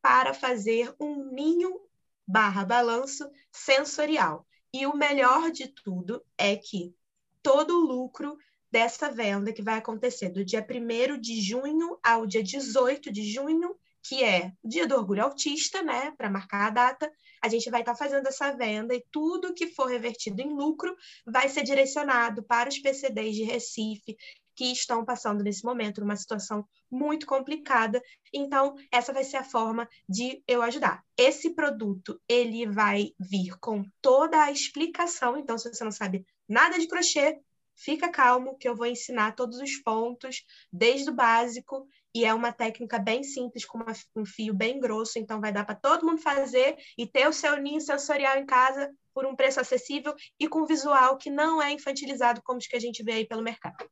para 0.00 0.32
fazer 0.32 0.94
um 0.98 1.30
ninho 1.30 1.78
barra 2.26 2.64
balanço 2.64 3.28
sensorial. 3.52 4.46
E 4.72 4.86
o 4.86 4.96
melhor 4.96 5.50
de 5.50 5.68
tudo 5.68 6.24
é 6.38 6.56
que 6.56 6.94
todo 7.42 7.78
o 7.78 7.86
lucro 7.86 8.38
dessa 8.70 9.10
venda 9.10 9.52
que 9.52 9.62
vai 9.62 9.76
acontecer 9.76 10.30
do 10.30 10.42
dia 10.42 10.66
1 10.66 11.20
de 11.20 11.40
junho 11.42 11.98
ao 12.02 12.26
dia 12.26 12.42
18 12.42 13.12
de 13.12 13.30
junho, 13.30 13.76
que 14.04 14.22
é 14.22 14.52
o 14.62 14.68
dia 14.68 14.86
do 14.86 14.94
orgulho 14.94 15.24
autista, 15.24 15.82
né, 15.82 16.12
para 16.16 16.30
marcar 16.30 16.66
a 16.66 16.70
data, 16.70 17.10
a 17.42 17.48
gente 17.48 17.70
vai 17.70 17.80
estar 17.80 17.92
tá 17.92 17.98
fazendo 17.98 18.26
essa 18.26 18.52
venda 18.52 18.94
e 18.94 19.04
tudo 19.10 19.54
que 19.54 19.68
for 19.68 19.86
revertido 19.86 20.40
em 20.42 20.52
lucro 20.52 20.94
vai 21.26 21.48
ser 21.48 21.62
direcionado 21.62 22.42
para 22.42 22.68
os 22.68 22.78
PCDs 22.78 23.34
de 23.34 23.44
Recife 23.44 24.16
que 24.54 24.66
estão 24.70 25.04
passando 25.04 25.42
nesse 25.42 25.64
momento 25.64 26.00
numa 26.00 26.16
situação 26.16 26.64
muito 26.90 27.26
complicada. 27.26 28.00
Então, 28.32 28.76
essa 28.90 29.12
vai 29.12 29.24
ser 29.24 29.38
a 29.38 29.44
forma 29.44 29.88
de 30.08 30.42
eu 30.46 30.62
ajudar. 30.62 31.02
Esse 31.16 31.50
produto, 31.54 32.20
ele 32.28 32.66
vai 32.66 33.10
vir 33.18 33.58
com 33.58 33.84
toda 34.00 34.42
a 34.42 34.52
explicação. 34.52 35.36
Então, 35.36 35.58
se 35.58 35.68
você 35.72 35.82
não 35.82 35.90
sabe 35.90 36.24
nada 36.48 36.78
de 36.78 36.86
crochê, 36.86 37.40
fica 37.76 38.08
calmo 38.08 38.56
que 38.56 38.68
eu 38.68 38.74
vou 38.74 38.86
ensinar 38.86 39.34
todos 39.34 39.58
os 39.58 39.76
pontos, 39.76 40.44
desde 40.72 41.10
o 41.10 41.14
básico 41.14 41.86
e 42.14 42.24
é 42.24 42.32
uma 42.32 42.52
técnica 42.52 42.98
bem 42.98 43.24
simples, 43.24 43.64
com 43.64 43.78
uma, 43.78 43.92
um 44.14 44.24
fio 44.24 44.54
bem 44.54 44.78
grosso, 44.78 45.18
então 45.18 45.40
vai 45.40 45.52
dar 45.52 45.64
para 45.64 45.74
todo 45.74 46.06
mundo 46.06 46.20
fazer 46.20 46.76
e 46.96 47.06
ter 47.06 47.26
o 47.26 47.32
seu 47.32 47.56
ninho 47.56 47.80
sensorial 47.80 48.38
em 48.38 48.46
casa 48.46 48.90
por 49.12 49.26
um 49.26 49.34
preço 49.34 49.60
acessível 49.60 50.14
e 50.38 50.48
com 50.48 50.64
visual 50.64 51.18
que 51.18 51.30
não 51.30 51.60
é 51.60 51.72
infantilizado 51.72 52.40
como 52.44 52.58
os 52.58 52.66
que 52.66 52.76
a 52.76 52.80
gente 52.80 53.02
vê 53.02 53.12
aí 53.12 53.26
pelo 53.26 53.42
mercado. 53.42 53.88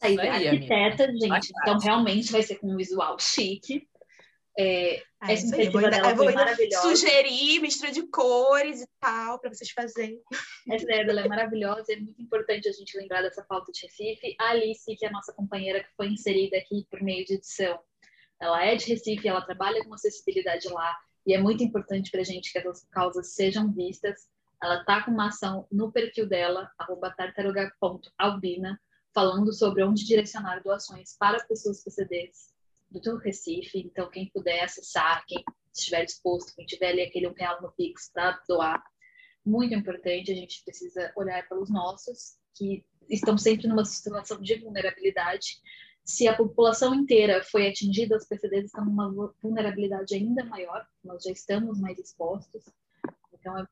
Aí, 0.00 0.18
arquiteta, 0.18 1.04
amiga. 1.04 1.34
gente, 1.34 1.52
então 1.62 1.78
realmente 1.78 2.30
vai 2.30 2.42
ser 2.42 2.56
com 2.56 2.70
um 2.70 2.76
visual 2.76 3.18
chique, 3.18 3.88
é, 4.58 5.02
ah, 5.20 5.32
essa 5.32 5.46
iniciativa 5.46 5.90
dela 5.90 6.10
eu 6.10 6.16
vou 6.16 6.32
maravilhosa. 6.32 6.88
Sugerir 6.88 7.60
mistura 7.60 7.92
de 7.92 8.02
cores 8.04 8.80
e 8.80 8.88
tal, 8.98 9.38
para 9.38 9.52
vocês 9.52 9.70
fazerem. 9.70 10.20
Essa 10.70 10.84
ideia 10.84 11.04
dela 11.04 11.20
é 11.20 11.28
maravilhosa, 11.28 11.92
é 11.92 11.96
muito 11.96 12.22
importante 12.22 12.66
a 12.68 12.72
gente 12.72 12.96
lembrar 12.96 13.20
dessa 13.22 13.42
pauta 13.42 13.70
de 13.70 13.82
Recife. 13.82 14.34
A 14.40 14.50
Alice, 14.50 14.96
que 14.96 15.04
é 15.04 15.08
a 15.08 15.12
nossa 15.12 15.32
companheira 15.32 15.84
que 15.84 15.94
foi 15.94 16.08
inserida 16.08 16.56
aqui 16.56 16.86
por 16.90 17.02
meio 17.02 17.24
de 17.26 17.34
edição, 17.34 17.78
ela 18.40 18.64
é 18.64 18.74
de 18.76 18.86
Recife, 18.86 19.28
ela 19.28 19.42
trabalha 19.42 19.84
com 19.84 19.92
acessibilidade 19.92 20.68
lá, 20.68 20.96
e 21.26 21.34
é 21.34 21.38
muito 21.38 21.62
importante 21.62 22.10
para 22.10 22.20
a 22.20 22.24
gente 22.24 22.50
que 22.50 22.58
essas 22.58 22.86
causas 22.90 23.34
sejam 23.34 23.70
vistas. 23.72 24.28
Ela 24.62 24.80
está 24.80 25.02
com 25.02 25.10
uma 25.10 25.28
ação 25.28 25.66
no 25.70 25.92
perfil 25.92 26.26
dela, 26.26 26.70
tartaruga.albina, 27.16 28.80
falando 29.12 29.52
sobre 29.52 29.82
onde 29.82 30.06
direcionar 30.06 30.62
doações 30.62 31.14
para 31.18 31.44
pessoas 31.44 31.82
PCDs 31.82 32.55
do 33.00 33.16
Recife, 33.18 33.78
então 33.78 34.10
quem 34.10 34.30
puder 34.30 34.64
acessar, 34.64 35.24
quem 35.26 35.42
estiver 35.72 36.04
disposto, 36.04 36.54
quem 36.54 36.66
tiver 36.66 36.90
ali 36.90 37.02
aquele 37.02 37.28
um 37.28 37.34
real 37.34 37.60
no 37.60 37.72
Pix 37.72 38.10
para 38.12 38.40
doar, 38.48 38.82
muito 39.44 39.74
importante, 39.74 40.32
a 40.32 40.34
gente 40.34 40.64
precisa 40.64 41.12
olhar 41.14 41.48
pelos 41.48 41.70
nossos, 41.70 42.36
que 42.54 42.84
estão 43.08 43.38
sempre 43.38 43.68
numa 43.68 43.84
situação 43.84 44.40
de 44.40 44.56
vulnerabilidade. 44.56 45.60
Se 46.04 46.26
a 46.26 46.36
população 46.36 46.94
inteira 46.94 47.44
foi 47.44 47.68
atingida, 47.68 48.16
os 48.16 48.26
PCDs 48.26 48.66
estão 48.66 48.84
numa 48.84 49.08
vulnerabilidade 49.40 50.14
ainda 50.14 50.44
maior, 50.44 50.84
nós 51.04 51.22
já 51.22 51.30
estamos 51.30 51.80
mais 51.80 51.96
expostos. 51.98 52.64
Então, 53.32 53.56
é 53.56 53.66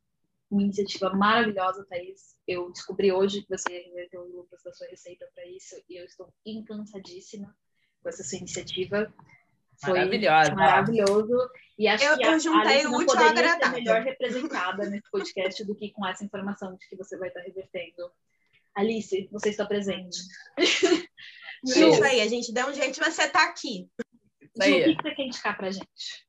uma 0.48 0.62
iniciativa 0.62 1.10
maravilhosa, 1.10 1.84
Thaís. 1.86 2.36
Eu 2.46 2.70
descobri 2.70 3.10
hoje 3.10 3.42
que 3.42 3.48
você 3.48 3.80
reverteu 3.80 4.22
o 4.22 4.36
lucro 4.36 4.56
da 4.62 4.72
sua 4.72 4.86
receita 4.86 5.26
para 5.34 5.44
isso 5.46 5.74
e 5.88 5.96
eu 5.96 6.04
estou 6.04 6.32
encantadíssima 6.46 7.52
com 8.04 8.10
essa 8.10 8.22
sua 8.22 8.38
iniciativa. 8.38 9.12
Foi 9.82 9.98
Maravilhosa. 9.98 10.54
maravilhoso. 10.54 11.50
E 11.76 11.88
acho 11.88 12.04
eu, 12.04 12.16
que 12.16 12.26
eu 12.26 12.38
juntei 12.38 12.82
a 12.82 12.84
não 12.84 13.04
poderia 13.04 13.58
ser 13.58 13.70
melhor 13.70 14.02
representada 14.02 14.88
nesse 14.88 15.10
podcast 15.10 15.64
do 15.64 15.74
que 15.74 15.90
com 15.90 16.06
essa 16.06 16.24
informação 16.24 16.76
de 16.76 16.88
que 16.88 16.94
você 16.94 17.18
vai 17.18 17.28
estar 17.28 17.40
revertendo. 17.40 18.12
Alice, 18.76 19.28
você 19.32 19.48
está 19.48 19.66
presente. 19.66 20.18
Isso 21.64 22.04
aí, 22.04 22.20
a 22.20 22.28
gente 22.28 22.52
deu 22.52 22.68
um 22.68 22.74
jeito 22.74 22.94
de 22.94 23.00
você 23.00 23.22
estar 23.24 23.30
tá 23.30 23.44
aqui. 23.46 23.88
Ju, 24.62 24.70
o 24.70 24.96
que 24.96 25.02
você 25.02 25.14
quer 25.14 25.22
indicar 25.22 25.56
pra 25.56 25.70
gente? 25.70 26.24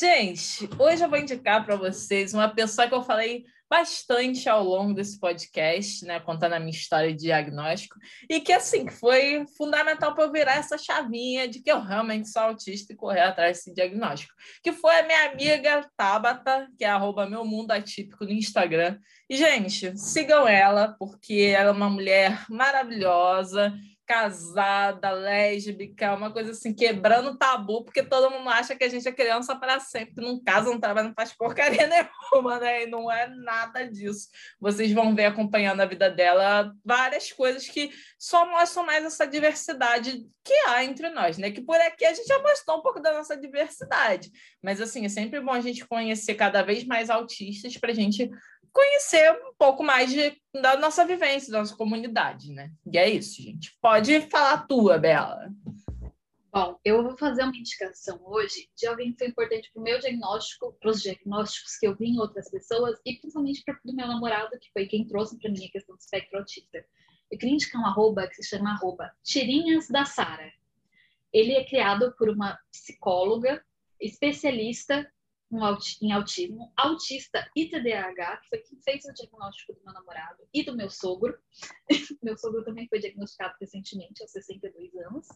Gente, 0.00 0.68
hoje 0.78 1.04
eu 1.04 1.10
vou 1.10 1.18
indicar 1.18 1.64
para 1.64 1.76
vocês 1.76 2.32
uma 2.32 2.48
pessoa 2.48 2.88
que 2.88 2.94
eu 2.94 3.02
falei 3.02 3.44
bastante 3.72 4.50
ao 4.50 4.62
longo 4.62 4.92
desse 4.92 5.18
podcast, 5.18 6.04
né, 6.04 6.20
contando 6.20 6.52
a 6.52 6.60
minha 6.60 6.70
história 6.70 7.10
de 7.10 7.22
diagnóstico, 7.22 7.98
e 8.28 8.38
que, 8.38 8.52
assim, 8.52 8.86
foi 8.90 9.46
fundamental 9.56 10.14
para 10.14 10.24
eu 10.24 10.30
virar 10.30 10.56
essa 10.56 10.76
chavinha 10.76 11.48
de 11.48 11.62
que 11.62 11.72
eu 11.72 11.80
realmente 11.80 12.28
sou 12.28 12.42
autista 12.42 12.92
e 12.92 12.96
correr 12.96 13.22
atrás 13.22 13.56
desse 13.56 13.72
diagnóstico, 13.72 14.34
que 14.62 14.72
foi 14.72 15.00
a 15.00 15.06
minha 15.06 15.30
amiga 15.30 15.88
Tabata, 15.96 16.68
que 16.76 16.84
é 16.84 16.88
arroba 16.90 17.26
meu 17.26 17.46
mundo 17.46 17.70
atípico 17.70 18.26
no 18.26 18.32
Instagram. 18.32 18.98
E, 19.26 19.38
gente, 19.38 19.98
sigam 19.98 20.46
ela, 20.46 20.94
porque 20.98 21.54
ela 21.56 21.70
é 21.70 21.72
uma 21.72 21.88
mulher 21.88 22.44
maravilhosa, 22.50 23.72
casada, 24.12 25.10
lésbica, 25.10 26.14
uma 26.14 26.30
coisa 26.30 26.50
assim, 26.50 26.74
quebrando 26.74 27.38
tabu, 27.38 27.82
porque 27.82 28.02
todo 28.02 28.30
mundo 28.30 28.50
acha 28.50 28.76
que 28.76 28.84
a 28.84 28.88
gente 28.88 29.08
é 29.08 29.12
criança 29.12 29.56
para 29.56 29.80
sempre, 29.80 30.22
não 30.22 30.38
casa, 30.38 30.68
não 30.68 30.78
trabalha, 30.78 31.08
não 31.08 31.14
faz 31.14 31.32
porcaria 31.32 31.86
nenhuma, 31.88 32.58
né? 32.58 32.82
E 32.82 32.86
não 32.86 33.10
é 33.10 33.26
nada 33.26 33.88
disso. 33.88 34.28
Vocês 34.60 34.92
vão 34.92 35.14
ver 35.14 35.24
acompanhando 35.24 35.80
a 35.80 35.86
vida 35.86 36.10
dela 36.10 36.74
várias 36.84 37.32
coisas 37.32 37.66
que 37.66 37.90
só 38.18 38.46
mostram 38.50 38.84
mais 38.84 39.02
essa 39.02 39.26
diversidade 39.26 40.26
que 40.44 40.54
há 40.66 40.84
entre 40.84 41.08
nós, 41.08 41.38
né? 41.38 41.50
Que 41.50 41.62
por 41.62 41.76
aqui 41.76 42.04
a 42.04 42.12
gente 42.12 42.26
já 42.26 42.38
mostrou 42.38 42.78
um 42.78 42.82
pouco 42.82 43.00
da 43.00 43.14
nossa 43.14 43.34
diversidade. 43.34 44.30
Mas, 44.62 44.78
assim, 44.78 45.06
é 45.06 45.08
sempre 45.08 45.40
bom 45.40 45.52
a 45.52 45.60
gente 45.60 45.86
conhecer 45.86 46.34
cada 46.34 46.62
vez 46.62 46.84
mais 46.84 47.08
autistas 47.08 47.78
para 47.78 47.92
a 47.92 47.94
gente 47.94 48.28
conhecer 48.72 49.30
um 49.32 49.54
pouco 49.54 49.82
mais 49.82 50.10
de, 50.10 50.36
da 50.54 50.76
nossa 50.76 51.04
vivência, 51.04 51.52
da 51.52 51.58
nossa 51.58 51.76
comunidade, 51.76 52.52
né? 52.52 52.72
E 52.90 52.98
é 52.98 53.08
isso, 53.08 53.42
gente. 53.42 53.76
Pode 53.80 54.22
falar 54.22 54.52
a 54.54 54.66
tua, 54.66 54.98
Bela. 54.98 55.50
Bom, 56.54 56.78
eu 56.84 57.02
vou 57.02 57.16
fazer 57.16 57.44
uma 57.44 57.56
indicação 57.56 58.20
hoje 58.26 58.68
de 58.76 58.86
alguém 58.86 59.12
que 59.12 59.18
foi 59.18 59.28
importante 59.28 59.70
para 59.72 59.80
o 59.80 59.82
meu 59.82 59.98
diagnóstico, 59.98 60.76
para 60.78 60.90
os 60.90 61.00
diagnósticos 61.00 61.78
que 61.78 61.86
eu 61.86 61.96
vi 61.96 62.08
em 62.08 62.18
outras 62.18 62.50
pessoas 62.50 62.98
e 63.06 63.16
principalmente 63.16 63.62
para 63.64 63.78
o 63.86 63.94
meu 63.94 64.06
namorado, 64.06 64.58
que 64.58 64.70
foi 64.70 64.86
quem 64.86 65.06
trouxe 65.06 65.38
para 65.38 65.50
mim 65.50 65.64
a 65.64 65.70
questão 65.70 65.96
do 65.96 66.00
espectro 66.00 66.38
autista. 66.38 66.84
Eu 67.30 67.38
queria 67.38 67.54
indicar 67.54 67.80
um 67.80 67.86
arroba 67.86 68.26
que 68.26 68.34
se 68.34 68.50
chama 68.50 68.72
arroba 68.72 69.10
Tirinhas 69.22 69.88
da 69.88 70.04
Sara. 70.04 70.52
Ele 71.32 71.52
é 71.52 71.64
criado 71.64 72.14
por 72.18 72.28
uma 72.28 72.58
psicóloga 72.70 73.64
especialista 73.98 75.10
em 76.00 76.12
autismo, 76.12 76.72
autista 76.76 77.50
e 77.54 77.68
TDAH, 77.68 78.38
que 78.38 78.48
foi 78.48 78.58
quem 78.58 78.80
fez 78.82 79.04
o 79.04 79.12
diagnóstico 79.12 79.74
do 79.74 79.84
meu 79.84 79.92
namorado 79.92 80.42
e 80.52 80.64
do 80.64 80.76
meu 80.76 80.88
sogro. 80.88 81.38
meu 82.22 82.36
sogro 82.36 82.64
também 82.64 82.88
foi 82.88 82.98
diagnosticado 82.98 83.54
recentemente, 83.60 84.22
aos 84.22 84.30
62 84.32 84.94
anos. 85.06 85.28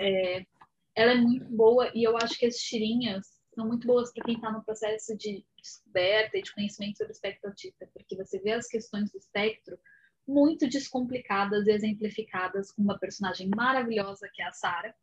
É, 0.00 0.46
ela 0.94 1.12
é 1.12 1.16
muito 1.16 1.46
boa 1.46 1.90
e 1.94 2.02
eu 2.02 2.16
acho 2.16 2.38
que 2.38 2.46
as 2.46 2.56
tirinhas 2.56 3.38
são 3.54 3.66
muito 3.66 3.86
boas 3.86 4.12
para 4.12 4.24
quem 4.24 4.34
está 4.34 4.52
no 4.52 4.64
processo 4.64 5.16
de 5.16 5.44
descoberta 5.56 6.38
e 6.38 6.42
de 6.42 6.54
conhecimento 6.54 6.98
sobre 6.98 7.12
o 7.12 7.14
espectro 7.14 7.50
autista, 7.50 7.88
porque 7.92 8.16
você 8.16 8.38
vê 8.38 8.52
as 8.52 8.68
questões 8.68 9.10
do 9.10 9.18
espectro 9.18 9.78
muito 10.26 10.68
descomplicadas 10.68 11.66
e 11.66 11.72
exemplificadas 11.72 12.70
com 12.70 12.82
uma 12.82 12.98
personagem 12.98 13.48
maravilhosa 13.48 14.28
que 14.32 14.42
é 14.42 14.46
a 14.46 14.52
Sara. 14.52 14.94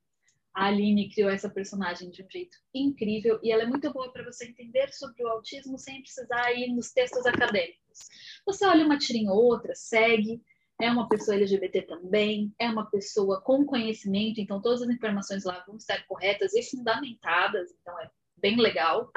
A 0.56 0.68
Aline 0.68 1.10
criou 1.10 1.30
essa 1.30 1.50
personagem 1.50 2.10
de 2.10 2.24
um 2.24 2.30
jeito 2.32 2.58
incrível 2.74 3.38
e 3.44 3.52
ela 3.52 3.64
é 3.64 3.66
muito 3.66 3.92
boa 3.92 4.10
para 4.14 4.24
você 4.24 4.46
entender 4.46 4.90
sobre 4.94 5.22
o 5.22 5.28
autismo 5.28 5.78
sem 5.78 6.02
precisar 6.02 6.54
ir 6.54 6.74
nos 6.74 6.94
textos 6.94 7.26
acadêmicos. 7.26 8.00
Você 8.46 8.66
olha 8.66 8.86
uma 8.86 8.98
tirinha 8.98 9.34
ou 9.34 9.44
outra, 9.44 9.76
segue, 9.76 10.42
é 10.82 10.90
uma 10.90 11.10
pessoa 11.10 11.36
LGBT 11.36 11.82
também, 11.82 12.56
é 12.58 12.70
uma 12.70 12.90
pessoa 12.90 13.42
com 13.42 13.66
conhecimento, 13.66 14.40
então 14.40 14.62
todas 14.62 14.82
as 14.82 14.90
informações 14.90 15.44
lá 15.44 15.62
vão 15.68 15.76
estar 15.76 16.06
corretas 16.08 16.54
e 16.54 16.64
fundamentadas, 16.64 17.72
então 17.82 18.00
é 18.00 18.10
bem 18.38 18.58
legal. 18.58 19.12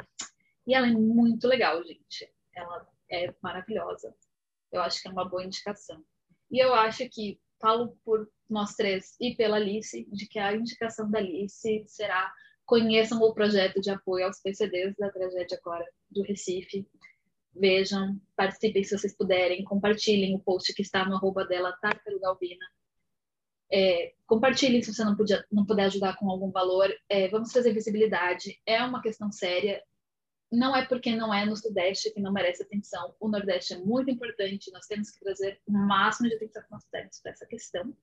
E 0.67 0.73
ela 0.73 0.87
é 0.87 0.91
muito 0.91 1.47
legal, 1.47 1.81
gente. 1.85 2.29
Ela 2.53 2.85
é 3.09 3.33
maravilhosa. 3.41 4.13
Eu 4.73 4.81
acho 4.81 5.01
que 5.01 5.07
é 5.07 5.11
uma 5.11 5.27
boa 5.27 5.43
indicação. 5.43 6.03
E 6.51 6.59
eu 6.59 6.73
acho 6.73 7.07
que 7.09 7.39
falo 7.59 7.97
por 8.03 8.29
nós 8.49 8.75
três 8.75 9.15
e 9.19 9.35
pela 9.35 9.57
Alice, 9.57 10.07
de 10.11 10.27
que 10.27 10.39
a 10.39 10.55
indicação 10.55 11.09
da 11.09 11.19
Alice 11.19 11.83
será 11.87 12.31
conheçam 12.65 13.19
o 13.21 13.33
projeto 13.33 13.81
de 13.81 13.89
apoio 13.89 14.25
aos 14.25 14.39
PCDs 14.41 14.95
da 14.95 15.09
tragédia 15.09 15.57
agora 15.59 15.85
do 16.09 16.21
Recife. 16.21 16.87
Vejam, 17.55 18.21
participem 18.35 18.83
se 18.83 18.95
vocês 18.95 19.15
puderem, 19.15 19.63
compartilhem 19.63 20.35
o 20.35 20.39
post 20.39 20.71
que 20.73 20.83
está 20.83 21.03
no 21.03 21.15
arroba 21.15 21.45
dela, 21.45 21.75
Tártaro 21.81 22.19
Galvina. 22.19 22.65
É, 23.71 24.13
compartilhem 24.27 24.81
se 24.83 24.93
você 24.93 25.03
não, 25.03 25.15
podia, 25.15 25.43
não 25.51 25.65
puder 25.65 25.85
ajudar 25.85 26.15
com 26.17 26.29
algum 26.29 26.51
valor. 26.51 26.93
É, 27.09 27.27
vamos 27.29 27.51
fazer 27.51 27.73
visibilidade. 27.73 28.59
É 28.65 28.83
uma 28.83 29.01
questão 29.01 29.31
séria 29.31 29.81
não 30.51 30.75
é 30.75 30.85
porque 30.85 31.15
não 31.15 31.33
é 31.33 31.45
no 31.45 31.55
Sudeste 31.55 32.11
que 32.11 32.19
não 32.19 32.31
merece 32.31 32.63
atenção. 32.63 33.13
O 33.19 33.27
Nordeste 33.27 33.73
é 33.73 33.77
muito 33.77 34.09
importante, 34.09 34.71
nós 34.71 34.87
temos 34.87 35.11
que 35.11 35.19
trazer 35.19 35.61
o 35.67 35.71
máximo 35.71 36.27
de 36.27 36.35
atenção 36.35 36.63
que 36.63 36.71
nós 36.71 36.83
temos 36.85 37.19
para 37.19 37.31
essa 37.31 37.45
questão. 37.45 37.93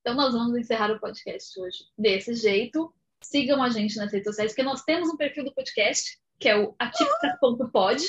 Então, 0.00 0.14
nós 0.14 0.32
vamos 0.32 0.56
encerrar 0.56 0.90
o 0.90 0.98
podcast 0.98 1.60
hoje 1.60 1.84
desse 1.96 2.34
jeito. 2.34 2.92
Sigam 3.20 3.62
a 3.62 3.68
gente 3.68 3.96
nas 3.96 4.10
redes 4.10 4.26
sociais, 4.26 4.52
porque 4.52 4.62
nós 4.62 4.82
temos 4.82 5.10
um 5.10 5.16
perfil 5.16 5.44
do 5.44 5.54
podcast, 5.54 6.18
que 6.38 6.48
é 6.48 6.56
o 6.56 6.74
atípica.pod. 6.78 8.02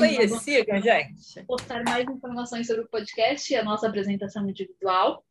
Aí, 0.00 0.28
sigam, 0.28 0.82
gente. 0.82 1.44
Postar 1.46 1.84
mais 1.84 2.08
informações 2.08 2.66
sobre 2.66 2.82
o 2.82 2.88
podcast 2.88 3.52
e 3.52 3.56
a 3.56 3.62
nossa 3.62 3.86
apresentação 3.86 4.48
individual. 4.48 5.24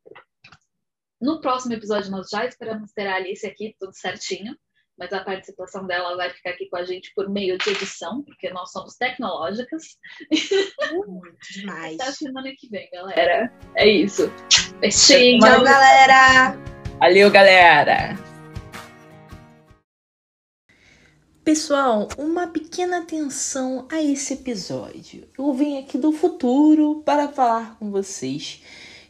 No 1.20 1.40
próximo 1.40 1.74
episódio, 1.74 2.10
nós 2.10 2.30
já 2.30 2.46
esperamos 2.46 2.92
ter 2.92 3.06
a 3.06 3.16
Alice 3.16 3.46
aqui, 3.46 3.76
tudo 3.78 3.92
certinho 3.92 4.56
mas 4.98 5.12
a 5.12 5.22
participação 5.22 5.86
dela 5.86 6.16
vai 6.16 6.30
ficar 6.30 6.50
aqui 6.50 6.68
com 6.68 6.76
a 6.76 6.84
gente 6.84 7.12
por 7.14 7.28
meio 7.28 7.58
de 7.58 7.70
edição, 7.70 8.22
porque 8.22 8.50
nós 8.50 8.72
somos 8.72 8.96
tecnológicas. 8.96 9.82
Muito 10.92 11.36
demais. 11.52 12.00
Até 12.00 12.08
a 12.08 12.12
semana 12.12 12.52
que 12.56 12.68
vem, 12.68 12.88
galera. 12.90 13.52
É 13.74 13.86
isso. 13.86 14.32
Beijinho. 14.80 15.40
Tchau, 15.40 15.62
galera. 15.62 16.56
Valeu, 16.98 17.30
galera. 17.30 18.16
Pessoal, 21.44 22.08
uma 22.18 22.48
pequena 22.48 22.98
atenção 22.98 23.86
a 23.92 24.02
esse 24.02 24.34
episódio. 24.34 25.28
Eu 25.38 25.52
vim 25.52 25.78
aqui 25.78 25.96
do 25.96 26.10
futuro 26.10 27.02
para 27.04 27.28
falar 27.28 27.78
com 27.78 27.90
vocês 27.90 28.62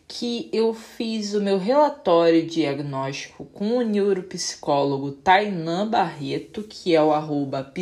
que 0.09 0.49
eu 0.53 0.73
fiz 0.73 1.35
o 1.35 1.41
meu 1.41 1.59
relatório 1.59 2.47
diagnóstico 2.47 3.45
com 3.47 3.79
o 3.79 3.83
neuropsicólogo 3.83 5.11
Tainan 5.11 5.89
Barreto, 5.89 6.63
que 6.63 6.95
é 6.95 7.03
o 7.03 7.13
arroba 7.13 7.73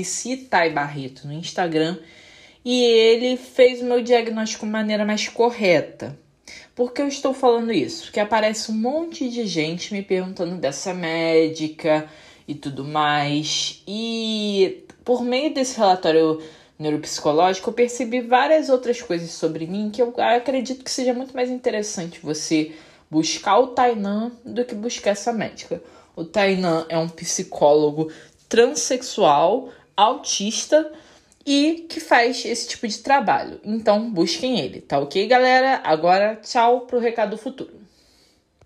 no 1.24 1.32
Instagram, 1.32 1.98
e 2.64 2.82
ele 2.82 3.36
fez 3.36 3.82
o 3.82 3.84
meu 3.84 4.02
diagnóstico 4.02 4.64
de 4.64 4.72
maneira 4.72 5.04
mais 5.04 5.28
correta. 5.28 6.18
Por 6.74 6.92
que 6.92 7.02
eu 7.02 7.08
estou 7.08 7.32
falando 7.32 7.72
isso? 7.72 8.04
Porque 8.04 8.18
aparece 8.18 8.72
um 8.72 8.74
monte 8.74 9.28
de 9.28 9.46
gente 9.46 9.92
me 9.92 10.02
perguntando 10.02 10.56
dessa 10.56 10.92
médica 10.92 12.08
e 12.48 12.54
tudo 12.54 12.84
mais. 12.84 13.82
E 13.86 14.84
por 15.04 15.22
meio 15.22 15.52
desse 15.54 15.76
relatório 15.76 16.42
neuropsicológico, 16.78 17.70
eu 17.70 17.74
percebi 17.74 18.20
várias 18.20 18.68
outras 18.68 19.00
coisas 19.00 19.30
sobre 19.30 19.66
mim 19.66 19.90
que 19.90 20.02
eu 20.02 20.12
acredito 20.18 20.84
que 20.84 20.90
seja 20.90 21.14
muito 21.14 21.34
mais 21.34 21.50
interessante 21.50 22.20
você 22.22 22.72
buscar 23.10 23.58
o 23.58 23.68
Tainan 23.68 24.32
do 24.44 24.64
que 24.64 24.74
buscar 24.74 25.10
essa 25.10 25.32
médica. 25.32 25.82
O 26.16 26.24
Tainan 26.24 26.86
é 26.88 26.98
um 26.98 27.08
psicólogo 27.08 28.10
transexual, 28.48 29.68
autista 29.96 30.90
e 31.46 31.86
que 31.88 32.00
faz 32.00 32.44
esse 32.44 32.68
tipo 32.68 32.88
de 32.88 32.98
trabalho. 32.98 33.60
Então, 33.64 34.10
busquem 34.10 34.58
ele, 34.60 34.80
tá 34.80 34.98
ok, 34.98 35.26
galera? 35.26 35.80
Agora, 35.84 36.36
tchau 36.36 36.82
pro 36.82 36.98
recado 36.98 37.36
futuro. 37.36 37.83